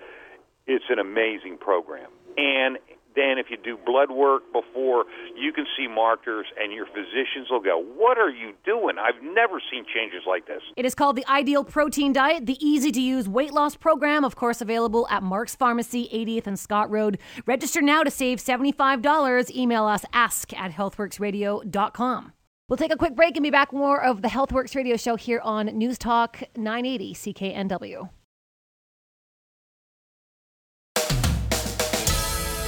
it's 0.68 0.86
an 0.90 1.00
amazing 1.00 1.58
program. 1.58 2.10
And 2.38 2.78
then 3.16 3.38
if 3.38 3.48
you 3.50 3.58
do 3.58 3.78
blood 3.86 4.12
work 4.12 4.44
before, 4.54 5.06
you 5.36 5.52
can 5.54 5.66
see 5.78 5.88
markers, 5.88 6.46
and 6.60 6.72
your 6.72 6.86
physicians 6.86 7.50
will 7.50 7.60
go, 7.60 7.82
What 7.82 8.18
are 8.18 8.30
you 8.30 8.54
doing? 8.66 8.96
I've 8.98 9.22
never 9.22 9.62
seen 9.72 9.86
changes 9.94 10.24
like 10.28 10.48
this. 10.48 10.62
It 10.76 10.86
is 10.86 10.96
called 10.96 11.16
the 11.16 11.28
Ideal 11.30 11.64
Protein 11.64 12.14
Diet, 12.14 12.46
the 12.46 12.58
easy 12.66 12.92
to 12.92 13.02
use 13.02 13.28
weight 13.28 13.54
loss 13.54 13.76
program, 13.76 14.24
of 14.24 14.36
course, 14.36 14.62
available 14.62 15.08
at 15.10 15.24
Mark's 15.24 15.56
Pharmacy, 15.56 16.10
80th 16.14 16.48
and 16.48 16.60
Scott 16.60 16.90
Road. 16.90 17.18
Register 17.46 17.82
now 17.82 18.04
to 18.04 18.12
save 18.12 18.40
$75. 18.40 19.56
Email 19.56 19.86
us 19.86 20.06
ask 20.14 20.54
at 20.54 20.72
healthworxradio.com. 20.72 22.34
We'll 22.70 22.78
take 22.78 22.94
a 22.94 22.98
quick 22.98 23.16
break 23.18 23.36
and 23.36 23.44
be 23.44 23.50
back 23.50 23.74
more 23.74 24.02
of 24.02 24.22
the 24.22 24.30
Healthworx 24.30 24.76
radio 24.76 24.96
show 24.96 25.18
here 25.18 25.42
on 25.44 25.66
News 25.66 25.98
Talk 25.98 26.42
980 26.56 27.14
CKNW. 27.14 28.21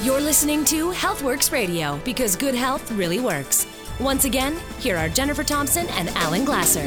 You're 0.04 0.20
listening 0.20 0.66
to 0.66 0.90
Healthworx 0.90 1.50
Radio 1.50 1.98
because 2.04 2.36
good 2.36 2.54
health 2.54 2.92
really 2.92 3.20
works. 3.20 3.66
Once 3.98 4.26
again, 4.26 4.54
here 4.78 4.98
are 4.98 5.08
Jennifer 5.08 5.42
Thompson 5.42 5.86
and 5.92 6.10
Alan 6.10 6.44
Glasser. 6.44 6.86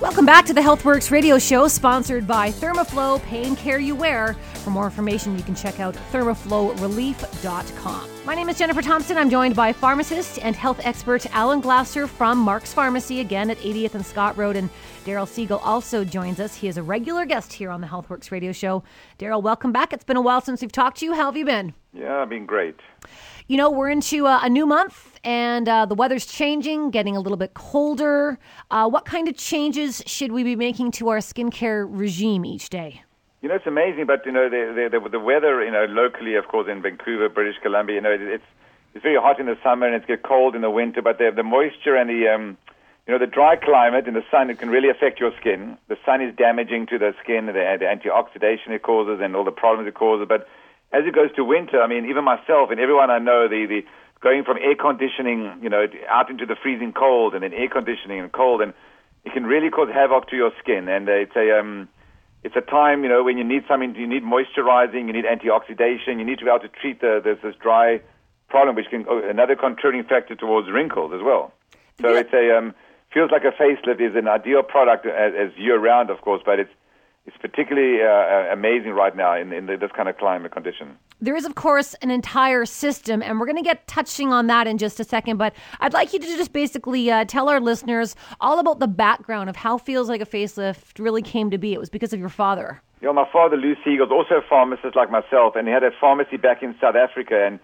Welcome 0.00 0.26
back 0.26 0.44
to 0.46 0.52
the 0.52 0.60
Healthworx 0.60 1.12
radio 1.12 1.38
show, 1.38 1.68
sponsored 1.68 2.26
by 2.26 2.50
Thermoflow 2.50 3.22
Pain 3.22 3.54
Care 3.54 3.78
You 3.78 3.94
Wear. 3.94 4.36
For 4.60 4.70
more 4.70 4.84
information, 4.84 5.36
you 5.38 5.42
can 5.42 5.54
check 5.54 5.80
out 5.80 5.94
thermoflowrelief.com. 6.12 8.10
My 8.26 8.34
name 8.34 8.50
is 8.50 8.58
Jennifer 8.58 8.82
Thompson. 8.82 9.16
I'm 9.16 9.30
joined 9.30 9.56
by 9.56 9.72
pharmacist 9.72 10.38
and 10.40 10.54
health 10.54 10.80
expert 10.84 11.24
Alan 11.34 11.62
Glasser 11.62 12.06
from 12.06 12.36
Mark's 12.36 12.74
Pharmacy, 12.74 13.20
again 13.20 13.48
at 13.48 13.56
80th 13.56 13.94
and 13.94 14.04
Scott 14.04 14.36
Road. 14.36 14.56
And 14.56 14.68
Daryl 15.06 15.26
Siegel 15.26 15.58
also 15.60 16.04
joins 16.04 16.38
us. 16.40 16.54
He 16.54 16.68
is 16.68 16.76
a 16.76 16.82
regular 16.82 17.24
guest 17.24 17.54
here 17.54 17.70
on 17.70 17.80
the 17.80 17.86
Healthworx 17.86 18.30
radio 18.30 18.52
show. 18.52 18.82
Daryl, 19.18 19.42
welcome 19.42 19.72
back. 19.72 19.94
It's 19.94 20.04
been 20.04 20.18
a 20.18 20.22
while 20.22 20.42
since 20.42 20.60
we've 20.60 20.70
talked 20.70 20.98
to 20.98 21.06
you. 21.06 21.14
How 21.14 21.24
have 21.24 21.38
you 21.38 21.46
been? 21.46 21.72
Yeah, 21.94 22.18
I've 22.18 22.28
been 22.28 22.44
great. 22.44 22.76
You 23.48 23.56
know, 23.56 23.70
we're 23.70 23.88
into 23.88 24.26
uh, 24.26 24.40
a 24.42 24.50
new 24.50 24.66
month 24.66 25.18
and 25.24 25.66
uh, 25.68 25.86
the 25.86 25.94
weather's 25.94 26.26
changing, 26.26 26.90
getting 26.90 27.16
a 27.16 27.20
little 27.20 27.38
bit 27.38 27.54
colder. 27.54 28.38
Uh, 28.70 28.88
what 28.88 29.06
kind 29.06 29.26
of 29.26 29.36
changes 29.36 30.02
should 30.06 30.32
we 30.32 30.44
be 30.44 30.54
making 30.54 30.90
to 30.92 31.08
our 31.08 31.18
skincare 31.18 31.86
regime 31.88 32.44
each 32.44 32.68
day? 32.68 33.02
You 33.40 33.48
know, 33.48 33.54
it's 33.54 33.66
amazing, 33.66 34.04
but 34.06 34.26
you 34.26 34.32
know, 34.32 34.50
the, 34.50 34.88
the, 34.92 35.08
the 35.08 35.18
weather, 35.18 35.64
you 35.64 35.70
know, 35.70 35.86
locally, 35.88 36.34
of 36.34 36.46
course, 36.48 36.68
in 36.70 36.82
Vancouver, 36.82 37.28
British 37.30 37.56
Columbia, 37.62 37.96
you 37.96 38.02
know, 38.02 38.12
it's 38.12 38.44
it's 38.92 39.02
very 39.02 39.16
hot 39.16 39.38
in 39.38 39.46
the 39.46 39.56
summer 39.62 39.86
and 39.86 39.94
it's 39.94 40.04
get 40.04 40.22
cold 40.22 40.54
in 40.54 40.62
the 40.62 40.70
winter. 40.70 41.00
But 41.00 41.18
the 41.18 41.30
the 41.34 41.42
moisture 41.42 41.96
and 41.96 42.10
the 42.10 42.28
um, 42.28 42.58
you 43.06 43.18
know, 43.18 43.18
the 43.18 43.30
dry 43.30 43.56
climate 43.56 44.06
in 44.06 44.14
the 44.14 44.24
sun, 44.30 44.50
it 44.50 44.58
can 44.58 44.68
really 44.68 44.90
affect 44.90 45.20
your 45.20 45.32
skin. 45.40 45.78
The 45.88 45.96
sun 46.04 46.20
is 46.20 46.34
damaging 46.36 46.86
to 46.88 46.98
the 46.98 47.14
skin, 47.22 47.46
the, 47.46 47.52
the 47.52 47.88
antioxidation 47.88 48.70
it 48.70 48.82
causes, 48.82 49.20
and 49.22 49.34
all 49.34 49.44
the 49.44 49.50
problems 49.50 49.88
it 49.88 49.94
causes. 49.94 50.26
But 50.28 50.46
as 50.92 51.06
it 51.06 51.14
goes 51.14 51.34
to 51.36 51.44
winter, 51.44 51.80
I 51.82 51.86
mean, 51.86 52.06
even 52.06 52.24
myself 52.24 52.70
and 52.70 52.78
everyone 52.78 53.10
I 53.10 53.18
know, 53.18 53.48
the, 53.48 53.66
the 53.66 53.80
going 54.20 54.44
from 54.44 54.58
air 54.58 54.76
conditioning, 54.76 55.60
you 55.62 55.70
know, 55.70 55.86
out 56.08 56.30
into 56.30 56.44
the 56.44 56.56
freezing 56.62 56.92
cold 56.92 57.34
and 57.34 57.42
then 57.42 57.54
air 57.54 57.68
conditioning 57.68 58.20
and 58.20 58.30
cold, 58.30 58.60
and 58.60 58.74
it 59.24 59.32
can 59.32 59.44
really 59.44 59.70
cause 59.70 59.88
havoc 59.92 60.28
to 60.28 60.36
your 60.36 60.52
skin. 60.62 60.88
And 60.88 61.08
it's 61.08 61.34
a 61.34 61.58
um, 61.58 61.88
it's 62.42 62.56
a 62.56 62.60
time, 62.60 63.02
you 63.02 63.08
know, 63.08 63.22
when 63.22 63.36
you 63.36 63.44
need 63.44 63.64
something, 63.68 63.94
you 63.94 64.06
need 64.06 64.22
moisturizing, 64.22 65.06
you 65.06 65.12
need 65.12 65.24
antioxidation, 65.24 66.18
you 66.18 66.24
need 66.24 66.38
to 66.38 66.44
be 66.44 66.50
able 66.50 66.60
to 66.60 66.68
treat 66.68 67.00
the, 67.00 67.20
this, 67.22 67.38
this 67.42 67.54
dry 67.60 68.00
problem, 68.48 68.76
which 68.76 68.86
can 68.90 69.04
oh, 69.08 69.20
another 69.28 69.56
contributing 69.56 70.08
factor 70.08 70.34
towards 70.34 70.70
wrinkles 70.70 71.12
as 71.14 71.20
well. 71.22 71.52
So 72.00 72.12
yeah. 72.12 72.20
it's 72.20 72.32
a 72.32 72.56
um, 72.56 72.74
feels 73.12 73.30
like 73.30 73.44
a 73.44 73.52
facelift 73.52 74.00
is 74.00 74.16
an 74.16 74.28
ideal 74.28 74.62
product 74.62 75.06
as, 75.06 75.32
as 75.38 75.58
year 75.58 75.78
round, 75.78 76.10
of 76.10 76.20
course, 76.22 76.42
but 76.44 76.58
it's 76.58 76.72
it's 77.26 77.36
particularly 77.36 78.02
uh, 78.02 78.06
uh, 78.06 78.52
amazing 78.52 78.92
right 78.92 79.14
now 79.14 79.36
in, 79.36 79.52
in 79.52 79.66
this 79.66 79.90
kind 79.94 80.08
of 80.08 80.16
climate 80.16 80.52
condition. 80.52 80.96
There 81.20 81.36
is, 81.36 81.44
of 81.44 81.54
course, 81.54 81.94
an 82.00 82.10
entire 82.10 82.64
system, 82.64 83.22
and 83.22 83.38
we're 83.38 83.46
going 83.46 83.56
to 83.56 83.62
get 83.62 83.86
touching 83.86 84.32
on 84.32 84.46
that 84.46 84.66
in 84.66 84.78
just 84.78 84.98
a 85.00 85.04
second. 85.04 85.36
But 85.36 85.54
I'd 85.80 85.92
like 85.92 86.12
you 86.14 86.18
to 86.18 86.26
just 86.26 86.52
basically 86.52 87.10
uh, 87.10 87.26
tell 87.26 87.50
our 87.50 87.60
listeners 87.60 88.16
all 88.40 88.58
about 88.58 88.80
the 88.80 88.88
background 88.88 89.50
of 89.50 89.56
how 89.56 89.76
Feels 89.76 90.08
Like 90.08 90.22
a 90.22 90.26
Facelift 90.26 90.98
really 90.98 91.20
came 91.20 91.50
to 91.50 91.58
be. 91.58 91.74
It 91.74 91.78
was 91.78 91.90
because 91.90 92.14
of 92.14 92.20
your 92.20 92.30
father. 92.30 92.80
You 93.02 93.08
know, 93.08 93.12
my 93.12 93.28
father, 93.30 93.56
Lou 93.56 93.74
Siegel, 93.84 94.06
is 94.06 94.12
also 94.12 94.36
a 94.36 94.48
pharmacist 94.48 94.96
like 94.96 95.10
myself, 95.10 95.56
and 95.56 95.68
he 95.68 95.72
had 95.72 95.84
a 95.84 95.90
pharmacy 96.00 96.38
back 96.38 96.62
in 96.62 96.74
South 96.80 96.96
Africa. 96.96 97.46
And 97.46 97.60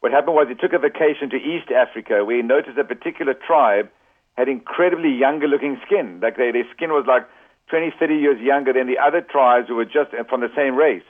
what 0.00 0.12
happened 0.12 0.34
was 0.34 0.46
he 0.48 0.54
took 0.54 0.72
a 0.72 0.78
vacation 0.78 1.28
to 1.30 1.36
East 1.36 1.70
Africa, 1.70 2.24
where 2.24 2.36
he 2.36 2.42
noticed 2.42 2.78
a 2.78 2.84
particular 2.84 3.34
tribe 3.34 3.90
had 4.36 4.48
incredibly 4.48 5.10
younger 5.10 5.48
looking 5.48 5.78
skin. 5.84 6.20
Like 6.22 6.36
they, 6.36 6.52
their 6.52 6.66
skin 6.74 6.90
was 6.90 7.04
like 7.06 7.26
20, 7.72 7.90
30 7.98 8.14
years 8.16 8.38
younger 8.38 8.74
than 8.74 8.86
the 8.86 8.98
other 9.00 9.22
tribes 9.22 9.66
who 9.66 9.76
were 9.76 9.88
just 9.88 10.12
from 10.28 10.42
the 10.42 10.52
same 10.54 10.76
race. 10.76 11.08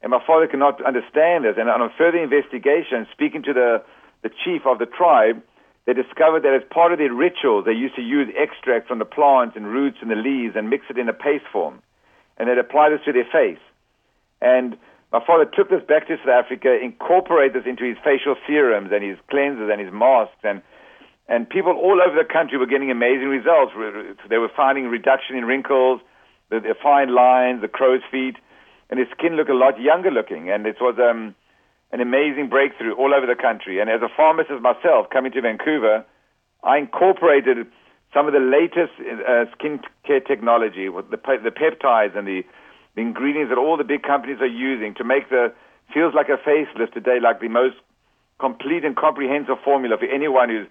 And 0.00 0.14
my 0.14 0.22
father 0.24 0.46
could 0.46 0.62
not 0.62 0.78
understand 0.86 1.42
this. 1.42 1.56
And 1.58 1.68
on 1.68 1.90
further 1.98 2.22
investigation, 2.22 3.04
speaking 3.10 3.42
to 3.42 3.52
the, 3.52 3.82
the 4.22 4.30
chief 4.30 4.62
of 4.64 4.78
the 4.78 4.86
tribe, 4.86 5.42
they 5.86 5.94
discovered 5.94 6.44
that 6.44 6.54
as 6.54 6.62
part 6.70 6.92
of 6.92 7.02
their 7.02 7.12
rituals, 7.12 7.64
they 7.64 7.74
used 7.74 7.96
to 7.96 8.02
use 8.02 8.30
extract 8.38 8.86
from 8.86 9.00
the 9.00 9.10
plants 9.10 9.56
and 9.56 9.66
roots 9.66 9.98
and 10.00 10.08
the 10.08 10.14
leaves 10.14 10.54
and 10.54 10.70
mix 10.70 10.86
it 10.88 10.98
in 10.98 11.08
a 11.08 11.12
paste 11.12 11.50
form. 11.50 11.82
And 12.38 12.48
they'd 12.48 12.62
apply 12.62 12.90
this 12.90 13.00
to 13.06 13.12
their 13.12 13.26
face. 13.26 13.58
And 14.40 14.78
my 15.10 15.18
father 15.26 15.50
took 15.50 15.68
this 15.68 15.82
back 15.82 16.06
to 16.06 16.16
South 16.18 16.46
Africa, 16.46 16.78
incorporated 16.78 17.58
this 17.58 17.66
into 17.66 17.82
his 17.82 17.98
facial 18.04 18.36
serums 18.46 18.90
and 18.94 19.02
his 19.02 19.18
cleansers 19.32 19.66
and 19.66 19.80
his 19.80 19.92
masks. 19.92 20.38
And 20.44 20.62
and 21.28 21.48
people 21.48 21.72
all 21.72 22.00
over 22.00 22.16
the 22.16 22.24
country 22.24 22.56
were 22.56 22.66
getting 22.66 22.90
amazing 22.90 23.28
results. 23.28 23.72
They 24.28 24.38
were 24.38 24.50
finding 24.54 24.86
reduction 24.88 25.36
in 25.36 25.44
wrinkles, 25.44 26.00
the, 26.50 26.60
the 26.60 26.74
fine 26.82 27.14
lines, 27.14 27.60
the 27.60 27.68
crow's 27.68 28.00
feet, 28.10 28.36
and 28.88 28.98
his 28.98 29.08
skin 29.12 29.36
looked 29.36 29.50
a 29.50 29.54
lot 29.54 29.78
younger 29.78 30.10
looking. 30.10 30.48
And 30.50 30.66
it 30.66 30.76
was 30.80 30.96
um, 30.98 31.34
an 31.92 32.00
amazing 32.00 32.48
breakthrough 32.48 32.94
all 32.94 33.12
over 33.12 33.26
the 33.26 33.36
country. 33.36 33.78
And 33.78 33.90
as 33.90 34.00
a 34.00 34.08
pharmacist 34.08 34.62
myself, 34.62 35.10
coming 35.12 35.32
to 35.32 35.42
Vancouver, 35.42 36.04
I 36.64 36.78
incorporated 36.78 37.66
some 38.14 38.26
of 38.26 38.32
the 38.32 38.40
latest 38.40 38.96
uh, 38.96 39.44
skincare 39.52 40.24
technology 40.26 40.88
with 40.88 41.10
the, 41.10 41.18
the 41.44 41.52
peptides 41.52 42.16
and 42.16 42.26
the, 42.26 42.40
the 42.96 43.02
ingredients 43.02 43.50
that 43.50 43.58
all 43.58 43.76
the 43.76 43.84
big 43.84 44.02
companies 44.02 44.40
are 44.40 44.48
using 44.48 44.94
to 44.94 45.04
make 45.04 45.28
the 45.28 45.52
feels 45.92 46.14
like 46.14 46.28
a 46.28 46.36
facelift 46.40 46.92
today 46.92 47.18
like 47.20 47.40
the 47.40 47.48
most 47.48 47.76
complete 48.40 48.84
and 48.84 48.96
comprehensive 48.96 49.56
formula 49.64 49.96
for 49.98 50.06
anyone 50.06 50.48
who's 50.48 50.66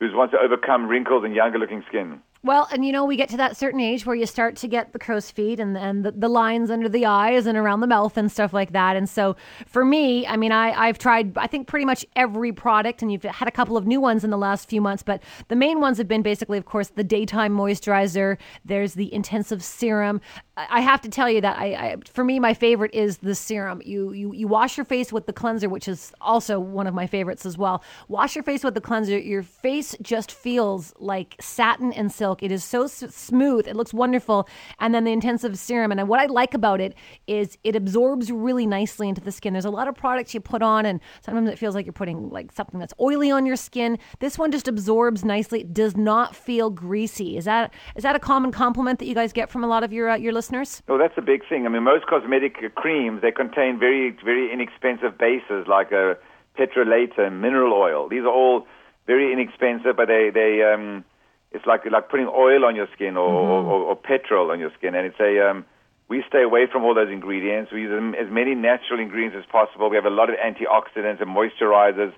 who 0.00 0.16
wants 0.16 0.32
to 0.32 0.38
overcome 0.38 0.86
wrinkles 0.86 1.24
and 1.24 1.34
younger 1.34 1.58
looking 1.58 1.82
skin. 1.88 2.20
Well, 2.48 2.66
and 2.72 2.82
you 2.82 2.92
know, 2.92 3.04
we 3.04 3.16
get 3.16 3.28
to 3.28 3.36
that 3.36 3.58
certain 3.58 3.78
age 3.78 4.06
where 4.06 4.16
you 4.16 4.24
start 4.24 4.56
to 4.56 4.68
get 4.68 4.94
the 4.94 4.98
crow's 4.98 5.30
feet 5.30 5.60
and, 5.60 5.76
and 5.76 6.02
the, 6.02 6.12
the, 6.12 6.30
lines 6.30 6.70
under 6.70 6.88
the 6.88 7.04
eyes 7.04 7.44
and 7.44 7.58
around 7.58 7.80
the 7.80 7.86
mouth 7.86 8.16
and 8.16 8.32
stuff 8.32 8.54
like 8.54 8.72
that. 8.72 8.96
And 8.96 9.06
so 9.06 9.36
for 9.66 9.84
me, 9.84 10.26
I 10.26 10.38
mean, 10.38 10.50
I, 10.50 10.70
I've 10.70 10.96
tried, 10.96 11.36
I 11.36 11.46
think, 11.46 11.66
pretty 11.66 11.84
much 11.84 12.06
every 12.16 12.52
product, 12.52 13.02
and 13.02 13.12
you've 13.12 13.24
had 13.24 13.48
a 13.48 13.50
couple 13.50 13.76
of 13.76 13.86
new 13.86 14.00
ones 14.00 14.24
in 14.24 14.30
the 14.30 14.38
last 14.38 14.66
few 14.70 14.80
months, 14.80 15.02
but 15.02 15.22
the 15.48 15.56
main 15.56 15.78
ones 15.78 15.98
have 15.98 16.08
been 16.08 16.22
basically, 16.22 16.56
of 16.56 16.64
course, 16.64 16.88
the 16.88 17.04
daytime 17.04 17.54
moisturizer, 17.54 18.38
there's 18.64 18.94
the 18.94 19.12
intensive 19.12 19.62
serum. 19.62 20.18
I 20.56 20.80
have 20.80 21.02
to 21.02 21.10
tell 21.10 21.30
you 21.30 21.42
that 21.42 21.58
I, 21.58 21.66
I 21.66 21.96
for 22.10 22.24
me, 22.24 22.40
my 22.40 22.54
favorite 22.54 22.94
is 22.94 23.18
the 23.18 23.34
serum. 23.34 23.82
You, 23.84 24.12
you, 24.12 24.32
you 24.32 24.48
wash 24.48 24.78
your 24.78 24.86
face 24.86 25.12
with 25.12 25.26
the 25.26 25.34
cleanser, 25.34 25.68
which 25.68 25.86
is 25.86 26.12
also 26.20 26.58
one 26.58 26.86
of 26.86 26.94
my 26.94 27.06
favorites 27.06 27.44
as 27.44 27.58
well. 27.58 27.84
Wash 28.08 28.34
your 28.34 28.42
face 28.42 28.64
with 28.64 28.72
the 28.72 28.80
cleanser. 28.80 29.18
Your 29.18 29.42
face 29.42 29.94
just 30.00 30.32
feels 30.32 30.94
like 30.98 31.36
satin 31.40 31.92
and 31.92 32.10
silk 32.10 32.37
silk. 32.38 32.50
It 32.50 32.52
is 32.52 32.64
so 32.64 32.84
s- 32.84 33.14
smooth. 33.14 33.66
It 33.66 33.76
looks 33.76 33.92
wonderful. 33.94 34.48
And 34.78 34.94
then 34.94 35.04
the 35.04 35.12
intensive 35.12 35.58
serum. 35.58 35.92
And 35.92 36.08
what 36.08 36.20
I 36.20 36.26
like 36.26 36.54
about 36.54 36.80
it 36.80 36.94
is 37.26 37.58
it 37.64 37.76
absorbs 37.76 38.30
really 38.30 38.66
nicely 38.66 39.08
into 39.08 39.20
the 39.20 39.32
skin. 39.32 39.52
There's 39.52 39.64
a 39.64 39.70
lot 39.70 39.88
of 39.88 39.94
products 39.94 40.34
you 40.34 40.40
put 40.40 40.62
on, 40.62 40.86
and 40.86 41.00
sometimes 41.20 41.48
it 41.48 41.58
feels 41.58 41.74
like 41.74 41.86
you're 41.86 41.92
putting 41.92 42.30
like 42.30 42.52
something 42.52 42.80
that's 42.80 42.94
oily 43.00 43.30
on 43.30 43.46
your 43.46 43.56
skin. 43.56 43.98
This 44.20 44.38
one 44.38 44.50
just 44.50 44.68
absorbs 44.68 45.24
nicely. 45.24 45.60
It 45.60 45.74
does 45.74 45.96
not 45.96 46.34
feel 46.34 46.70
greasy. 46.70 47.36
Is 47.36 47.44
that 47.44 47.72
is 47.96 48.02
that 48.02 48.16
a 48.16 48.20
common 48.20 48.52
compliment 48.52 48.98
that 48.98 49.06
you 49.06 49.14
guys 49.14 49.32
get 49.32 49.50
from 49.50 49.64
a 49.64 49.66
lot 49.66 49.82
of 49.82 49.92
your 49.92 50.10
uh, 50.10 50.16
your 50.16 50.32
listeners? 50.32 50.82
Oh, 50.88 50.98
that's 50.98 51.16
a 51.16 51.22
big 51.22 51.42
thing. 51.48 51.66
I 51.66 51.68
mean, 51.68 51.82
most 51.82 52.06
cosmetic 52.06 52.74
creams 52.74 53.22
they 53.22 53.32
contain 53.32 53.78
very 53.78 54.16
very 54.24 54.52
inexpensive 54.52 55.18
bases 55.18 55.66
like 55.66 55.92
a 55.92 56.12
uh, 56.12 56.14
petrolatum, 56.58 57.40
mineral 57.40 57.72
oil. 57.72 58.08
These 58.08 58.22
are 58.22 58.32
all 58.32 58.66
very 59.06 59.32
inexpensive, 59.32 59.96
but 59.96 60.08
they 60.08 60.30
they 60.32 60.62
um, 60.62 61.04
it's 61.52 61.66
like 61.66 61.82
like 61.90 62.08
putting 62.08 62.28
oil 62.28 62.64
on 62.64 62.76
your 62.76 62.88
skin 62.94 63.16
or, 63.16 63.28
mm-hmm. 63.28 63.68
or, 63.68 63.82
or, 63.90 63.96
petrol 63.96 64.50
on 64.50 64.60
your 64.60 64.70
skin, 64.76 64.94
and 64.94 65.06
it's 65.06 65.20
a 65.20 65.50
um, 65.50 65.64
we 66.08 66.22
stay 66.28 66.42
away 66.42 66.66
from 66.70 66.84
all 66.84 66.94
those 66.94 67.10
ingredients. 67.10 67.72
We 67.72 67.82
use 67.82 68.14
as 68.18 68.30
many 68.30 68.54
natural 68.54 69.00
ingredients 69.00 69.36
as 69.38 69.46
possible. 69.50 69.90
We 69.90 69.96
have 69.96 70.06
a 70.06 70.10
lot 70.10 70.30
of 70.30 70.36
antioxidants 70.36 71.20
and 71.20 71.30
moisturizers 71.30 72.12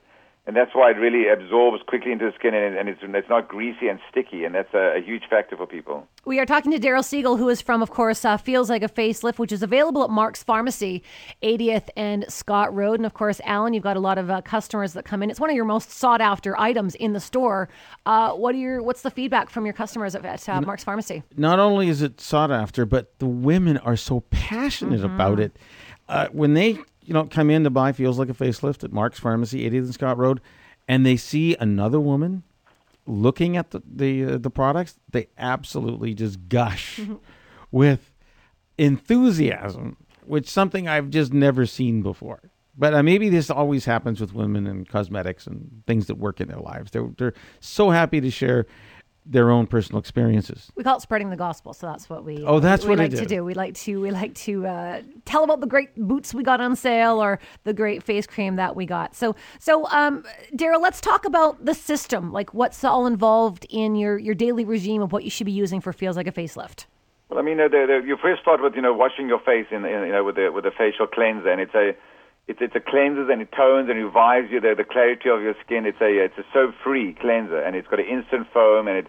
and 0.51 0.57
that's 0.57 0.75
why 0.75 0.91
it 0.91 0.97
really 0.97 1.29
absorbs 1.29 1.81
quickly 1.87 2.11
into 2.11 2.25
the 2.25 2.33
skin 2.37 2.55
and, 2.55 2.77
and 2.77 2.89
it's, 2.89 2.99
it's 3.05 3.29
not 3.29 3.47
greasy 3.47 3.87
and 3.87 4.01
sticky 4.11 4.43
and 4.43 4.53
that's 4.53 4.75
a, 4.75 4.99
a, 4.99 5.01
huge 5.01 5.23
factor 5.31 5.57
for 5.57 5.65
people. 5.65 6.09
We 6.25 6.41
are 6.41 6.45
talking 6.45 6.73
to 6.73 6.79
daryl 6.81 7.05
siegel 7.05 7.37
who 7.37 7.49
is 7.49 7.63
from 7.63 7.83
of 7.83 7.91
course 7.91 8.25
uh, 8.25 8.37
feels 8.37 8.69
like 8.69 8.83
a 8.83 8.89
facelift 8.89 9.39
which 9.39 9.53
is 9.53 9.63
available 9.63 10.03
at 10.03 10.11
mark's 10.11 10.43
pharmacy 10.43 11.05
80th 11.45 11.91
and 11.97 12.25
scott 12.29 12.75
road. 12.75 12.99
And 12.99 13.07
of 13.07 13.15
course 13.15 13.41
alan 13.45 13.75
you've 13.75 13.85
got 13.85 13.97
a 13.97 14.01
lot 14.01 14.19
of 14.19 14.29
uh, 14.29 14.41
customers 14.41 14.93
that 14.95 15.05
come 15.05 15.23
in. 15.23 15.31
It's 15.31 15.39
one 15.39 15.51
of 15.51 15.55
your 15.55 15.65
most 15.65 15.93
sought 15.93 16.21
after 16.21 16.59
items 16.59 16.97
in 16.97 17.13
the 17.13 17.21
store. 17.21 17.69
Uh, 18.05 18.33
what 18.33 18.53
are 18.57 18.59
your 18.59 18.83
what's 18.83 19.03
the 19.03 19.11
feedback 19.13 19.51
from 19.51 19.65
your 19.65 19.75
customers 19.75 20.17
at 20.17 20.49
uh, 20.49 20.61
mark's 20.63 20.83
pharmacy? 20.83 21.23
not 21.37 21.61
only 21.61 21.89
is 21.89 22.03
it 22.03 22.21
sought 22.21 22.51
after 22.51 22.85
but 22.85 23.17
the 23.21 23.27
women 23.27 23.79
are 23.79 23.97
so 23.97 24.19
passionate 24.31 25.01
mm-hmm. 25.01 25.15
about 25.15 25.39
it. 25.39 25.57
Uh, 26.09 26.27
when 26.33 26.55
they 26.55 26.77
you 27.03 27.15
know, 27.15 27.25
come 27.25 27.51
in 27.51 27.65
to 27.65 27.71
buy 27.71 27.93
feels 27.93 28.19
like 28.19 28.29
a 28.29 28.35
facelift 28.35 28.85
at 28.85 28.93
Mark's 28.93 29.19
Pharmacy, 29.19 29.69
80th 29.69 29.79
and 29.79 29.95
Scott 29.95 30.19
Road, 30.19 30.41
and 30.87 31.05
they 31.05 31.17
see 31.17 31.57
another 31.57 32.01
woman 32.01 32.43
looking 33.07 33.57
at 33.57 33.71
the 33.71 33.83
the, 33.85 34.25
uh, 34.25 34.39
the 34.39 34.51
products, 34.51 34.99
they 35.11 35.29
absolutely 35.39 36.15
just 36.15 36.49
gush 36.49 37.01
with 37.71 38.13
enthusiasm, 38.79 39.97
which 40.25 40.49
something 40.49 40.89
I've 40.89 41.11
just 41.11 41.33
never 41.33 41.67
seen 41.67 42.03
before. 42.03 42.41
But 42.77 42.95
uh, 42.95 43.03
maybe 43.03 43.29
this 43.29 43.51
always 43.51 43.85
happens 43.85 44.21
with 44.21 44.33
women 44.33 44.67
and 44.67 44.89
cosmetics 44.89 45.47
and 45.47 45.83
things 45.87 46.07
that 46.07 46.15
work 46.17 46.41
in 46.41 46.49
their 46.49 46.61
lives. 46.61 46.93
They're 46.93 47.11
they're 47.19 47.35
so 47.61 47.91
happy 47.91 48.21
to 48.21 48.31
share 48.31 48.67
their 49.31 49.51
own 49.51 49.67
personal 49.67 50.01
experiences. 50.01 50.73
We 50.75 50.83
call 50.83 50.97
it 50.97 51.03
spreading 51.03 51.31
the 51.31 51.37
gospel, 51.37 51.73
so 51.73 51.87
that's 51.87 52.11
what 52.11 52.25
we. 52.25 52.45
Oh, 52.45 52.59
that's 52.59 52.85
we 52.85 52.91
what 52.91 52.99
like 52.99 53.13
it 53.13 53.17
to 53.17 53.27
do. 53.27 53.45
We 53.45 53.55
like 53.55 53.75
to 53.75 54.01
we 54.01 54.11
like 54.11 54.35
to 54.35 54.67
uh, 54.67 55.03
tell 55.25 55.45
about 55.45 55.61
the 55.61 55.69
great 55.69 55.95
boots 55.97 56.35
we 56.35 56.43
got 56.43 56.61
on 56.61 56.75
sale 56.75 57.23
or 57.23 57.39
the 57.63 57.73
great 57.73 58.03
face 58.03 58.27
cream 58.27 58.57
that 58.57 58.75
we 58.75 58.87
got. 58.87 59.15
So 59.15 59.37
so 59.61 59.87
um, 59.91 60.25
Daryl, 60.55 60.83
let's 60.83 61.01
talk 61.01 61.25
about 61.25 61.65
the 61.65 61.75
system. 61.75 62.33
Like 62.33 62.53
what's 62.53 62.83
all 62.83 63.07
involved 63.07 63.67
in 63.71 63.95
your 63.95 64.19
your 64.19 64.35
daily 64.35 64.65
regime 64.65 65.01
of 65.01 65.13
what 65.13 65.23
you 65.23 65.31
should 65.31 65.47
be 65.47 65.53
using 65.53 65.81
for 65.81 65.93
feels 65.93 66.17
like 66.17 66.27
a 66.27 66.33
facelift. 66.33 66.87
Well, 67.29 67.39
I 67.39 67.43
mean, 67.43 67.61
uh, 67.61 67.69
the, 67.69 67.87
the, 67.87 68.07
you 68.07 68.17
first 68.21 68.43
start 68.43 68.61
with 68.61 68.75
you 68.75 68.83
know 68.83 68.93
washing 68.93 69.29
your 69.29 69.41
face 69.41 69.67
in, 69.71 69.85
in 69.85 70.07
you 70.07 70.13
know 70.13 70.25
with 70.25 70.35
the 70.35 70.51
with 70.53 70.65
the 70.65 70.73
facial 70.77 71.07
cleanser, 71.07 71.51
and 71.51 71.61
it's 71.61 71.75
a 71.75 71.95
it's 72.49 72.59
it's 72.61 72.75
a 72.75 72.81
cleanses 72.81 73.29
and 73.31 73.41
it 73.41 73.53
tones 73.53 73.89
and 73.89 73.97
it 73.97 74.03
revives 74.03 74.51
you 74.51 74.61
the, 74.61 74.75
the 74.77 74.83
clarity 74.83 75.31
of 75.31 75.41
your 75.41 75.55
skin. 75.65 75.87
It's 75.87 76.01
a 76.01 76.11
it's 76.11 76.37
a 76.37 76.45
soap 76.53 76.75
free 76.83 77.15
cleanser, 77.21 77.63
and 77.63 77.77
it's 77.77 77.87
got 77.87 78.01
an 78.01 78.07
instant 78.07 78.49
foam, 78.53 78.89
and 78.89 78.99
it 78.99 79.07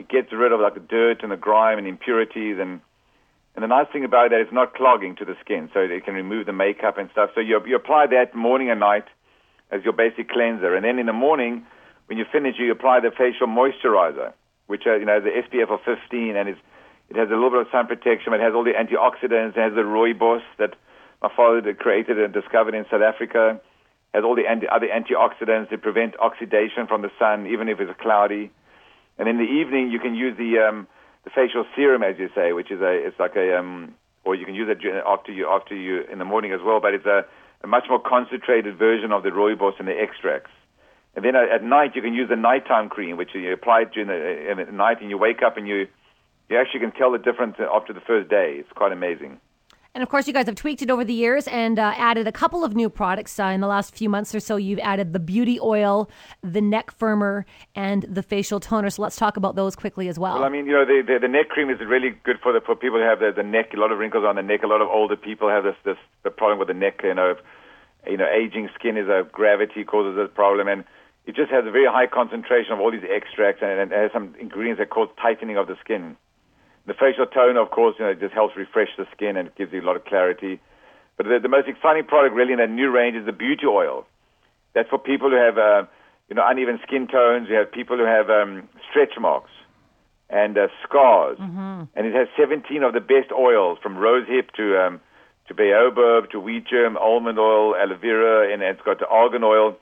it 0.00 0.08
gets 0.08 0.32
rid 0.32 0.52
of 0.52 0.60
like 0.60 0.74
the 0.74 0.80
dirt 0.80 1.22
and 1.22 1.30
the 1.30 1.36
grime 1.36 1.78
and 1.78 1.86
impurities, 1.86 2.56
and 2.58 2.80
and 3.54 3.62
the 3.62 3.68
nice 3.68 3.86
thing 3.92 4.04
about 4.04 4.32
it 4.32 4.40
is 4.40 4.46
it's 4.46 4.54
not 4.54 4.74
clogging 4.74 5.16
to 5.16 5.24
the 5.24 5.36
skin, 5.40 5.70
so 5.74 5.80
it 5.80 6.04
can 6.04 6.14
remove 6.14 6.46
the 6.46 6.52
makeup 6.52 6.98
and 6.98 7.10
stuff. 7.12 7.30
So 7.34 7.40
you 7.40 7.60
you 7.66 7.76
apply 7.76 8.06
that 8.08 8.34
morning 8.34 8.70
and 8.70 8.80
night 8.80 9.04
as 9.70 9.84
your 9.84 9.92
basic 9.92 10.28
cleanser, 10.28 10.74
and 10.74 10.84
then 10.84 10.98
in 10.98 11.06
the 11.06 11.12
morning 11.12 11.66
when 12.10 12.18
you 12.18 12.24
finish, 12.32 12.56
you 12.58 12.72
apply 12.72 12.98
the 12.98 13.12
facial 13.16 13.46
moisturizer, 13.46 14.32
which 14.66 14.82
uh, 14.84 14.96
you 14.96 15.06
know 15.06 15.20
the 15.20 15.30
SPF 15.30 15.70
of 15.70 15.78
15, 15.86 16.34
and 16.34 16.48
it's 16.48 16.58
it 17.08 17.14
has 17.14 17.28
a 17.30 17.34
little 17.34 17.50
bit 17.50 17.60
of 17.60 17.66
sun 17.70 17.86
protection. 17.86 18.34
It 18.34 18.40
has 18.40 18.52
all 18.52 18.64
the 18.64 18.74
antioxidants. 18.74 19.54
It 19.56 19.62
has 19.62 19.74
the 19.74 19.86
rooibos 19.86 20.42
that 20.58 20.74
my 21.22 21.30
father 21.36 21.72
created 21.72 22.18
and 22.18 22.34
discovered 22.34 22.74
in 22.74 22.84
South 22.90 23.02
Africa. 23.02 23.60
It 24.12 24.16
has 24.18 24.24
all 24.24 24.34
the 24.34 24.48
anti- 24.50 24.66
other 24.66 24.88
antioxidants 24.90 25.70
that 25.70 25.82
prevent 25.82 26.18
oxidation 26.18 26.88
from 26.88 27.02
the 27.02 27.10
sun, 27.16 27.46
even 27.46 27.68
if 27.68 27.78
it's 27.78 27.94
cloudy. 28.00 28.50
And 29.20 29.28
in 29.28 29.36
the 29.36 29.44
evening, 29.44 29.90
you 29.90 30.00
can 30.00 30.14
use 30.14 30.34
the 30.38 30.58
um, 30.66 30.88
the 31.24 31.30
facial 31.30 31.66
serum, 31.76 32.02
as 32.02 32.18
you 32.18 32.30
say, 32.34 32.54
which 32.54 32.70
is 32.70 32.80
a 32.80 33.06
it's 33.06 33.20
like 33.20 33.36
a 33.36 33.58
um, 33.58 33.94
or 34.24 34.34
you 34.34 34.46
can 34.46 34.54
use 34.54 34.68
it 34.70 34.78
after 35.06 35.30
you 35.30 35.46
after 35.46 35.74
you 35.74 36.04
in 36.10 36.18
the 36.18 36.24
morning 36.24 36.52
as 36.52 36.60
well. 36.64 36.80
But 36.80 36.94
it's 36.94 37.04
a, 37.04 37.26
a 37.62 37.66
much 37.66 37.84
more 37.90 38.00
concentrated 38.00 38.78
version 38.78 39.12
of 39.12 39.22
the 39.22 39.28
rooibos 39.28 39.78
and 39.78 39.86
the 39.86 39.92
extracts. 39.92 40.50
And 41.14 41.22
then 41.22 41.36
at 41.36 41.50
at 41.50 41.62
night, 41.62 41.94
you 41.94 42.00
can 42.00 42.14
use 42.14 42.30
the 42.30 42.36
nighttime 42.36 42.88
cream, 42.88 43.18
which 43.18 43.34
you 43.34 43.52
apply 43.52 43.84
during 43.92 44.08
the, 44.08 44.64
the 44.64 44.72
night, 44.72 45.02
and 45.02 45.10
you 45.10 45.18
wake 45.18 45.42
up 45.44 45.58
and 45.58 45.68
you 45.68 45.86
you 46.48 46.58
actually 46.58 46.80
can 46.80 46.92
tell 46.92 47.12
the 47.12 47.18
difference 47.18 47.56
after 47.60 47.92
the 47.92 48.00
first 48.00 48.30
day. 48.30 48.56
It's 48.58 48.72
quite 48.72 48.92
amazing. 48.92 49.38
And 49.92 50.04
of 50.04 50.08
course, 50.08 50.28
you 50.28 50.32
guys 50.32 50.46
have 50.46 50.54
tweaked 50.54 50.82
it 50.82 50.90
over 50.90 51.04
the 51.04 51.12
years 51.12 51.48
and 51.48 51.76
uh, 51.76 51.92
added 51.96 52.28
a 52.28 52.32
couple 52.32 52.62
of 52.62 52.76
new 52.76 52.88
products 52.88 53.40
uh, 53.40 53.46
in 53.46 53.60
the 53.60 53.66
last 53.66 53.92
few 53.92 54.08
months 54.08 54.32
or 54.32 54.38
so. 54.38 54.54
You've 54.54 54.78
added 54.78 55.12
the 55.12 55.18
beauty 55.18 55.58
oil, 55.60 56.08
the 56.42 56.60
neck 56.60 56.92
firmer, 56.92 57.44
and 57.74 58.04
the 58.08 58.22
facial 58.22 58.60
toner. 58.60 58.88
So 58.90 59.02
let's 59.02 59.16
talk 59.16 59.36
about 59.36 59.56
those 59.56 59.74
quickly 59.74 60.06
as 60.08 60.16
well. 60.16 60.34
Well, 60.34 60.44
I 60.44 60.48
mean, 60.48 60.66
you 60.66 60.72
know, 60.72 60.84
the, 60.84 61.02
the 61.04 61.18
the 61.18 61.28
neck 61.28 61.48
cream 61.48 61.70
is 61.70 61.80
really 61.80 62.10
good 62.22 62.38
for 62.40 62.52
the 62.52 62.60
for 62.60 62.76
people 62.76 62.98
who 63.00 63.04
have 63.04 63.18
the, 63.18 63.32
the 63.34 63.42
neck. 63.42 63.74
A 63.74 63.80
lot 63.80 63.90
of 63.90 63.98
wrinkles 63.98 64.24
on 64.24 64.36
the 64.36 64.42
neck. 64.42 64.62
A 64.62 64.68
lot 64.68 64.80
of 64.80 64.88
older 64.88 65.16
people 65.16 65.48
have 65.48 65.64
this 65.64 65.76
this 65.84 65.96
the 66.22 66.30
problem 66.30 66.60
with 66.60 66.68
the 66.68 66.74
neck. 66.74 67.00
You 67.02 67.14
know, 67.14 67.34
you 68.06 68.16
know, 68.16 68.28
aging 68.30 68.68
skin 68.78 68.96
is 68.96 69.08
a 69.08 69.26
gravity 69.32 69.82
causes 69.82 70.14
this 70.14 70.30
problem, 70.32 70.68
and 70.68 70.84
it 71.26 71.34
just 71.34 71.50
has 71.50 71.66
a 71.66 71.70
very 71.72 71.86
high 71.86 72.06
concentration 72.06 72.72
of 72.72 72.78
all 72.78 72.92
these 72.92 73.02
extracts, 73.10 73.60
and, 73.60 73.80
and 73.80 73.90
has 73.90 74.12
some 74.12 74.36
ingredients 74.38 74.78
that 74.78 74.90
cause 74.90 75.08
tightening 75.20 75.56
of 75.56 75.66
the 75.66 75.74
skin. 75.82 76.16
The 76.90 76.94
facial 76.94 77.24
toner, 77.24 77.60
of 77.60 77.70
course, 77.70 77.94
you 78.00 78.04
know, 78.04 78.10
it 78.10 78.18
just 78.18 78.34
helps 78.34 78.56
refresh 78.56 78.88
the 78.98 79.06
skin 79.14 79.36
and 79.36 79.54
gives 79.54 79.72
you 79.72 79.80
a 79.80 79.86
lot 79.86 79.94
of 79.94 80.04
clarity. 80.04 80.58
But 81.16 81.26
the, 81.26 81.38
the 81.38 81.48
most 81.48 81.68
exciting 81.68 82.02
product, 82.02 82.34
really, 82.34 82.52
in 82.52 82.58
that 82.58 82.68
new 82.68 82.90
range 82.90 83.14
is 83.14 83.24
the 83.24 83.30
beauty 83.30 83.64
oil. 83.64 84.08
That's 84.74 84.88
for 84.88 84.98
people 84.98 85.30
who 85.30 85.36
have, 85.36 85.56
uh, 85.56 85.86
you 86.28 86.34
know, 86.34 86.42
uneven 86.44 86.80
skin 86.82 87.06
tones. 87.06 87.46
You 87.48 87.54
have 87.62 87.70
people 87.70 87.96
who 87.96 88.06
have 88.06 88.28
um, 88.28 88.68
stretch 88.90 89.14
marks 89.20 89.52
and 90.28 90.58
uh, 90.58 90.66
scars. 90.82 91.38
Mm-hmm. 91.38 91.94
And 91.94 92.06
it 92.08 92.12
has 92.12 92.26
17 92.36 92.82
of 92.82 92.92
the 92.92 92.98
best 92.98 93.30
oils, 93.30 93.78
from 93.80 93.94
rosehip 93.94 94.50
to 94.56 94.76
um, 94.82 95.00
to 95.46 95.54
baobab 95.54 96.32
to 96.32 96.40
wheat 96.40 96.66
germ, 96.66 96.96
almond 96.96 97.38
oil, 97.38 97.76
aloe 97.76 97.98
vera, 97.98 98.52
and 98.52 98.62
it's 98.62 98.82
got 98.82 98.98
the 98.98 99.06
argan 99.06 99.44
oil. 99.44 99.78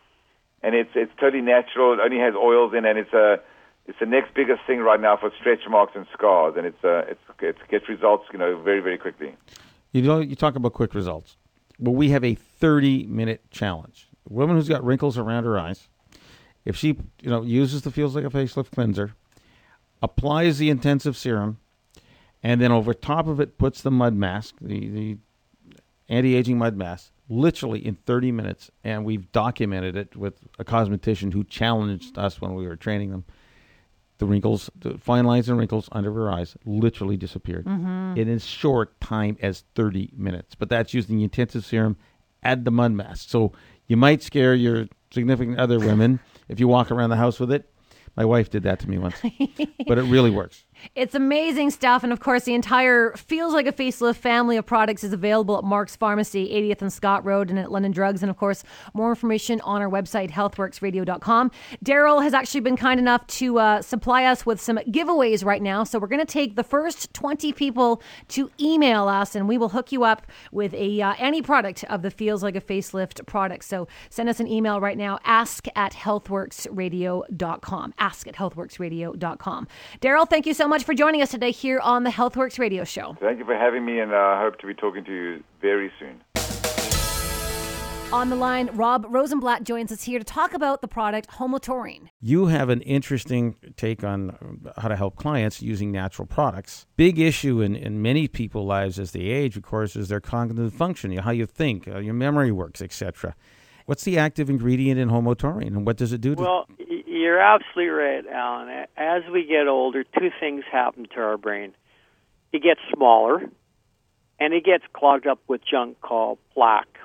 And 0.63 0.75
it's 0.75 0.91
it's 0.95 1.13
totally 1.19 1.41
natural. 1.41 1.95
It 1.95 2.01
only 2.05 2.19
has 2.19 2.35
oils 2.35 2.75
in, 2.77 2.85
it, 2.85 2.91
and 2.91 2.99
it's 2.99 3.15
a 3.15 3.41
it's 3.89 3.99
the 3.99 4.07
next 4.07 4.35
biggest 4.35 4.61
thing 4.67 4.81
right 4.81 5.01
now 5.01 5.17
for 5.17 5.33
stretch 5.41 5.61
marks 5.69 5.93
and 5.97 6.07
scars, 6.13 6.55
and 6.57 6.67
it's 6.67 6.85
uh, 6.85 7.05
it's 7.09 7.21
it 7.41 7.57
gets 7.71 7.89
results, 7.89 8.27
you 8.33 8.39
know, 8.39 8.61
very 8.63 8.81
very 8.81 8.99
quickly. 8.99 9.35
You 9.93 10.03
know, 10.03 10.21
you 10.21 10.37
talk 10.37 10.55
about 10.55 10.75
quick 10.75 10.95
results. 10.95 11.37
Well, 11.79 11.95
we 11.95 12.11
have 12.11 12.23
a 12.23 12.35
30 12.35 13.07
minute 13.07 13.51
challenge. 13.51 14.09
A 14.29 14.33
woman 14.33 14.57
who's 14.57 14.69
got 14.69 14.85
wrinkles 14.85 15.17
around 15.17 15.45
her 15.45 15.59
eyes, 15.59 15.89
if 16.67 16.77
she, 16.77 16.99
you 17.23 17.31
know, 17.31 17.43
uses 17.43 17.83
the 17.83 17.91
feels 17.91 18.15
like 18.15 18.25
a 18.25 18.29
facelift 18.29 18.73
cleanser, 18.73 19.15
applies 20.03 20.59
the 20.59 20.69
intensive 20.69 21.17
serum, 21.17 21.59
and 22.43 22.61
then 22.61 22.71
over 22.71 22.93
top 22.93 23.27
of 23.27 23.41
it 23.41 23.57
puts 23.57 23.81
the 23.81 23.91
mud 23.91 24.15
mask, 24.15 24.57
the 24.61 24.89
the 24.89 25.17
anti-aging 26.11 26.59
mud 26.59 26.77
mask, 26.77 27.11
literally 27.31 27.85
in 27.87 27.95
30 27.95 28.33
minutes, 28.33 28.71
and 28.85 29.07
we've 29.07 29.33
documented 29.33 29.97
it 29.97 30.15
with 30.15 30.35
a 30.59 30.65
cosmetician 30.65 31.33
who 31.33 31.43
challenged 31.45 32.19
us 32.19 32.39
when 32.39 32.55
we 32.55 32.67
were 32.67 32.77
training 32.77 33.11
them. 33.11 33.25
The 34.19 34.27
wrinkles, 34.27 34.69
the 34.77 34.99
fine 34.99 35.25
lines 35.25 35.49
and 35.49 35.59
wrinkles 35.59 35.89
under 35.93 36.13
her 36.13 36.31
eyes 36.31 36.57
literally 36.65 37.17
disappeared 37.17 37.67
mm-hmm. 37.67 38.19
in 38.19 38.29
as 38.29 38.45
short 38.45 39.01
time 39.01 39.37
as 39.41 39.65
30 39.77 40.11
minutes. 40.17 40.55
But 40.57 40.69
that's 40.69 40.93
using 40.93 41.19
the 41.19 41.25
intensive 41.25 41.65
serum, 41.65 41.97
add 42.43 42.65
the 42.65 42.73
mud 42.73 42.93
mask. 42.93 43.31
So 43.31 43.53
you 43.87 43.97
might 43.97 44.23
scare 44.23 44.55
your 44.55 44.87
significant 45.13 45.59
other 45.59 45.79
women 45.79 46.21
if 46.49 46.59
you 46.59 46.67
walk 46.67 46.91
around 46.91 47.11
the 47.11 47.17
house 47.17 47.39
with 47.39 47.53
it. 47.53 47.71
My 48.17 48.25
wife 48.25 48.51
did 48.51 48.65
that 48.65 48.81
to 48.81 48.91
me 48.91 48.99
once, 48.99 49.15
but 49.87 49.97
it 49.97 50.03
really 50.03 50.31
works. 50.31 50.65
It's 50.95 51.15
amazing 51.15 51.71
stuff. 51.71 52.03
And 52.03 52.13
of 52.13 52.21
course, 52.21 52.45
the 52.45 52.55
entire 52.55 53.13
Feels 53.17 53.55
Like 53.55 53.67
a 53.67 53.73
Facelift 53.73 54.17
family 54.17 54.57
of 54.57 54.67
products 54.67 55.05
is 55.05 55.13
available 55.13 55.59
at 55.59 55.65
Mark's 55.65 55.97
Pharmacy, 55.97 56.49
80th 56.49 56.83
and 56.83 56.93
Scott 56.93 57.25
Road, 57.25 57.51
and 57.51 57.59
at 57.59 57.73
London 57.73 57.93
Drugs. 57.93 58.23
And 58.23 58.31
of 58.31 58.37
course, 58.37 58.65
more 58.95 59.11
information 59.11 59.61
on 59.63 59.83
our 59.83 59.89
website, 59.89 60.31
healthworxradio.com. 60.31 61.51
Daryl 61.85 62.23
has 62.23 62.35
actually 62.35 62.61
been 62.61 62.77
kind 62.77 63.01
enough 63.01 63.27
to 63.29 63.59
uh, 63.59 63.83
supply 63.83 64.25
us 64.25 64.47
with 64.47 64.61
some 64.61 64.79
giveaways 64.89 65.45
right 65.45 65.63
now. 65.63 65.85
So 65.85 65.99
we're 65.99 66.09
going 66.09 66.25
to 66.25 66.33
take 66.33 66.57
the 66.57 66.65
first 66.65 67.13
20 67.15 67.53
people 67.53 68.03
to 68.29 68.51
email 68.61 69.09
us, 69.09 69.35
and 69.35 69.49
we 69.49 69.59
will 69.59 69.71
hook 69.71 69.93
you 69.93 70.05
up 70.05 70.27
with 70.53 70.75
a 70.75 71.01
uh, 71.01 71.15
any 71.19 71.43
product 71.43 71.85
of 71.85 72.03
the 72.03 72.11
Feels 72.11 72.43
Like 72.43 72.57
a 72.57 72.61
Facelift 72.61 73.25
product. 73.27 73.65
So 73.65 73.89
send 74.11 74.29
us 74.29 74.41
an 74.41 74.47
email 74.47 74.81
right 74.81 74.99
now, 74.99 75.19
ask 75.25 75.67
at 75.75 75.93
healthworxradio.com. 75.93 77.95
Ask 77.99 78.27
at 78.27 78.35
healthworxradio.com. 78.35 79.69
Daryl, 80.01 80.29
thank 80.29 80.47
you 80.47 80.55
so 80.55 80.68
much 80.69 80.85
for 80.85 80.95
joining 80.95 81.23
us 81.23 81.31
today 81.31 81.51
here 81.51 81.81
on 81.81 82.05
the 82.05 82.11
Healthworx 82.11 82.59
radio 82.59 82.85
show. 82.85 83.17
Thank 83.21 83.39
you 83.39 83.45
for 83.45 83.57
having 83.57 83.85
me, 83.85 83.99
and 84.01 84.13
uh, 84.13 84.17
I 84.17 84.41
hope 84.43 84.59
to 84.61 84.67
be 84.67 84.75
talking 84.75 85.05
to 85.05 85.13
you 85.13 85.43
very 85.61 85.91
soon. 85.99 86.21
On 88.11 88.31
the 88.31 88.37
line, 88.37 88.71
Rob 88.73 89.05
Rosenblatt 89.11 89.65
joins 89.65 89.93
us 89.93 90.03
here 90.05 90.19
to 90.19 90.25
talk 90.25 90.55
about 90.55 90.81
the 90.81 90.89
product 90.89 91.29
Homotaurine. 91.29 92.09
You 92.23 92.47
have 92.47 92.71
an 92.71 92.81
interesting 92.83 93.57
take 93.77 94.03
on 94.03 94.63
how 94.79 94.89
to 94.89 94.97
help 94.97 95.17
clients 95.17 95.61
using 95.61 95.93
natural 95.93 96.25
products. 96.25 96.87
Big 96.97 97.19
issue 97.19 97.61
in, 97.61 97.77
in 97.77 98.01
many 98.01 98.27
people's 98.27 98.67
lives 98.67 98.99
as 98.99 99.13
they 99.13 99.21
age, 99.21 99.59
of 99.59 99.63
course, 99.63 99.95
is 99.95 100.09
their 100.09 100.21
cognitive 100.21 100.73
function, 100.73 101.15
how 101.19 101.33
you 101.33 101.45
think, 101.45 101.87
how 101.87 101.99
your 101.99 102.15
memory 102.15 102.51
works, 102.51 102.81
etc. 102.81 103.35
What's 103.85 104.05
the 104.05 104.17
active 104.19 104.49
ingredient 104.49 104.99
in 104.99 105.11
Homotaurine, 105.11 105.69
and 105.69 105.87
what 105.87 105.99
does 105.99 106.13
it 106.15 106.23
do 106.23 106.35
to 106.35 106.43
Well, 106.43 106.67
y- 106.79 106.98
you're 107.09 107.41
absolutely 107.41 107.89
right, 107.89 108.25
Alan. 108.27 108.87
As 108.97 109.23
we 109.33 109.47
get 109.47 109.67
older, 109.67 110.05
two 110.05 110.31
things 110.41 110.65
happen 110.71 111.07
to 111.15 111.21
our 111.21 111.37
brain. 111.37 111.75
It 112.53 112.63
gets 112.63 112.81
smaller, 112.95 113.49
and 114.39 114.55
it 114.55 114.65
gets 114.65 114.85
clogged 114.93 115.27
up 115.27 115.41
with 115.49 115.61
junk 115.65 116.01
called 116.01 116.39
plaque. 116.55 116.99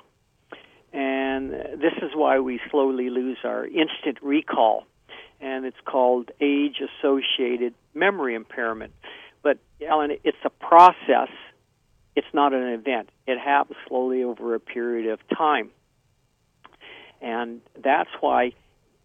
And 0.92 1.50
this 1.50 1.94
is 2.02 2.10
why 2.14 2.38
we 2.38 2.60
slowly 2.70 3.10
lose 3.10 3.38
our 3.44 3.66
instant 3.66 4.18
recall. 4.22 4.84
And 5.40 5.64
it's 5.64 5.76
called 5.84 6.30
age 6.40 6.80
associated 6.80 7.74
memory 7.94 8.34
impairment. 8.34 8.92
But, 9.42 9.58
Alan, 9.86 10.12
it's 10.22 10.38
a 10.44 10.50
process, 10.50 11.28
it's 12.16 12.26
not 12.32 12.54
an 12.54 12.68
event. 12.68 13.10
It 13.26 13.38
happens 13.38 13.76
slowly 13.88 14.22
over 14.22 14.54
a 14.54 14.60
period 14.60 15.10
of 15.10 15.18
time. 15.36 15.70
And 17.20 17.60
that's 17.82 18.10
why 18.20 18.52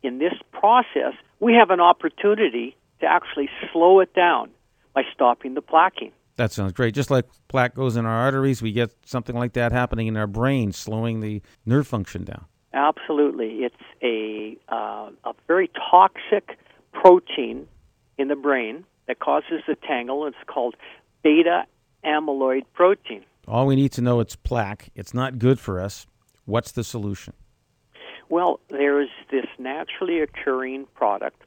in 0.03 0.19
this 0.19 0.33
process, 0.51 1.13
we 1.39 1.53
have 1.53 1.69
an 1.69 1.79
opportunity 1.79 2.75
to 2.99 3.05
actually 3.05 3.49
slow 3.71 3.99
it 3.99 4.13
down 4.13 4.49
by 4.93 5.03
stopping 5.13 5.53
the 5.53 5.61
plaquing. 5.61 6.11
That 6.35 6.51
sounds 6.51 6.71
great. 6.71 6.93
Just 6.93 7.11
like 7.11 7.25
plaque 7.49 7.75
goes 7.75 7.97
in 7.97 8.05
our 8.05 8.15
arteries, 8.15 8.61
we 8.61 8.71
get 8.71 8.91
something 9.05 9.35
like 9.35 9.53
that 9.53 9.71
happening 9.71 10.07
in 10.07 10.15
our 10.15 10.27
brain, 10.27 10.71
slowing 10.71 11.19
the 11.19 11.41
nerve 11.65 11.87
function 11.87 12.23
down. 12.23 12.45
Absolutely. 12.73 13.65
It's 13.65 13.75
a, 14.01 14.57
uh, 14.69 15.09
a 15.25 15.33
very 15.47 15.69
toxic 15.91 16.57
protein 16.93 17.67
in 18.17 18.27
the 18.27 18.35
brain 18.35 18.85
that 19.07 19.19
causes 19.19 19.63
the 19.67 19.75
tangle. 19.75 20.27
It's 20.27 20.37
called 20.47 20.75
beta 21.23 21.65
amyloid 22.05 22.63
protein. 22.73 23.25
All 23.47 23.65
we 23.65 23.75
need 23.75 23.91
to 23.93 24.01
know 24.01 24.19
it's 24.19 24.35
plaque. 24.35 24.89
It's 24.95 25.13
not 25.13 25.39
good 25.39 25.59
for 25.59 25.79
us. 25.79 26.05
What's 26.45 26.71
the 26.71 26.83
solution? 26.83 27.33
Well, 28.29 28.59
there 28.69 29.01
is 29.01 29.09
this 29.31 29.45
naturally 29.57 30.21
occurring 30.21 30.85
product 30.93 31.41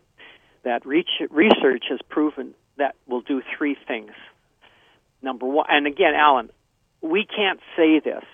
that 0.65 0.85
research 0.85 1.85
has 1.89 2.01
proven 2.09 2.55
that 2.77 2.95
will 3.07 3.21
do 3.21 3.43
three 3.57 3.77
things. 3.87 4.13
Number 5.23 5.47
one, 5.47 5.67
and 5.69 5.87
again, 5.87 6.15
Alan, 6.15 6.51
we 7.01 7.25
can't 7.25 7.61
say 7.77 8.01
this 8.01 8.25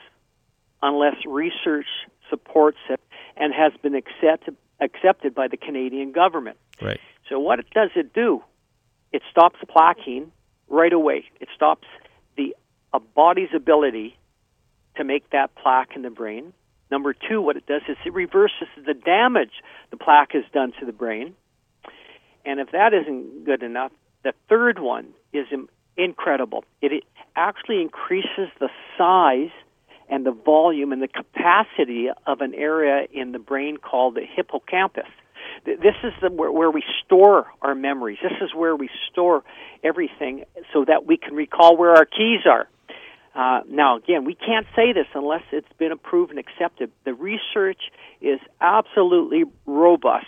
unless 0.83 1.17
research 1.27 1.87
supports 2.31 2.79
it 2.89 3.01
and 3.37 3.53
has 3.55 3.73
been 3.83 3.95
accepted 3.95 4.57
accepted 4.81 5.35
by 5.35 5.49
the 5.49 5.57
Canadian 5.57 6.13
government. 6.13 6.57
Right. 6.81 7.01
So 7.29 7.39
what 7.39 7.59
does 7.75 7.91
it 7.97 8.15
do? 8.15 8.43
It 9.13 9.23
stops 9.31 9.59
plaquing 9.69 10.29
right 10.69 10.93
away. 10.93 11.25
It 11.41 11.49
stops 11.55 11.87
the 12.37 12.55
a 12.93 13.01
body's 13.01 13.49
ability 13.55 14.17
to 14.97 15.05
make 15.05 15.29
that 15.31 15.55
plaque 15.57 15.91
in 15.97 16.03
the 16.03 16.11
brain. 16.11 16.53
Number 16.91 17.15
two, 17.15 17.41
what 17.43 17.57
it 17.57 17.67
does 17.67 17.83
is 17.89 17.97
it 18.05 18.15
reverses 18.15 18.69
the 18.77 18.95
damage 18.95 19.53
the 19.91 19.97
plaque 19.97 20.33
has 20.33 20.45
done 20.53 20.73
to 20.81 20.87
the 20.87 20.93
brain. 20.93 21.35
And 22.45 22.61
if 22.61 22.71
that 22.73 22.95
isn't 22.95 23.45
good 23.45 23.63
enough, 23.63 23.93
the 24.25 24.33
third 24.49 24.79
one 24.79 25.09
is 25.33 25.47
incredible. 25.97 26.65
It 26.81 27.05
actually 27.37 27.83
increases 27.83 28.49
the 28.59 28.71
size 28.97 29.51
and 30.09 30.25
the 30.25 30.33
volume 30.33 30.93
and 30.93 31.03
the 31.03 31.09
capacity 31.09 32.09
of 32.27 32.41
an 32.41 32.55
area 32.55 33.07
in 33.13 33.33
the 33.33 33.39
brain 33.39 33.77
called 33.77 34.15
the 34.15 34.25
hippocampus. 34.25 35.09
This 35.65 35.95
is 36.03 36.13
the, 36.23 36.31
where, 36.31 36.51
where 36.51 36.71
we 36.71 36.83
store 37.05 37.47
our 37.61 37.75
memories. 37.75 38.19
This 38.23 38.41
is 38.41 38.55
where 38.55 38.75
we 38.75 38.89
store 39.11 39.45
everything 39.85 40.45
so 40.73 40.85
that 40.87 41.05
we 41.07 41.17
can 41.17 41.35
recall 41.35 41.77
where 41.77 41.91
our 41.91 42.05
keys 42.05 42.41
are. 42.49 42.69
Uh, 43.39 43.61
now, 43.69 43.97
again, 43.97 44.25
we 44.25 44.35
can't 44.35 44.67
say 44.75 44.93
this 44.93 45.07
unless 45.15 45.45
it's 45.53 45.73
been 45.79 45.93
approved 45.93 46.33
and 46.33 46.41
accepted. 46.41 46.91
The 47.05 47.15
research 47.15 47.79
is 48.21 48.41
absolutely 48.61 49.45
robust. 49.65 50.27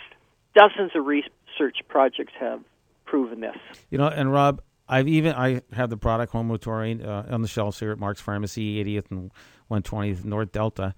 Dozens 0.55 0.91
of 0.95 1.05
research 1.05 1.79
projects 1.89 2.31
have 2.39 2.61
proven 3.03 3.41
this. 3.41 3.57
You 3.89 3.97
know, 3.97 4.07
and 4.07 4.31
Rob, 4.31 4.61
I've 4.87 5.09
even 5.09 5.35
I 5.35 5.61
have 5.73 5.89
the 5.89 5.97
product 5.97 6.31
Home 6.31 6.49
uh, 6.49 7.23
on 7.29 7.41
the 7.41 7.49
shelves 7.49 7.77
here 7.81 7.91
at 7.91 7.99
Mark's 7.99 8.21
Pharmacy, 8.21 8.81
80th 8.81 9.11
and 9.11 9.31
120th 9.69 10.23
North 10.23 10.53
Delta. 10.53 10.95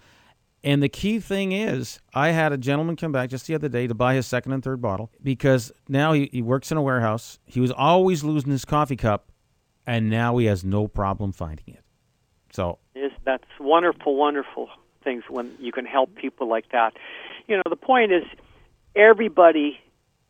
And 0.63 0.83
the 0.83 0.89
key 0.89 1.19
thing 1.19 1.51
is, 1.51 1.99
I 2.13 2.29
had 2.29 2.53
a 2.53 2.57
gentleman 2.57 2.95
come 2.95 3.11
back 3.11 3.31
just 3.31 3.47
the 3.47 3.55
other 3.55 3.69
day 3.69 3.87
to 3.87 3.95
buy 3.95 4.13
his 4.13 4.27
second 4.27 4.51
and 4.51 4.63
third 4.63 4.83
bottle 4.83 5.11
because 5.23 5.71
now 5.89 6.13
he, 6.13 6.29
he 6.31 6.43
works 6.43 6.71
in 6.71 6.77
a 6.77 6.81
warehouse. 6.83 7.39
He 7.45 7.59
was 7.59 7.71
always 7.71 8.23
losing 8.23 8.51
his 8.51 8.65
coffee 8.65 8.95
cup, 8.95 9.31
and 9.87 10.11
now 10.11 10.37
he 10.37 10.45
has 10.45 10.63
no 10.63 10.87
problem 10.87 11.31
finding 11.31 11.65
it. 11.73 11.82
So 12.53 12.77
is 12.95 13.11
that's 13.25 13.43
wonderful, 13.59 14.15
wonderful 14.15 14.69
things 15.03 15.23
when 15.29 15.55
you 15.59 15.71
can 15.71 15.85
help 15.85 16.15
people 16.15 16.47
like 16.47 16.69
that. 16.71 16.93
You 17.47 17.57
know, 17.57 17.63
the 17.69 17.75
point 17.75 18.11
is, 18.11 18.23
everybody 18.95 19.79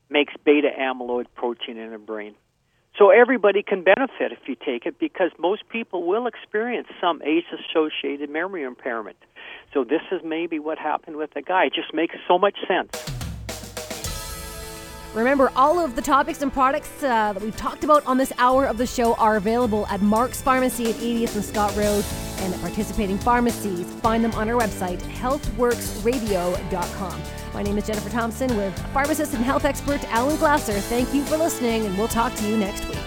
makes 0.10 0.34
beta 0.44 0.70
amyloid 0.80 1.26
protein 1.36 1.78
in 1.78 1.90
their 1.90 2.00
brain. 2.00 2.36
So 2.98 3.10
everybody 3.10 3.64
can 3.64 3.84
benefit 3.84 4.32
if 4.32 4.48
you 4.48 4.56
take 4.56 4.86
it 4.86 5.00
because 5.00 5.32
most 5.40 5.68
people 5.68 6.04
will 6.06 6.28
experience 6.28 6.88
some 7.02 7.22
age 7.24 7.46
associated 7.52 8.30
memory 8.30 8.64
impairment. 8.64 9.18
So 9.74 9.84
this 9.84 10.02
is 10.12 10.22
maybe 10.24 10.60
what 10.60 10.78
happened 10.78 11.16
with 11.16 11.34
the 11.34 11.42
guy. 11.42 11.66
It 11.66 11.74
just 11.74 11.94
makes 11.94 12.16
so 12.28 12.38
much 12.38 12.56
sense. 12.68 13.13
Remember, 15.14 15.52
all 15.56 15.80
of 15.80 15.96
the 15.96 16.02
topics 16.02 16.42
and 16.42 16.52
products 16.52 17.04
uh, 17.04 17.34
that 17.34 17.42
we've 17.42 17.56
talked 17.56 17.84
about 17.84 18.04
on 18.08 18.18
this 18.18 18.34
hour 18.40 18.66
of 18.66 18.78
the 18.78 18.88
show 18.88 19.14
are 19.16 19.36
available 19.36 19.86
at 19.88 20.02
Mark's 20.02 20.42
Pharmacy 20.42 20.90
at 20.90 20.96
80th 20.96 21.36
and 21.36 21.46
Scott 21.46 21.76
Road 21.76 22.04
and 22.40 22.52
at 22.54 22.62
participating 22.62 23.20
pharmacies. 23.20 23.86
Find 24.02 24.24
them 24.24 24.32
on 24.32 24.50
our 24.50 24.60
website, 24.60 25.00
healthworxradio.com. 25.00 27.22
My 27.54 27.62
name 27.62 27.78
is 27.78 27.86
Jennifer 27.86 28.10
Thompson 28.10 28.58
with 28.58 28.76
pharmacist 28.92 29.36
and 29.36 29.44
health 29.44 29.66
expert 29.66 30.04
Alan 30.12 30.38
Glasser. 30.38 30.74
Thank 30.74 31.14
you 31.14 31.24
for 31.24 31.38
listening, 31.38 31.86
and 31.86 31.96
we'll 31.96 32.08
talk 32.08 32.34
to 32.36 32.48
you 32.48 32.58
next 32.58 32.90
week. 32.90 32.98